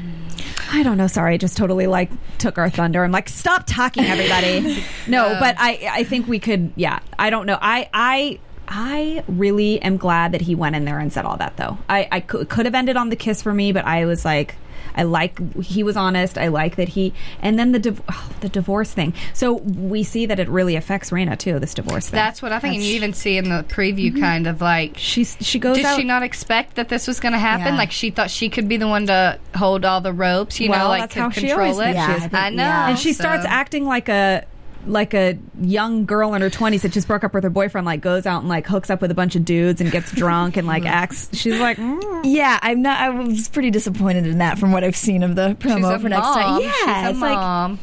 I 0.74 0.82
don't 0.82 0.96
know. 0.96 1.06
Sorry, 1.06 1.34
I 1.34 1.36
just 1.36 1.56
totally 1.56 1.86
like 1.86 2.10
took 2.38 2.56
our 2.56 2.70
thunder. 2.70 3.04
I'm 3.04 3.12
like, 3.12 3.28
stop 3.28 3.64
talking, 3.66 4.04
everybody. 4.04 4.82
no, 5.06 5.36
but 5.38 5.54
I, 5.58 5.86
I 5.90 6.04
think 6.04 6.26
we 6.26 6.38
could. 6.38 6.72
Yeah, 6.76 7.00
I 7.18 7.28
don't 7.28 7.44
know. 7.44 7.58
I, 7.60 7.90
I, 7.92 8.40
I 8.66 9.22
really 9.28 9.82
am 9.82 9.98
glad 9.98 10.32
that 10.32 10.40
he 10.40 10.54
went 10.54 10.74
in 10.74 10.86
there 10.86 10.98
and 10.98 11.12
said 11.12 11.26
all 11.26 11.36
that. 11.36 11.58
Though 11.58 11.76
I, 11.90 12.08
I 12.10 12.20
could, 12.20 12.48
could 12.48 12.64
have 12.64 12.74
ended 12.74 12.96
on 12.96 13.10
the 13.10 13.16
kiss 13.16 13.42
for 13.42 13.52
me, 13.52 13.72
but 13.72 13.84
I 13.84 14.06
was 14.06 14.24
like, 14.24 14.54
I 14.94 15.04
like 15.04 15.38
he 15.62 15.82
was 15.82 15.96
honest. 15.96 16.36
I 16.38 16.48
like 16.48 16.76
that 16.76 16.88
he, 16.88 17.12
and 17.40 17.58
then 17.58 17.72
the 17.72 17.78
div- 17.78 18.02
oh, 18.08 18.30
the 18.40 18.48
divorce 18.48 18.92
thing. 18.92 19.14
So 19.34 19.54
we 19.54 20.02
see 20.02 20.26
that 20.26 20.38
it 20.38 20.48
really 20.48 20.76
affects 20.76 21.10
Rayna 21.10 21.38
too. 21.38 21.58
This 21.58 21.74
divorce 21.74 22.08
thing. 22.08 22.16
That's 22.16 22.42
what 22.42 22.52
I 22.52 22.58
think, 22.58 22.74
and 22.76 22.82
you 22.84 22.94
even 22.94 23.12
see 23.12 23.36
in 23.36 23.48
the 23.48 23.64
preview, 23.68 24.10
mm-hmm. 24.10 24.20
kind 24.20 24.46
of 24.46 24.60
like. 24.60 24.96
she's 24.96 25.36
she 25.40 25.58
goes 25.58 25.76
Did 25.76 25.86
out. 25.86 25.96
she 25.96 26.04
not 26.04 26.22
expect 26.22 26.76
that 26.76 26.88
this 26.88 27.06
was 27.06 27.20
going 27.20 27.32
to 27.32 27.38
happen? 27.38 27.74
Yeah. 27.74 27.78
Like 27.78 27.92
she 27.92 28.10
thought 28.10 28.30
she 28.30 28.48
could 28.48 28.68
be 28.68 28.76
the 28.76 28.88
one 28.88 29.06
to 29.06 29.38
hold 29.54 29.84
all 29.84 30.00
the 30.00 30.12
ropes, 30.12 30.60
you 30.60 30.70
Well, 30.70 30.84
know, 30.84 30.88
like 30.88 31.00
that's 31.02 31.14
to 31.14 31.20
how 31.20 31.30
she 31.30 31.50
always 31.52 31.78
it. 31.78 31.82
thinks 31.94 32.06
she 32.20 32.26
is. 32.26 32.34
I 32.34 32.50
know, 32.50 32.62
Yeah. 32.62 32.88
and 32.90 32.98
she 32.98 33.12
starts 33.12 33.44
acting 33.46 33.84
like 33.86 34.08
a 34.08 34.44
like 34.86 35.14
a 35.14 35.38
young 35.60 36.04
girl 36.04 36.34
in 36.34 36.42
her 36.42 36.50
20s 36.50 36.82
that 36.82 36.90
just 36.90 37.06
broke 37.06 37.24
up 37.24 37.34
with 37.34 37.44
her 37.44 37.50
boyfriend 37.50 37.84
like 37.86 38.00
goes 38.00 38.26
out 38.26 38.40
and 38.40 38.48
like 38.48 38.66
hooks 38.66 38.90
up 38.90 39.00
with 39.00 39.10
a 39.10 39.14
bunch 39.14 39.36
of 39.36 39.44
dudes 39.44 39.80
and 39.80 39.90
gets 39.90 40.10
drunk 40.12 40.56
and 40.56 40.66
like 40.66 40.84
acts 40.86 41.28
she's 41.32 41.58
like 41.58 41.76
mm. 41.76 42.20
yeah, 42.24 42.58
I'm 42.62 42.82
not. 42.82 43.00
I 43.00 43.10
was 43.10 43.48
pretty 43.48 43.70
disappointed 43.70 44.26
in 44.26 44.38
that 44.38 44.58
from 44.58 44.72
what 44.72 44.84
I've 44.84 44.96
seen 44.96 45.22
of 45.22 45.34
the 45.34 45.56
She's 45.60 45.72
promo 45.72 45.94
a 45.94 45.98
for 45.98 46.08
next 46.08 46.26
time. 46.26 46.60
Yeah, 46.60 46.70
She's 46.70 46.86
a 46.86 47.10
it's 47.10 47.20
like 47.20 47.36
mom. 47.36 47.78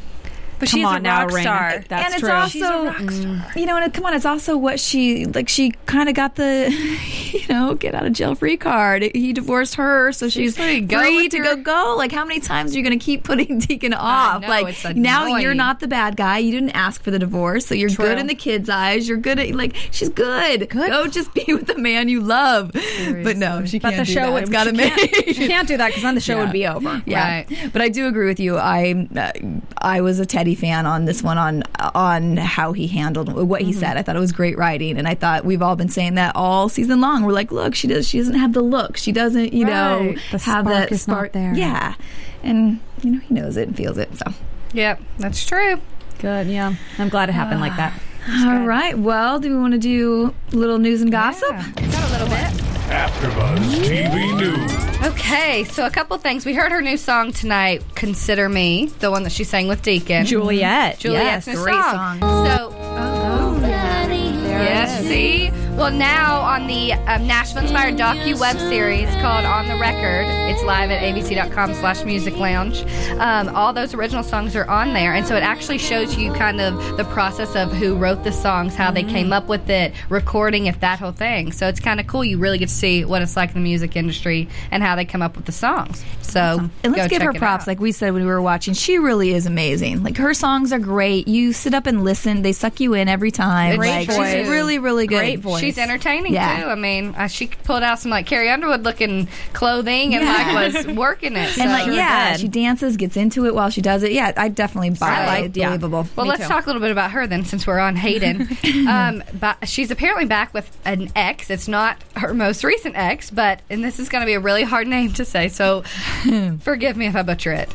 But 0.60 0.68
Come 0.70 0.78
she's 0.80 0.86
on 0.86 0.96
a 0.96 1.00
now, 1.00 1.22
rock 1.22 1.30
Rayna. 1.32 1.40
star. 1.42 1.84
That's 1.88 2.04
and 2.04 2.14
it's 2.14 2.20
true. 2.20 2.48
She's 2.48 2.62
a 2.62 2.72
also, 2.72 2.84
rock 2.86 3.10
star. 3.10 3.52
you 3.60 3.66
know, 3.66 3.76
and 3.78 3.92
come 3.94 4.04
on, 4.04 4.14
it's 4.14 4.26
also 4.26 4.56
what 4.56 4.78
she 4.78 5.24
like. 5.24 5.48
She 5.48 5.70
kind 5.86 6.08
of 6.08 6.14
got 6.14 6.36
the, 6.36 6.70
you 7.32 7.46
know, 7.48 7.74
get 7.74 7.94
out 7.94 8.04
of 8.06 8.12
jail 8.12 8.34
free 8.34 8.56
card. 8.58 9.02
He 9.14 9.32
divorced 9.32 9.76
her, 9.76 10.12
so 10.12 10.28
she's, 10.28 10.56
free. 10.56 10.80
Go 10.82 11.00
free 11.00 11.22
with 11.22 11.30
to 11.32 11.36
your- 11.38 11.56
go. 11.56 11.62
Go. 11.62 11.94
Like, 11.96 12.12
how 12.12 12.24
many 12.24 12.40
times 12.40 12.74
are 12.74 12.78
you 12.78 12.84
going 12.84 12.98
to 12.98 13.02
keep 13.04 13.24
putting 13.30 13.58
Deacon 13.58 13.94
off? 13.94 14.42
know, 14.42 14.48
like, 14.48 14.68
it's 14.84 14.84
now 14.96 15.26
you're 15.38 15.54
not 15.54 15.80
the 15.80 15.88
bad 15.88 16.16
guy. 16.16 16.38
You 16.38 16.52
didn't 16.52 16.70
ask 16.70 17.02
for 17.02 17.10
the 17.10 17.18
divorce, 17.18 17.66
so 17.66 17.74
you're 17.74 17.88
True. 17.88 18.04
good 18.04 18.18
in 18.18 18.26
the 18.26 18.34
kids' 18.34 18.68
eyes. 18.68 19.08
You're 19.08 19.18
good 19.18 19.38
at 19.38 19.54
like 19.54 19.74
she's 19.90 20.08
good. 20.10 20.68
Go 20.68 21.06
just 21.06 21.32
be 21.34 21.44
with 21.54 21.66
the 21.66 21.78
man 21.78 22.08
you 22.08 22.20
love. 22.20 22.70
But 22.72 23.36
no, 23.38 23.64
she 23.64 23.80
can't 23.80 23.96
the 23.96 24.04
do 24.04 24.12
show 24.12 24.32
that. 24.34 24.42
It's 24.42 24.50
got 24.50 24.64
to 24.64 24.72
make. 24.72 24.92
she 25.34 25.46
can't 25.48 25.66
do 25.66 25.76
that 25.78 25.88
because 25.88 26.02
then 26.02 26.14
the 26.14 26.20
show 26.20 26.38
would 26.38 26.52
be 26.52 26.66
over 26.66 27.02
Yeah, 27.06 27.44
Right. 27.48 27.70
but 27.72 27.80
I 27.80 27.88
do 27.88 28.06
agree 28.06 28.26
with 28.26 28.40
you. 28.40 28.56
I 28.58 29.06
uh, 29.16 29.32
I 29.78 30.00
was 30.00 30.18
a 30.20 30.26
Teddy 30.26 30.49
fan 30.54 30.86
on 30.86 31.04
this 31.04 31.22
one 31.22 31.38
on 31.38 31.62
on 31.94 32.36
how 32.36 32.72
he 32.72 32.86
handled 32.86 33.32
what 33.32 33.62
he 33.62 33.70
mm-hmm. 33.70 33.80
said. 33.80 33.96
I 33.96 34.02
thought 34.02 34.16
it 34.16 34.20
was 34.20 34.32
great 34.32 34.56
writing, 34.58 34.98
and 34.98 35.06
I 35.06 35.14
thought 35.14 35.44
we've 35.44 35.62
all 35.62 35.76
been 35.76 35.88
saying 35.88 36.14
that 36.14 36.34
all 36.34 36.68
season 36.68 37.00
long. 37.00 37.24
We're 37.24 37.32
like, 37.32 37.50
look, 37.50 37.74
she 37.74 37.88
does. 37.88 38.08
She 38.08 38.18
doesn't 38.18 38.34
have 38.34 38.52
the 38.52 38.62
look. 38.62 38.96
She 38.96 39.12
doesn't, 39.12 39.52
you 39.52 39.64
know, 39.64 39.98
Right. 40.00 40.18
The 40.30 40.38
have 40.38 40.66
spark 40.66 40.90
not 40.90 40.98
spark 40.98 41.32
there. 41.32 41.54
Yeah, 41.54 41.94
and 42.42 42.80
you 43.02 43.12
know 43.12 43.20
he 43.20 43.34
knows 43.34 43.56
it 43.56 43.68
and 43.68 43.76
feels 43.76 43.98
it. 43.98 44.14
So. 44.16 44.32
Yep, 44.72 45.00
that's 45.18 45.44
true. 45.44 45.80
good 46.20 46.46
yeah 46.46 46.74
i'm 46.98 47.08
glad 47.08 47.28
it 47.28 47.32
happened 47.32 47.60
like 47.60 47.74
that 47.76 47.92
All 48.28 48.66
right. 48.66 48.98
Well, 48.98 49.40
do 49.40 49.50
we 49.50 49.56
want 49.56 49.72
to 49.72 49.78
do 49.78 50.34
little 50.52 50.78
news 50.78 51.00
and 51.00 51.10
gossip? 51.10 51.50
Yeah, 51.50 51.72
got 51.72 52.08
a 52.08 52.12
little 52.12 52.28
bit. 52.28 52.69
AfterBuzz 52.90 53.84
TV 53.86 54.36
News. 54.36 55.06
Okay, 55.12 55.62
so 55.64 55.86
a 55.86 55.90
couple 55.90 56.18
things. 56.18 56.44
We 56.44 56.54
heard 56.54 56.72
her 56.72 56.82
new 56.82 56.96
song 56.96 57.32
tonight, 57.32 57.84
"Consider 57.94 58.48
Me," 58.48 58.86
the 58.98 59.12
one 59.12 59.22
that 59.22 59.30
she 59.30 59.44
sang 59.44 59.68
with 59.68 59.80
Deacon. 59.82 60.26
juliette 60.26 60.98
Juliette's 60.98 61.46
Yes, 61.46 61.56
new 61.56 61.62
great 61.62 61.74
song. 61.74 62.18
So, 62.20 62.74
oh, 62.76 63.60
oh. 63.62 63.66
yes, 63.66 65.06
see. 65.06 65.50
Well, 65.76 65.90
now 65.90 66.40
on 66.40 66.66
the 66.66 66.92
um, 66.92 67.26
Nashville-inspired 67.26 67.96
docu 67.96 68.38
web 68.38 68.58
series 68.58 69.08
called 69.22 69.46
"On 69.46 69.66
the 69.66 69.76
Record," 69.76 70.26
it's 70.50 70.62
live 70.62 70.90
at 70.90 71.02
abc.com/slash 71.02 72.04
music 72.04 72.36
lounge. 72.36 72.84
Um, 73.18 73.48
all 73.54 73.72
those 73.72 73.94
original 73.94 74.22
songs 74.22 74.54
are 74.56 74.68
on 74.68 74.92
there, 74.92 75.14
and 75.14 75.26
so 75.26 75.36
it 75.36 75.42
actually 75.42 75.78
shows 75.78 76.16
you 76.16 76.32
kind 76.34 76.60
of 76.60 76.98
the 76.98 77.04
process 77.04 77.56
of 77.56 77.72
who 77.72 77.96
wrote 77.96 78.24
the 78.24 78.32
songs, 78.32 78.74
how 78.74 78.90
they 78.90 79.02
came 79.02 79.32
up 79.32 79.48
with 79.48 79.70
it, 79.70 79.94
recording 80.10 80.66
it, 80.66 80.80
that 80.80 80.98
whole 80.98 81.12
thing. 81.12 81.50
So 81.50 81.66
it's 81.66 81.80
kind 81.80 81.98
of 81.98 82.06
cool. 82.06 82.24
You 82.24 82.36
really 82.36 82.58
get 82.58 82.68
to 82.68 82.74
see 82.74 83.04
what 83.06 83.22
it's 83.22 83.36
like 83.36 83.50
in 83.50 83.54
the 83.54 83.60
music 83.60 83.96
industry 83.96 84.48
and 84.70 84.82
how 84.82 84.96
they 84.96 85.06
come 85.06 85.22
up 85.22 85.36
with 85.36 85.46
the 85.46 85.52
songs. 85.52 86.04
So 86.20 86.68
And 86.84 86.92
let's 86.92 87.08
give 87.08 87.22
her 87.22 87.32
props. 87.32 87.62
out. 87.62 87.66
Like 87.66 87.80
we 87.80 87.92
said 87.92 88.12
when 88.12 88.22
we 88.22 88.28
were 88.28 88.42
watching, 88.42 88.74
she 88.74 88.98
really 88.98 89.32
is 89.32 89.46
amazing. 89.46 90.02
Like 90.02 90.16
her 90.18 90.34
songs 90.34 90.72
are 90.72 90.78
great. 90.78 91.26
You 91.26 91.52
sit 91.52 91.74
up 91.74 91.86
and 91.86 92.04
listen; 92.04 92.42
they 92.42 92.52
suck 92.52 92.80
you 92.80 92.94
in 92.94 93.08
every 93.08 93.30
time. 93.30 93.76
Great 93.76 94.08
like, 94.08 94.08
voice. 94.08 94.32
She's 94.32 94.48
really, 94.48 94.78
really 94.78 95.06
good. 95.06 95.16
Great 95.16 95.40
voice. 95.40 95.59
She's 95.60 95.78
entertaining 95.78 96.32
Yeah. 96.34 96.62
too. 96.64 96.68
I 96.68 96.74
mean, 96.74 97.14
uh, 97.16 97.26
she 97.28 97.46
pulled 97.48 97.82
out 97.82 97.98
some 97.98 98.10
like 98.10 98.26
Carrie 98.26 98.50
Underwood 98.50 98.82
looking 98.84 99.28
clothing 99.52 100.14
and 100.14 100.24
Yeah. 100.24 100.52
like 100.52 100.74
was 100.74 100.86
working 100.96 101.36
it. 101.36 101.58
And 101.58 101.70
like, 101.70 101.86
yeah, 101.94 102.32
good. 102.32 102.40
she 102.40 102.48
dances, 102.48 102.96
gets 102.96 103.16
into 103.16 103.46
it 103.46 103.54
while 103.54 103.70
she 103.70 103.80
does 103.80 104.02
it. 104.02 104.12
Yeah, 104.12 104.32
I 104.36 104.48
definitely 104.48 104.90
buy 104.90 105.08
I 105.08 105.22
it. 105.22 105.42
like- 105.42 105.56
yeah. 105.56 105.68
believable. 105.68 106.06
Well, 106.16 106.24
Me 106.26 106.30
let's 106.30 106.42
too. 106.42 106.48
talk 106.48 106.64
a 106.64 106.66
little 106.68 106.82
bit 106.82 106.90
about 106.90 107.10
her 107.12 107.26
then, 107.26 107.44
since 107.44 107.66
we're 107.66 107.78
on 107.78 107.96
Hayden. 107.96 108.48
um, 108.88 109.22
but 109.38 109.68
she's 109.68 109.90
apparently 109.90 110.24
back 110.26 110.52
with 110.54 110.70
an 110.84 111.10
ex. 111.14 111.50
It's 111.50 111.68
not 111.68 111.96
her 112.16 112.32
most 112.34 112.64
recent 112.64 112.96
ex, 112.96 113.30
but 113.30 113.60
and 113.70 113.84
this 113.84 113.98
is 113.98 114.08
going 114.08 114.22
to 114.22 114.26
be 114.26 114.34
a 114.34 114.40
really 114.40 114.62
hard 114.62 114.86
name 114.86 115.12
to 115.14 115.24
say, 115.24 115.48
so 115.48 115.82
forgive 116.60 116.96
me 116.96 117.06
if 117.06 117.16
I 117.16 117.22
butcher 117.22 117.52
it. 117.52 117.72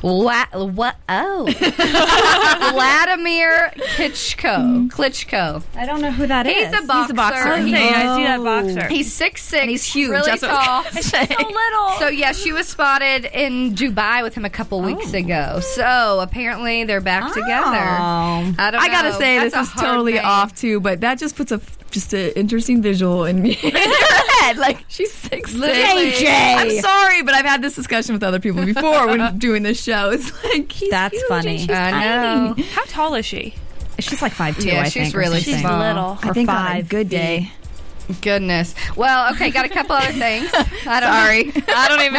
What? 0.00 0.48
What? 0.54 0.96
Oh, 1.08 1.46
Vladimir 2.72 3.72
Klitschko. 3.96 4.88
Klitschko. 4.90 5.62
i 5.76 5.86
don't 5.86 6.00
know 6.00 6.10
who 6.10 6.26
that 6.26 6.46
is. 6.46 6.72
He's 6.72 6.82
a 6.82 6.86
boxer. 7.18 7.44
boxer. 7.44 7.62
He- 7.62 7.72
saying, 7.72 7.94
I 7.94 8.16
see 8.16 8.24
that 8.24 8.40
oh. 8.40 8.44
boxer. 8.44 8.88
He's 8.88 9.12
six 9.12 9.42
six. 9.42 9.66
He's 9.66 9.84
huge. 9.84 10.10
Really 10.10 10.30
That's 10.30 10.42
what 10.42 10.50
I 10.50 10.64
tall. 10.64 10.84
was 10.84 11.10
gonna 11.10 11.26
so 11.26 11.48
little. 11.48 11.90
So 11.98 12.08
yeah, 12.08 12.32
she 12.32 12.52
was 12.52 12.68
spotted 12.68 13.26
in 13.26 13.74
Dubai 13.74 14.22
with 14.22 14.34
him 14.34 14.44
a 14.44 14.50
couple 14.50 14.80
weeks 14.80 15.14
oh. 15.14 15.18
ago. 15.18 15.60
So 15.60 16.20
apparently 16.20 16.84
they're 16.84 17.00
back 17.00 17.24
oh. 17.26 17.34
together. 17.34 17.76
Oh. 17.76 18.54
I 18.58 18.70
don't. 18.70 18.82
I 18.82 18.88
gotta 18.88 19.12
say, 19.14 19.38
That's 19.38 19.54
this 19.54 19.68
is 19.68 19.80
totally 19.80 20.14
name. 20.14 20.24
off 20.24 20.54
too, 20.54 20.80
but 20.80 21.00
that 21.00 21.18
just 21.18 21.36
puts 21.36 21.52
a 21.52 21.60
just 21.90 22.12
an 22.12 22.30
interesting 22.36 22.82
visual 22.82 23.24
in, 23.24 23.46
in 23.46 23.52
her 23.52 24.42
head. 24.42 24.58
Like 24.58 24.84
she's 24.88 25.12
six. 25.12 25.54
Literally. 25.54 26.12
JJ. 26.12 26.26
I'm 26.28 26.80
sorry, 26.80 27.22
but 27.22 27.34
I've 27.34 27.44
had 27.44 27.62
this 27.62 27.74
discussion 27.74 28.14
with 28.14 28.22
other 28.22 28.40
people 28.40 28.64
before 28.64 29.06
when 29.06 29.38
doing 29.38 29.62
this 29.62 29.82
show. 29.82 30.10
It's 30.10 30.32
like 30.44 30.70
he's 30.70 30.90
That's 30.90 31.14
huge 31.14 31.28
funny. 31.28 31.50
and 31.50 31.60
she's 31.60 31.70
I 31.70 31.90
know. 31.90 32.54
tiny. 32.54 32.62
How 32.68 32.84
tall 32.84 33.14
is 33.14 33.26
she? 33.26 33.54
She's 33.98 34.22
like 34.22 34.32
five 34.32 34.58
two. 34.58 34.68
Yeah, 34.68 34.80
I 34.82 34.84
she's 34.84 34.94
think, 35.04 35.14
or 35.14 35.18
really 35.18 35.40
something. 35.40 35.60
small. 35.62 35.78
little. 35.80 36.18
I 36.22 36.30
Or 36.30 36.34
think 36.34 36.48
on 36.48 36.54
a 36.54 36.68
five 36.68 36.88
good 36.88 37.08
day. 37.08 37.50
Goodness. 38.22 38.74
Well, 38.96 39.32
okay, 39.34 39.50
got 39.50 39.66
a 39.66 39.68
couple 39.68 39.94
other 39.96 40.12
things. 40.12 40.50
I 40.86 41.00
don't 41.00 41.12
Sorry. 41.12 41.64
I 41.74 41.88
don't 41.88 42.00
even 42.00 42.14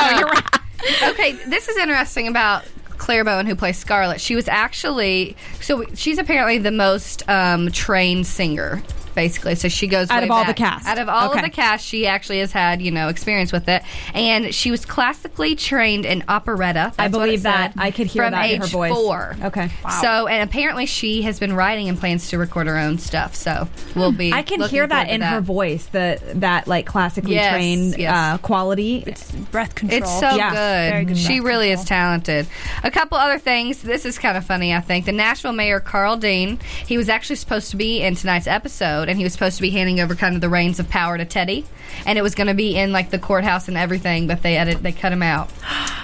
know. 1.01 1.09
Okay, 1.11 1.31
this 1.49 1.67
is 1.67 1.77
interesting 1.77 2.27
about 2.27 2.63
Clare 2.97 3.23
Bowen, 3.23 3.45
who 3.47 3.55
plays 3.55 3.77
Scarlett. 3.77 4.21
She 4.21 4.35
was 4.35 4.47
actually 4.47 5.35
so 5.61 5.85
she's 5.95 6.17
apparently 6.19 6.57
the 6.57 6.71
most 6.71 7.27
um, 7.29 7.71
trained 7.71 8.27
singer. 8.27 8.83
Basically, 9.19 9.55
so 9.55 9.67
she 9.67 9.87
goes 9.87 10.09
Out 10.09 10.19
way 10.19 10.25
of 10.25 10.31
all 10.31 10.45
the 10.45 10.53
cast. 10.53 10.87
Out 10.87 10.97
of 10.97 11.09
all 11.09 11.29
Okay. 11.31 11.39
of 11.39 11.43
the 11.45 11.51
cast, 11.51 11.85
she 11.85 12.07
actually 12.07 12.39
has 12.39 12.53
had 12.53 12.81
you 12.81 12.89
know 12.91 13.09
experience 13.09 13.51
with 13.51 13.67
it, 13.67 13.83
and 14.13 14.55
she 14.55 14.71
was 14.71 14.85
classically 14.85 15.55
trained 15.55 16.05
in 16.05 16.23
operetta. 16.29 16.93
I 16.97 17.07
That's 17.09 17.13
what 17.17 17.25
believe 17.25 17.43
that. 17.43 17.73
said, 17.73 17.81
I 17.81 17.91
could 17.91 18.07
hear 18.07 18.23
from 18.23 18.31
that 18.31 18.45
age 18.45 18.55
in 18.55 18.61
her 18.61 18.67
voice. 18.67 18.93
four. 18.93 19.35
Okay. 19.43 19.69
So, 20.01 20.27
and 20.27 20.47
apparently 20.49 20.85
she 20.85 21.23
has 21.23 21.37
been 21.37 21.53
writing 21.53 21.89
and 21.89 21.99
plans 21.99 22.29
to 22.29 22.37
record 22.37 22.67
her 22.67 22.77
own 22.77 22.97
stuff. 22.97 23.35
So 23.35 23.67
we'll 23.95 24.13
be. 24.13 24.31
I 24.31 24.41
can 24.41 24.61
hear 24.61 24.87
that 24.87 25.07
forward 25.07 25.07
to 25.09 25.13
in 25.15 25.21
her 25.21 25.41
voice, 25.41 25.85
the 25.87 26.19
that 26.35 26.67
like 26.67 26.85
classically 26.85 27.33
Yes, 27.35 27.53
trained 27.53 27.97
yes. 27.97 28.13
Uh, 28.13 28.37
quality. 28.37 29.03
It's 29.05 29.31
breath 29.31 29.75
control. 29.75 30.01
It's 30.01 30.19
so 30.19 30.29
Yeah. 30.35 30.51
Very 30.91 31.05
good. 31.05 31.15
good 31.15 31.17
She 31.17 31.41
really 31.41 31.67
control. 31.67 31.83
is 31.83 31.89
talented. 31.89 32.47
A 32.83 32.89
couple 32.91 33.17
other 33.17 33.37
things. 33.37 33.81
This 33.81 34.05
is 34.05 34.17
kind 34.17 34.37
of 34.37 34.45
funny, 34.45 34.73
I 34.73 34.79
think. 34.79 35.05
The 35.05 35.11
Nashville 35.11 35.51
mayor, 35.51 35.81
Karl 35.81 36.15
Dean, 36.15 36.57
he 36.87 36.97
was 36.97 37.09
actually 37.09 37.35
supposed 37.35 37.71
to 37.71 37.75
be 37.77 38.01
in 38.01 38.15
tonight's 38.15 38.47
episode, 38.47 39.08
and 39.09 39.17
he 39.17 39.23
was 39.23 39.33
supposed 39.33 39.55
to 39.57 39.61
be 39.61 39.69
handing 39.71 39.99
over 39.99 40.15
kind 40.15 40.35
of 40.35 40.41
the 40.41 40.49
reins 40.49 40.79
of 40.79 40.89
power 40.89 41.17
to 41.17 41.25
Teddy, 41.25 41.65
and 42.05 42.17
it 42.17 42.21
was 42.21 42.35
going 42.35 42.47
to 42.47 42.53
be 42.53 42.75
in 42.77 42.91
like 42.91 43.09
the 43.09 43.19
courthouse 43.19 43.67
and 43.67 43.77
everything, 43.77 44.27
but 44.27 44.41
they 44.43 44.57
edit, 44.57 44.81
they 44.83 44.91
cut 44.91 45.11
him 45.11 45.23
out. 45.23 45.49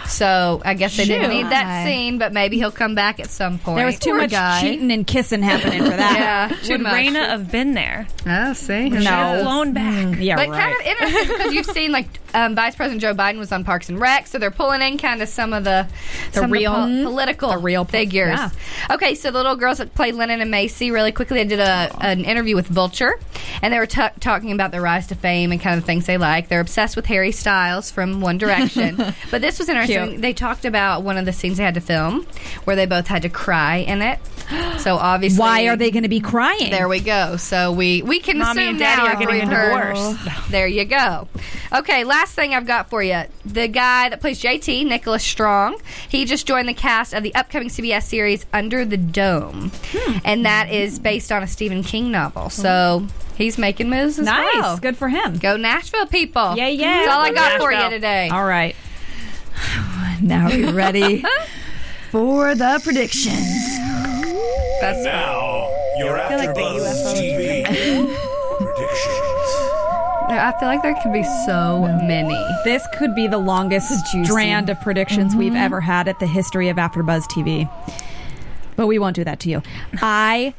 So 0.07 0.61
I 0.63 0.75
guess 0.75 0.95
they 0.97 1.05
didn't 1.05 1.31
need 1.31 1.47
that 1.47 1.85
scene, 1.85 2.17
but 2.19 2.31
maybe 2.31 2.57
he'll 2.57 2.71
come 2.71 2.93
back 2.95 3.19
at 3.19 3.29
some 3.29 3.57
point. 3.57 3.77
There 3.77 3.85
was 3.87 3.97
too 3.99 4.11
Poor 4.11 4.19
much 4.19 4.31
guy. 4.31 4.61
cheating 4.61 4.91
and 4.91 5.05
kissing 5.05 5.41
happening 5.41 5.83
for 5.83 5.89
that. 5.97 6.49
Yeah, 6.51 6.55
too 6.63 6.73
Would 6.73 6.81
much. 6.81 6.93
Rayna 6.93 7.27
have 7.27 7.51
been 7.51 7.73
there? 7.73 8.07
Oh, 8.25 8.53
see, 8.53 8.89
She 8.91 9.03
have 9.05 9.41
flown 9.41 9.73
back. 9.73 10.19
Yeah, 10.19 10.35
But 10.35 10.49
right. 10.49 10.61
kind 10.61 10.75
of 10.79 10.85
interesting 10.85 11.37
because 11.37 11.53
you've 11.53 11.65
seen 11.65 11.91
like 11.91 12.07
um, 12.35 12.53
Vice 12.55 12.75
President 12.75 13.01
Joe 13.01 13.13
Biden 13.13 13.39
was 13.39 13.51
on 13.51 13.63
Parks 13.63 13.89
and 13.89 13.99
Rec, 13.99 14.27
so 14.27 14.37
they're 14.37 14.51
pulling 14.51 14.81
in 14.81 14.97
kind 14.99 15.21
of 15.21 15.27
some 15.29 15.53
of 15.53 15.63
the 15.63 15.87
The 16.33 16.39
some 16.41 16.51
real- 16.51 16.71
of 16.73 16.89
the 16.89 17.03
po- 17.03 17.09
political 17.09 17.49
the 17.51 17.57
real 17.57 17.83
po- 17.85 17.91
figures. 17.91 18.37
yeah. 18.37 18.49
Okay, 18.91 19.15
so 19.15 19.31
the 19.31 19.37
little 19.37 19.55
girls 19.55 19.79
that 19.79 19.93
played 19.95 20.13
Lennon 20.15 20.39
and 20.41 20.53
Maisy 20.53 20.91
really 20.91 21.11
quickly. 21.11 21.39
I 21.41 21.45
did 21.45 21.59
a, 21.59 21.89
an 22.01 22.25
interview 22.25 22.55
with 22.55 22.67
Vulture, 22.67 22.94
and 23.61 23.73
they 23.73 23.77
were 23.79 23.85
ta 23.85 24.11
talking 24.19 24.51
about 24.51 24.71
their 24.71 24.81
rise 24.81 25.07
to 25.07 25.15
fame 25.15 25.51
and 25.51 25.59
kind 25.61 25.77
of 25.77 25.85
things 25.85 26.05
they 26.05 26.17
like. 26.17 26.47
They're 26.47 26.59
obsessed 26.61 26.95
with 26.95 27.05
Harry 27.07 27.31
Styles 27.31 27.91
from 27.91 28.21
One 28.21 28.37
Direction, 28.37 28.95
but 29.31 29.41
this 29.41 29.59
was 29.59 29.69
interesting. 29.69 30.09
Cute. 30.11 30.21
They 30.21 30.33
talked 30.33 30.65
about 30.65 31.03
one 31.03 31.17
of 31.17 31.25
the 31.25 31.33
scenes 31.33 31.57
they 31.57 31.63
had 31.63 31.73
to 31.75 31.81
film 31.81 32.25
where 32.65 32.75
they 32.75 32.85
both 32.85 33.07
had 33.07 33.23
to 33.23 33.29
cry 33.29 33.77
in 33.77 34.01
it. 34.01 34.19
So 34.77 34.97
obviously, 34.97 35.39
Why 35.39 35.63
are 35.67 35.75
they 35.75 35.89
going 35.89 36.03
to 36.03 36.09
be 36.09 36.19
crying? 36.19 36.69
there 36.69 36.87
we 36.87 36.99
go. 36.99 37.37
So 37.37 37.71
we 37.71 38.03
we 38.03 38.19
can 38.19 38.37
Mommy 38.37 38.61
assume 38.61 38.69
and 38.71 38.79
Daddy 38.79 39.01
now 39.01 39.07
are 39.07 39.15
getting 39.15 39.35
if 39.37 39.43
a 39.43 39.47
we 39.47 39.55
heard- 39.55 39.93
divorce. 39.95 40.49
There 40.51 40.67
you 40.67 40.85
go. 40.85 41.27
Okay, 41.73 42.03
last 42.03 42.35
thing 42.35 42.53
I've 42.53 42.67
got 42.67 42.89
for 42.91 43.01
you. 43.01 43.23
The 43.45 43.67
guy 43.67 44.09
that 44.09 44.21
plays 44.21 44.39
JT, 44.39 44.85
Nicholas 44.85 45.23
Strong, 45.23 45.77
he 46.07 46.25
just 46.25 46.45
joined 46.45 46.69
the 46.69 46.73
cast 46.75 47.13
of 47.13 47.23
the 47.23 47.33
upcoming 47.33 47.69
CBS 47.69 48.03
series 48.03 48.45
Under 48.53 48.85
the 48.85 48.97
Dome, 48.97 49.71
Hmm. 49.91 50.17
and 50.23 50.45
that 50.45 50.69
is 50.71 50.99
based 50.99 51.31
on 51.31 51.41
a 51.41 51.47
Stephen 51.47 51.81
King 51.81 52.11
novel. 52.11 52.51
So 52.51 52.69
he's 53.37 53.57
making 53.57 53.89
moves 53.89 54.19
as 54.19 54.25
nice. 54.25 54.53
well. 54.55 54.77
Good 54.77 54.97
for 54.97 55.09
him. 55.09 55.37
Go 55.37 55.57
Nashville, 55.57 56.05
people! 56.07 56.55
Yeah, 56.55 56.67
yeah. 56.67 57.05
That's 57.05 57.11
all 57.11 57.21
I 57.21 57.29
Go 57.29 57.35
got 57.35 57.61
for 57.61 57.71
you 57.71 57.89
today. 57.89 58.29
All 58.29 58.45
right. 58.45 58.75
Now 60.21 60.47
we're 60.47 60.71
ready 60.71 61.23
for 62.11 62.55
the 62.55 62.79
predictions. 62.81 63.77
That's 64.79 65.03
Now, 65.03 65.69
your 65.97 66.17
AfterBuzz 66.17 67.13
TV 67.13 67.65
predictions. 68.57 69.35
I 70.29 70.53
feel 70.59 70.67
like 70.67 70.81
there 70.81 70.95
could 71.03 71.13
be 71.13 71.23
so 71.45 71.81
many. 72.03 72.37
This 72.63 72.85
could 72.97 73.13
be 73.13 73.27
the 73.27 73.37
longest 73.37 74.05
strand 74.23 74.69
of 74.69 74.79
predictions 74.81 75.35
we've 75.35 75.51
mm-hmm. 75.51 75.61
ever 75.61 75.81
had 75.81 76.07
at 76.07 76.19
the 76.19 76.27
history 76.27 76.69
of 76.69 76.77
AfterBuzz 76.77 77.25
TV. 77.25 77.69
But 78.75 78.87
we 78.87 78.99
won't 78.99 79.15
do 79.15 79.23
that 79.23 79.39
to 79.41 79.49
you. 79.49 79.61
I 80.01 80.53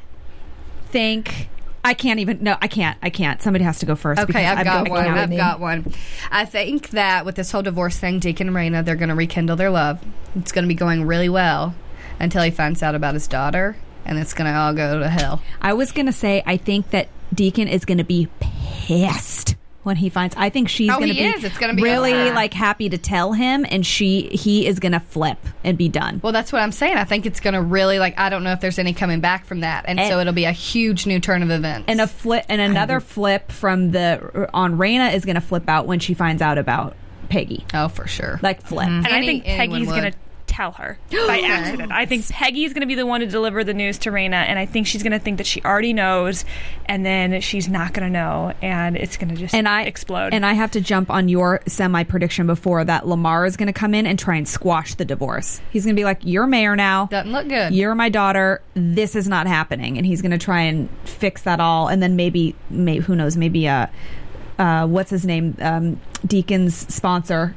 think 0.89 1.49
I 1.87 1.95
can't 1.95 2.19
even. 2.19 2.43
No, 2.43 2.57
I 2.61 2.67
can't. 2.67 2.99
I 3.01 3.11
can't. 3.11 3.41
Somebody 3.41 3.65
has 3.65 3.79
to 3.79 3.87
go 3.87 3.95
first. 3.95 4.21
Okay, 4.21 4.27
because 4.27 4.59
I've 4.59 4.65
got 4.65 4.89
I 4.89 4.91
one. 4.91 5.07
I've 5.07 5.31
got 5.31 5.61
one. 5.61 5.93
I 6.33 6.45
think 6.45 6.91
that 6.91 7.25
with 7.25 7.37
this 7.37 7.53
whole 7.53 7.63
divorce 7.63 7.97
thing, 7.97 8.19
Deacon 8.19 8.49
and 8.49 8.57
Rayna, 8.57 8.85
they're 8.85 8.97
going 8.97 9.09
to 9.09 9.15
rekindle 9.15 9.55
their 9.55 9.71
love. 9.71 10.05
It's 10.35 10.51
going 10.51 10.65
to 10.65 10.69
be 10.69 10.75
going 10.75 11.07
really 11.07 11.29
well 11.29 11.77
until 12.19 12.43
he 12.43 12.51
finds 12.51 12.83
out 12.83 12.95
about 12.95 13.15
his 13.15 13.29
daughter, 13.29 13.77
and 14.05 14.19
it's 14.19 14.35
going 14.35 14.53
to 14.53 14.59
all 14.59 14.75
go 14.75 14.99
to 14.99 15.09
hell. 15.09 15.43
I 15.61 15.75
was 15.75 15.93
gonna 15.93 16.13
say 16.13 16.43
I 16.47 16.57
think 16.57 16.91
that 16.91 17.09
Deacon 17.35 17.69
is 17.69 17.85
gonna 17.85 18.05
be 18.05 18.29
pissed 18.41 19.56
when 19.87 19.97
he 19.97 20.09
finds. 20.11 20.35
I 20.37 20.51
think 20.51 20.69
she's 20.69 20.91
Oh, 20.91 20.95
gonna 20.95 21.07
he 21.07 21.13
be, 21.21 21.25
is. 21.25 21.45
It's 21.45 21.57
gonna 21.59 21.75
be 21.75 21.83
really 21.83 22.13
over. 22.13 22.35
like 22.35 22.53
happy 22.53 22.89
to 22.89 22.99
tell 22.99 23.33
him, 23.33 23.65
and 23.71 23.87
she 23.87 24.23
he 24.29 24.67
is 24.67 24.79
gonna 24.81 25.01
flip 25.01 25.39
and 25.65 25.79
be 25.79 25.89
done. 25.89 26.21
Well, 26.23 26.33
that's 26.33 26.53
what 26.53 26.61
I'm 26.63 26.73
saying. 26.73 26.97
I 26.97 27.05
think 27.05 27.25
it's 27.27 27.41
going 27.41 27.55
to 27.55 27.63
really 27.63 27.99
like. 27.99 28.19
I 28.19 28.29
don't 28.29 28.45
know 28.45 28.53
if 28.53 28.61
there's 28.61 28.79
any 28.79 28.93
coming 28.93 29.21
back 29.21 29.47
from 29.47 29.61
that, 29.61 29.85
and, 29.89 29.99
And- 29.99 30.09
so 30.09 30.19
it'll 30.21 30.33
be 30.33 30.45
a 30.45 30.53
huge 30.53 31.07
new 31.07 31.21
turn 31.21 31.43
of 31.43 31.51
events. 31.51 31.85
and 31.89 32.01
a 32.01 32.07
flip 32.07 32.45
and 32.49 32.61
another 32.61 33.01
flip 33.01 33.51
from 33.53 33.93
the 33.93 34.49
on 34.53 34.77
Rayna 34.77 35.15
is 35.15 35.25
gonna 35.25 35.41
flip 35.41 35.69
out 35.69 35.87
when 35.87 35.99
she 36.01 36.13
finds 36.15 36.43
out 36.43 36.59
about 36.59 36.97
Peggy. 37.29 37.65
oh, 37.75 37.89
for 37.89 38.07
sure. 38.07 38.39
Like 38.43 38.63
flip. 38.63 38.87
Mm-hmm. 38.89 39.07
And 39.07 39.15
I 39.15 39.21
think 39.27 39.45
Peggy's 39.45 39.89
going 39.89 40.13
to 40.13 40.19
tell 40.57 40.73
her 40.73 40.99
by 41.11 41.41
accident. 41.41 41.93
I 41.93 42.07
think 42.07 42.29
Peggy's 42.29 42.73
going 42.73 42.81
to 42.81 42.87
be 42.87 42.95
the 42.95 43.07
one 43.07 43.21
to 43.21 43.27
deliver 43.27 43.63
the 43.63 43.75
news 43.75 43.99
to 43.99 44.11
Rayna, 44.11 44.35
and 44.35 44.59
I 44.59 44.67
think 44.67 44.87
she's 44.87 45.03
going 45.03 45.13
to 45.13 45.19
think 45.19 45.37
that 45.39 45.47
she 45.47 45.63
already 45.63 45.93
knows, 45.93 46.45
and 46.87 47.05
then 47.05 47.41
she's 47.41 47.69
not 47.69 47.93
going 47.93 48.07
to 48.07 48.13
know, 48.13 48.55
and 48.63 48.97
it's 48.97 49.17
going 49.17 49.29
to 49.29 49.37
just 49.37 49.55
and 49.55 49.69
I 49.69 49.83
explode. 49.83 50.33
And 50.33 50.47
I 50.47 50.55
have 50.55 50.71
to 50.73 50.81
jump 50.81 51.11
on 51.11 51.29
your 51.29 51.61
semi 51.67 52.03
prediction 52.05 52.47
before 52.47 52.85
that. 52.85 53.07
Lamar 53.07 53.45
is 53.45 53.57
going 53.57 53.67
to 53.67 53.73
come 53.73 53.95
in 53.95 54.07
and 54.07 54.19
try 54.19 54.37
and 54.37 54.49
squash 54.49 54.95
the 54.95 55.05
divorce. 55.05 55.61
He's 55.71 55.85
going 55.85 55.95
to 55.95 56.01
be 56.01 56.05
like, 56.05 56.21
"You're 56.23 56.47
mayor 56.47 56.75
now. 56.75 57.07
Doesn't 57.07 57.33
look 57.33 57.49
good. 57.49 57.75
You're 57.75 57.95
my 57.95 58.09
daughter. 58.09 58.63
This 58.75 59.15
is 59.15 59.29
not 59.29 59.47
happening." 59.47 59.99
And 59.99 60.07
he's 60.07 60.23
going 60.23 60.33
to 60.33 60.39
try 60.39 60.63
and 60.63 60.89
fix 61.05 61.43
that 61.43 61.61
all. 61.61 61.89
And 61.89 62.03
then 62.03 62.17
maybe, 62.17 62.55
maybe 62.71 63.05
who 63.05 63.15
knows? 63.15 63.37
Maybe 63.37 63.69
uh, 63.69 63.87
uh, 64.59 64.87
what's 64.87 65.11
his 65.11 65.27
name? 65.27 65.57
Um, 65.61 66.01
Deacon's 66.27 66.75
sponsor. 66.93 67.55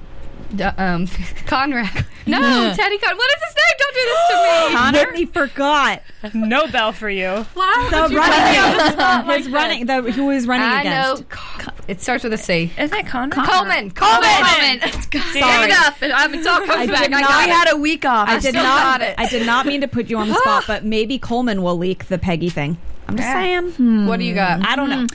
D- 0.56 0.64
um, 0.64 1.08
Conrad. 1.45 2.06
No, 2.26 2.39
Teddy 2.76 2.97
Con. 2.97 3.16
What 3.18 3.30
is 3.36 3.43
his 3.43 3.56
name? 3.56 3.76
Don't 3.80 3.93
do 3.93 4.02
this 4.06 4.28
to 4.30 4.91
me. 4.91 5.00
Whitney 5.06 5.26
forgot 5.26 6.02
no 6.34 6.68
bell 6.68 6.91
for 6.91 7.10
you. 7.10 7.45
Why 7.54 7.88
the 7.91 8.02
would 8.02 8.14
running. 8.14 9.38
his 9.38 9.50
running. 9.50 9.86
The 9.86 10.12
who 10.12 10.26
was 10.26 10.47
running 10.47 10.68
I 10.68 10.82
against. 10.82 11.22
know. 11.22 11.28
Co- 11.30 11.72
It 11.88 12.02
starts 12.02 12.24
with 12.24 12.34
a 12.34 12.38
C. 12.38 12.72
Isn't 12.78 12.91
that 12.91 13.08
Conrad? 13.08 13.45
Coleman. 13.47 13.91
Coleman. 13.91 14.30
Coleman. 14.30 15.02
Sorry. 15.12 15.72
It 15.72 15.72
up. 15.72 15.95
I 16.02 16.28
mean, 16.28 16.39
it's 16.39 16.47
all 16.47 16.58
comes 16.60 16.70
I 16.72 16.86
back. 16.88 17.04
did 17.06 17.14
I 17.14 17.22
not- 17.22 17.30
got 17.30 17.32
I 17.32 17.43
it. 17.45 17.50
had 17.50 17.74
a 17.74 17.78
week 17.78 18.06
off. 18.06 18.28
I 18.30 18.34
did 18.39 18.50
still 18.50 18.64
not. 18.64 19.00
got 19.00 19.02
it. 19.08 19.16
I 19.18 19.28
did 19.28 19.45
not 19.45 19.66
mean 19.66 19.82
to 19.82 19.88
put 19.88 20.10
you 20.10 20.18
on 20.18 20.28
the 20.30 20.36
spot, 20.36 20.66
but 20.68 20.84
maybe 20.84 21.18
Coleman 21.20 21.62
will 21.64 21.78
leak 21.78 22.06
the 22.08 22.18
Peggy 22.18 22.50
thing. 22.50 22.78
I'm 23.08 23.16
just 23.18 23.30
saying. 23.32 24.06
What 24.08 24.18
do 24.20 24.26
you 24.26 24.36
got? 24.36 24.66
I 24.68 24.76
don't 24.76 24.89
know. 24.89 25.08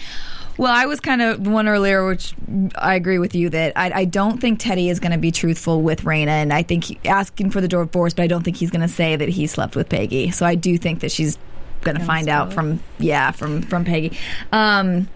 Well, 0.57 0.73
I 0.73 0.87
was 0.87 1.01
kind 1.01 1.21
of 1.21 1.47
one 1.47 1.69
earlier, 1.69 2.07
which 2.07 2.35
I 2.77 2.95
agree 2.95 3.19
with 3.19 3.35
you 3.35 3.51
that 3.51 3.73
I, 3.77 3.91
I 3.93 4.05
don't 4.05 4.41
think 4.41 4.61
Teddy 4.61 4.89
is 4.89 5.01
going 5.01 5.13
to 5.13 5.19
be 5.19 5.33
truthful 5.33 5.83
with 5.83 6.03
Rayna, 6.03 6.29
and 6.29 6.53
I 6.53 6.63
think 6.63 6.85
he, 6.85 7.01
asking 7.05 7.51
for 7.51 7.61
the 7.61 7.69
divorce, 7.69 8.15
but 8.15 8.23
I 8.23 8.27
don't 8.27 8.43
think 8.43 8.57
he's 8.57 8.71
going 8.71 8.83
to 8.83 8.89
say 8.89 9.17
that 9.17 9.29
he 9.29 9.47
slept 9.47 9.75
with 9.75 9.89
Peggy. 9.89 10.31
So 10.31 10.47
I 10.47 10.55
do 10.55 10.79
think 10.79 11.01
that 11.01 11.11
she's 11.11 11.39
going 11.81 11.99
to 11.99 12.05
find 12.05 12.29
out 12.29 12.53
from 12.53 12.81
yeah 12.99 13.31
from 13.31 13.63
from 13.63 13.85
Peggy. 13.85 14.17
Um, 14.53 15.09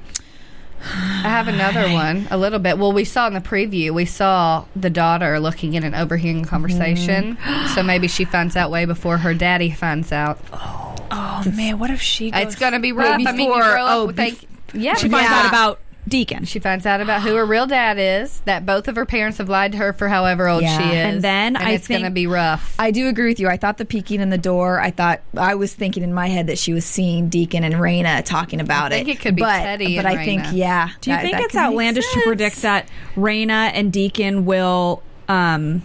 I 0.80 1.28
have 1.28 1.48
another 1.48 1.92
one, 1.92 2.28
a 2.30 2.36
little 2.36 2.60
bit. 2.60 2.78
Well, 2.78 2.92
we 2.92 3.04
saw 3.04 3.26
in 3.26 3.34
the 3.34 3.40
preview, 3.40 3.90
we 3.92 4.04
saw 4.04 4.64
the 4.76 4.90
daughter 4.90 5.40
looking 5.40 5.74
in 5.74 5.82
and 5.82 5.94
overhearing 5.94 6.44
conversation. 6.44 7.36
so 7.74 7.82
maybe 7.82 8.06
she 8.06 8.24
finds 8.24 8.54
out 8.54 8.70
way 8.70 8.84
before 8.84 9.18
her 9.18 9.34
daddy 9.34 9.70
finds 9.70 10.12
out. 10.12 10.38
Oh 11.10 11.42
man, 11.54 11.78
what 11.78 11.90
if 11.90 12.00
she? 12.00 12.30
Goes 12.30 12.42
It's 12.42 12.56
going 12.56 12.74
to 12.74 12.80
be 12.80 12.92
rough. 12.92 13.08
I 13.14 13.16
mean, 13.16 13.26
you 13.26 13.48
before- 13.48 13.62
grow 13.62 13.86
up 13.86 13.96
oh, 13.96 14.12
bef- 14.12 14.44
yeah, 14.74 14.94
She 14.94 15.08
finds 15.08 15.30
yeah. 15.30 15.40
out 15.40 15.48
about 15.48 15.80
Deacon. 16.06 16.44
She 16.46 16.58
finds 16.58 16.86
out 16.86 17.02
about 17.02 17.20
who 17.20 17.34
her 17.34 17.44
real 17.44 17.66
dad 17.66 17.98
is. 17.98 18.40
That 18.46 18.64
both 18.64 18.88
of 18.88 18.96
her 18.96 19.04
parents 19.04 19.36
have 19.38 19.50
lied 19.50 19.72
to 19.72 19.78
her 19.78 19.92
for 19.92 20.08
however 20.08 20.48
old 20.48 20.62
Yeah. 20.62 20.78
she 20.78 20.84
is, 20.84 20.94
And 21.14 21.22
then 21.22 21.54
I 21.56 21.72
it's 21.72 21.86
going 21.86 22.04
to 22.04 22.10
be 22.10 22.26
rough. 22.26 22.74
I 22.78 22.92
do 22.92 23.08
agree 23.08 23.28
with 23.28 23.38
you. 23.40 23.48
I 23.48 23.58
thought 23.58 23.76
the 23.76 23.84
peeking 23.84 24.20
in 24.22 24.30
the 24.30 24.38
door. 24.38 24.80
I 24.80 24.90
thought 24.90 25.20
I 25.36 25.54
was 25.56 25.74
thinking 25.74 26.02
in 26.02 26.14
my 26.14 26.28
head 26.28 26.46
that 26.46 26.58
she 26.58 26.72
was 26.72 26.86
seeing 26.86 27.28
Deacon 27.28 27.62
and 27.62 27.74
Rayna 27.74 28.24
talking 28.24 28.60
about 28.60 28.92
it. 28.92 28.94
I 28.94 28.98
think 29.04 29.08
it. 29.08 29.12
it 29.12 29.20
could 29.20 29.36
be 29.36 29.42
but, 29.42 29.58
Teddy 29.58 29.96
But 29.96 30.06
and 30.06 30.18
I 30.18 30.24
think 30.24 30.44
yeah. 30.52 30.88
Do 31.02 31.10
you 31.10 31.16
that- 31.16 31.22
think 31.22 31.36
that 31.36 31.44
it's 31.44 31.56
outlandish 31.56 32.10
to 32.14 32.20
predict 32.22 32.62
that 32.62 32.88
Rayna 33.14 33.70
and 33.74 33.92
Deacon 33.92 34.46
will 34.46 35.02
um, 35.28 35.82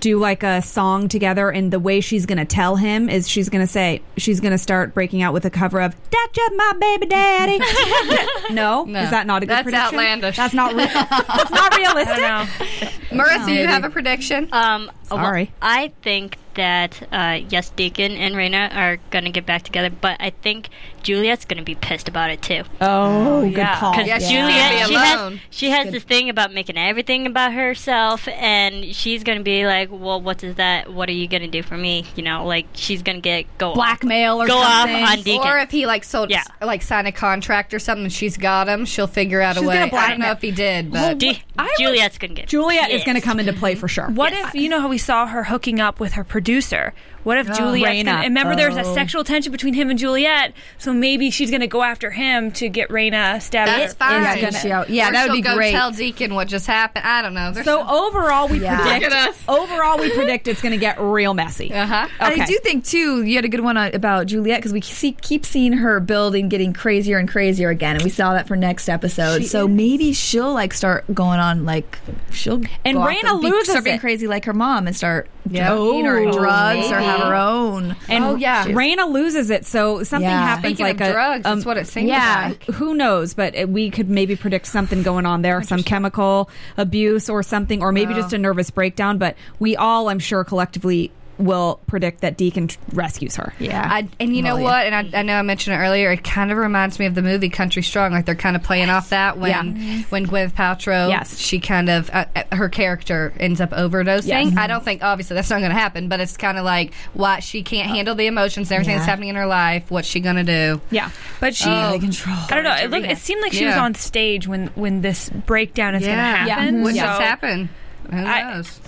do 0.00 0.18
like 0.18 0.42
a 0.42 0.62
song 0.62 1.08
together 1.08 1.50
and 1.50 1.72
the 1.72 1.80
way 1.80 2.00
she's 2.00 2.26
going 2.26 2.38
to 2.38 2.44
tell 2.44 2.76
him 2.76 3.08
is 3.08 3.28
she's 3.28 3.48
going 3.48 3.62
to 3.64 3.70
say 3.70 4.02
she's 4.16 4.40
going 4.40 4.52
to 4.52 4.58
start 4.58 4.94
breaking 4.94 5.22
out 5.22 5.32
with 5.32 5.44
a 5.44 5.50
cover 5.50 5.80
of 5.80 5.94
That's 6.10 6.32
just 6.32 6.52
my 6.56 6.72
baby 6.80 7.06
daddy. 7.06 7.58
no? 8.54 8.84
No. 8.84 9.00
Is 9.02 9.10
that 9.10 9.26
not 9.26 9.42
a 9.42 9.46
good 9.46 9.62
prediction 9.64 9.72
That's 9.72 9.90
prediction? 9.90 9.98
outlandish. 9.98 10.36
That's 10.36 10.54
not 10.54 10.74
re- 10.74 10.86
That's 11.36 11.50
not 11.50 11.76
realistic. 11.76 12.88
Marissa, 13.10 13.54
you 13.54 13.66
have 13.66 13.84
a 13.84 13.90
prediction? 13.90 14.48
Um, 14.52 14.90
well, 15.10 15.20
Sorry. 15.20 15.52
I 15.62 15.92
think 16.02 16.36
that 16.54 17.02
uh, 17.12 17.40
yes, 17.48 17.70
Deacon 17.70 18.12
and 18.12 18.34
Rayna 18.34 18.74
are 18.74 18.98
gonna 19.10 19.30
get 19.30 19.46
back 19.46 19.62
together, 19.62 19.90
but 19.90 20.16
I 20.20 20.30
think 20.30 20.68
Juliette's 21.08 21.46
gonna 21.46 21.62
be 21.62 21.74
pissed 21.74 22.06
about 22.06 22.30
it 22.30 22.42
too. 22.42 22.62
Oh, 22.82 23.40
good 23.42 23.52
yeah. 23.56 23.78
call. 23.80 23.92
Because 23.92 24.06
Yeah, 24.06 24.18
she 24.18 24.34
Juliette, 24.34 24.86
she 24.88 24.94
has 24.94 25.38
she 25.50 25.70
has 25.70 25.90
this 25.90 26.02
thing 26.04 26.28
about 26.28 26.52
making 26.52 26.76
everything 26.76 27.26
about 27.26 27.54
herself, 27.54 28.28
and 28.28 28.94
she's 28.94 29.24
gonna 29.24 29.40
be 29.42 29.64
like, 29.66 29.88
"Well, 29.90 30.20
what 30.20 30.44
is 30.44 30.56
that? 30.56 30.92
What 30.92 31.08
are 31.08 31.12
you 31.12 31.26
gonna 31.26 31.48
do 31.48 31.62
for 31.62 31.78
me?" 31.78 32.04
You 32.14 32.22
know, 32.24 32.44
like 32.44 32.66
she's 32.74 33.02
gonna 33.02 33.20
get 33.20 33.46
go 33.56 33.72
Blackmail 33.72 34.42
or 34.42 34.46
go 34.46 34.60
something. 34.60 35.02
off 35.02 35.10
on 35.18 35.22
Deacon. 35.22 35.48
Or 35.48 35.58
if 35.58 35.70
he 35.70 35.86
like 35.86 36.04
sold, 36.04 36.30
Yeah. 36.30 36.42
like 36.60 36.82
signed 36.82 37.06
a 37.08 37.12
contract 37.12 37.72
or 37.72 37.78
something, 37.78 38.10
she's 38.10 38.36
got 38.36 38.68
him. 38.68 38.84
She'll 38.84 39.06
figure 39.06 39.40
out 39.40 39.54
She's 39.56 39.64
a 39.64 39.66
way. 39.66 39.88
gonna 39.88 40.02
I 40.02 40.10
don't 40.10 40.20
know 40.20 40.30
if 40.32 40.42
he 40.42 40.50
did, 40.50 40.92
but 40.92 41.16
De- 41.18 41.42
Juliette's 41.78 42.18
gonna 42.18 42.34
get 42.34 42.48
Juliette 42.48 42.90
is 42.90 43.02
going 43.04 43.14
to 43.16 43.20
come 43.20 43.40
into 43.40 43.52
play 43.52 43.74
for 43.74 43.88
sure. 43.88 44.08
What 44.10 44.32
if 44.32 44.54
you 44.54 44.68
know 44.68 44.80
how 44.80 44.88
we 44.88 44.98
saw 44.98 45.26
her 45.26 45.44
hooking 45.44 45.80
up 45.80 45.98
with 46.00 46.12
her 46.12 46.24
producer? 46.24 46.92
What 47.28 47.36
if 47.36 47.52
Juliette? 47.54 48.06
Remember, 48.24 48.56
there's 48.56 48.76
a 48.78 48.84
Oh. 48.86 48.94
sexual 48.94 49.22
tension 49.22 49.52
between 49.52 49.74
him 49.74 49.90
and 49.90 49.98
Juliette, 49.98 50.54
so 50.78 50.94
maybe 50.94 51.30
she's 51.30 51.50
going 51.50 51.60
to 51.60 51.66
go 51.66 51.82
after 51.82 52.10
him 52.10 52.50
to 52.52 52.70
get 52.70 52.88
Rayna 52.88 53.42
stabbed. 53.42 53.70
that's 53.70 53.92
fine. 53.92 54.22
Yeah, 54.22 54.40
gonna- 54.40 54.58
yeah, 54.64 54.84
yeah, 54.88 55.08
Or 55.08 55.12
that 55.12 55.22
would 55.24 55.26
she'll 55.26 55.34
be 55.34 55.40
go 55.42 55.54
great. 55.54 55.72
Tell 55.72 55.90
Deacon 55.90 56.34
what 56.34 56.48
just 56.48 56.66
happened. 56.66 57.04
I 57.04 57.20
don't 57.20 57.34
know. 57.34 57.52
There's 57.52 57.66
So 57.66 57.86
overall, 57.86 58.48
we 58.48 58.60
Yeah. 58.60 58.80
predict. 58.80 59.02
Look 59.04 59.12
at 59.12 59.28
us. 59.28 59.36
Overall, 59.46 59.98
we 59.98 60.08
predict 60.08 60.48
it's 60.48 60.62
going 60.62 60.72
to 60.72 60.78
get 60.78 60.98
real 60.98 61.34
messy. 61.34 61.70
uh 61.70 61.84
huh. 61.86 62.06
Okay. 62.22 62.40
I 62.40 62.46
do 62.46 62.58
think 62.62 62.86
too. 62.86 63.22
You 63.22 63.36
had 63.36 63.44
a 63.44 63.48
good 63.48 63.60
one 63.60 63.76
on- 63.76 63.94
about 63.94 64.26
Juliette 64.26 64.60
because 64.60 64.72
we 64.72 64.80
see, 64.80 65.12
keep 65.12 65.44
seeing 65.44 65.74
her 65.74 66.00
building, 66.00 66.48
getting 66.48 66.72
crazier 66.72 67.18
and 67.18 67.28
crazier 67.28 67.68
again, 67.68 67.96
and 67.96 68.04
we 68.04 68.10
saw 68.10 68.32
that 68.32 68.48
for 68.48 68.56
next 68.56 68.88
episode. 68.88 69.44
so 69.44 69.68
maybe 69.68 70.14
she'll 70.14 70.54
like 70.54 70.72
start 70.72 71.04
going 71.14 71.40
on 71.40 71.66
like 71.66 71.98
she'll 72.30 72.62
And 72.86 72.96
go 72.96 73.02
off 73.02 73.10
Rayna 73.10 73.32
and 73.32 73.40
be- 73.42 73.50
loses 73.50 73.68
start 73.68 73.84
being 73.84 73.96
it. 73.96 74.00
crazy 74.00 74.26
like 74.26 74.46
her 74.46 74.54
mom 74.54 74.86
and 74.86 74.96
start 74.96 75.28
Yeah. 75.50 75.74
eating 75.74 76.04
her 76.06 76.20
Oh, 76.20 76.32
drugs 76.32 76.90
or 76.90 77.00
maybe. 77.00 77.17
Have 77.18 77.28
her 77.28 77.34
own. 77.34 77.96
And 78.08 78.24
Oh, 78.24 78.34
yeah. 78.36 78.64
Rayna 78.66 79.10
loses 79.12 79.50
it, 79.50 79.66
so 79.66 80.02
something 80.02 80.28
Yeah. 80.28 80.40
happens 80.42 80.78
Speaking 80.78 80.86
like 80.86 81.00
of 81.00 81.08
a 81.08 81.12
drugs, 81.12 81.46
um, 81.46 81.56
that's 81.58 81.66
what 81.66 81.76
it 81.76 81.86
seems 81.86 82.08
yeah, 82.08 82.48
like. 82.48 82.64
who 82.76 82.94
knows? 82.94 83.34
But 83.34 83.54
it, 83.54 83.68
we 83.68 83.90
could 83.90 84.08
maybe 84.08 84.36
predict 84.36 84.66
something 84.66 85.02
going 85.02 85.26
on 85.26 85.42
there, 85.42 85.62
some 85.62 85.82
chemical 85.82 86.50
abuse 86.76 87.28
or 87.28 87.42
something, 87.42 87.82
or 87.82 87.92
maybe 87.92 88.14
just 88.14 88.32
a 88.32 88.38
nervous 88.38 88.70
breakdown. 88.70 89.18
But 89.18 89.36
we 89.58 89.76
all, 89.76 90.08
I'm 90.08 90.18
sure, 90.18 90.44
collectively 90.44 91.10
will 91.38 91.80
predict 91.86 92.20
that 92.22 92.36
Deacon 92.36 92.68
tr- 92.68 92.78
rescues 92.92 93.36
her. 93.36 93.52
Yeah, 93.58 93.86
I, 93.88 94.08
and 94.20 94.34
you 94.34 94.42
know 94.42 94.56
Well, 94.56 94.64
what? 94.64 94.86
And 94.86 95.14
I, 95.14 95.20
I 95.20 95.22
know 95.22 95.36
I 95.38 95.42
mentioned 95.42 95.74
it 95.74 95.78
earlier. 95.78 96.10
It 96.12 96.24
kind 96.24 96.50
of 96.50 96.58
reminds 96.58 96.98
me 96.98 97.06
of 97.06 97.14
the 97.14 97.22
movie 97.22 97.48
Country 97.48 97.82
Strong. 97.82 98.12
Like 98.12 98.26
they're 98.26 98.34
kind 98.34 98.56
of 98.56 98.62
playing 98.62 98.90
off 98.90 99.10
that 99.10 99.38
when 99.38 99.50
Yeah. 99.76 100.02
when 100.10 100.26
Gwyneth 100.26 100.52
Paltrow, 100.52 101.08
Yes. 101.08 101.38
she 101.38 101.60
kind 101.60 101.88
of 101.88 102.10
uh, 102.10 102.24
uh, 102.34 102.56
her 102.56 102.68
character 102.68 103.32
ends 103.38 103.60
up 103.60 103.70
overdosing. 103.70 104.26
Yes. 104.26 104.54
I 104.56 104.66
don't 104.66 104.84
think 104.84 105.02
obviously 105.02 105.34
that's 105.34 105.50
not 105.50 105.58
going 105.60 105.70
to 105.70 105.78
happen, 105.78 106.08
but 106.08 106.20
it's 106.20 106.36
kind 106.36 106.58
of 106.58 106.64
like 106.64 106.92
why 107.14 107.40
she 107.40 107.62
can't 107.62 107.88
handle 107.88 108.14
the 108.14 108.26
emotions, 108.26 108.70
and 108.70 108.76
everything 108.76 108.96
that's 108.96 109.06
Yeah. 109.06 109.10
happening 109.10 109.28
in 109.30 109.36
her 109.36 109.46
life. 109.46 109.90
What's 109.90 110.08
she 110.08 110.20
going 110.20 110.36
to 110.36 110.44
do? 110.44 110.80
Yeah. 110.90 111.10
But 111.40 111.54
she, 111.54 111.70
Out 111.70 111.94
of 111.94 112.00
control. 112.00 112.36
I 112.50 112.54
don't 112.54 112.64
know. 112.64 112.74
It, 112.74 112.90
look, 112.90 113.04
it 113.04 113.18
seemed 113.18 113.42
like 113.42 113.52
she 113.52 113.64
was 113.64 113.74
Yeah. 113.76 113.84
on 113.84 113.94
stage 113.94 114.48
when 114.48 114.68
when 114.74 115.02
this 115.02 115.28
breakdown 115.30 115.94
is 115.94 116.02
going 116.04 116.16
to 116.16 116.22
Yeah. 116.22 116.46
happen. 116.48 116.82
What 116.82 116.94
so- 116.94 117.00
just 117.00 117.20
happened? 117.20 117.68
Who 118.10 118.16
I- 118.16 118.54
knows? 118.54 118.80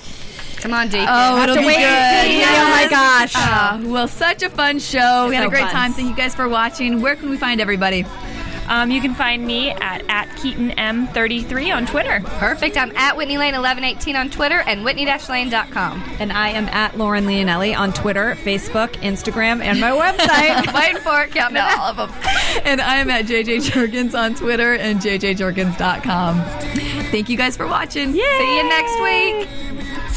Come 0.61 0.75
on, 0.75 0.89
Deacon. 0.89 1.07
Oh, 1.09 1.43
it'll 1.43 1.57
be 1.57 1.63
good. 1.63 1.71
Yeah. 1.81 2.47
Oh 2.49 2.71
my 2.71 2.87
gosh. 2.91 3.33
Uh, 3.35 3.81
well, 3.85 4.09
such 4.09 4.43
a 4.43 4.51
fun 4.51 4.79
show. 4.79 5.27
We 5.29 5.35
had 5.35 5.43
So 5.43 5.49
a 5.49 5.51
great 5.51 5.63
fun. 5.65 5.71
time. 5.73 5.93
Thank 5.93 6.09
you 6.11 6.17
guys 6.17 6.35
for 6.35 6.49
watching. 6.49 7.01
Where 7.01 7.17
can 7.17 7.31
we 7.31 7.37
find 7.37 7.61
everybody? 7.61 8.05
Um, 8.69 8.93
you 8.93 9.01
can 9.01 9.15
find 9.17 9.45
me 9.45 9.71
at 9.71 10.05
at 10.09 10.29
Keetin 10.37 10.73
M33 10.77 11.75
on 11.75 11.87
Twitter. 11.87 12.21
Perfect. 12.25 12.77
I'm 12.77 12.95
at 12.97 13.17
Whitney 13.17 13.37
Lane 13.37 13.55
1118 13.55 14.15
on 14.15 14.31
Twitter 14.31 14.61
and 14.61 14.85
Whitney-Lane.com. 14.85 16.03
And 16.21 16.33
I 16.33 16.51
am 16.51 16.69
at 16.69 16.97
Lauren 16.97 17.25
Leonelli 17.25 17.77
on 17.77 17.93
Twitter, 17.93 18.37
Facebook, 18.45 18.91
Instagram, 19.03 19.61
and 19.61 19.81
my 19.81 19.91
website. 19.91 20.73
Waiting 20.81 20.99
for 21.03 21.23
it. 21.23 21.33
Counting 21.33 21.57
all 21.63 21.81
of 21.91 21.97
them. 21.97 22.11
And 22.65 22.81
I 22.81 22.97
am 22.97 23.11
at 23.11 23.27
JJ 23.27 23.71
Jurgens 23.71 24.15
on 24.19 24.35
Twitter 24.35 24.75
and 24.75 25.01
JJJurgens.com. 25.01 26.41
Thank 27.11 27.29
you 27.29 27.37
guys 27.37 27.57
for 27.57 27.67
watching. 27.67 28.13
See 28.13 28.57
you 28.57 28.69
next 28.69 29.01
week. 29.01 29.80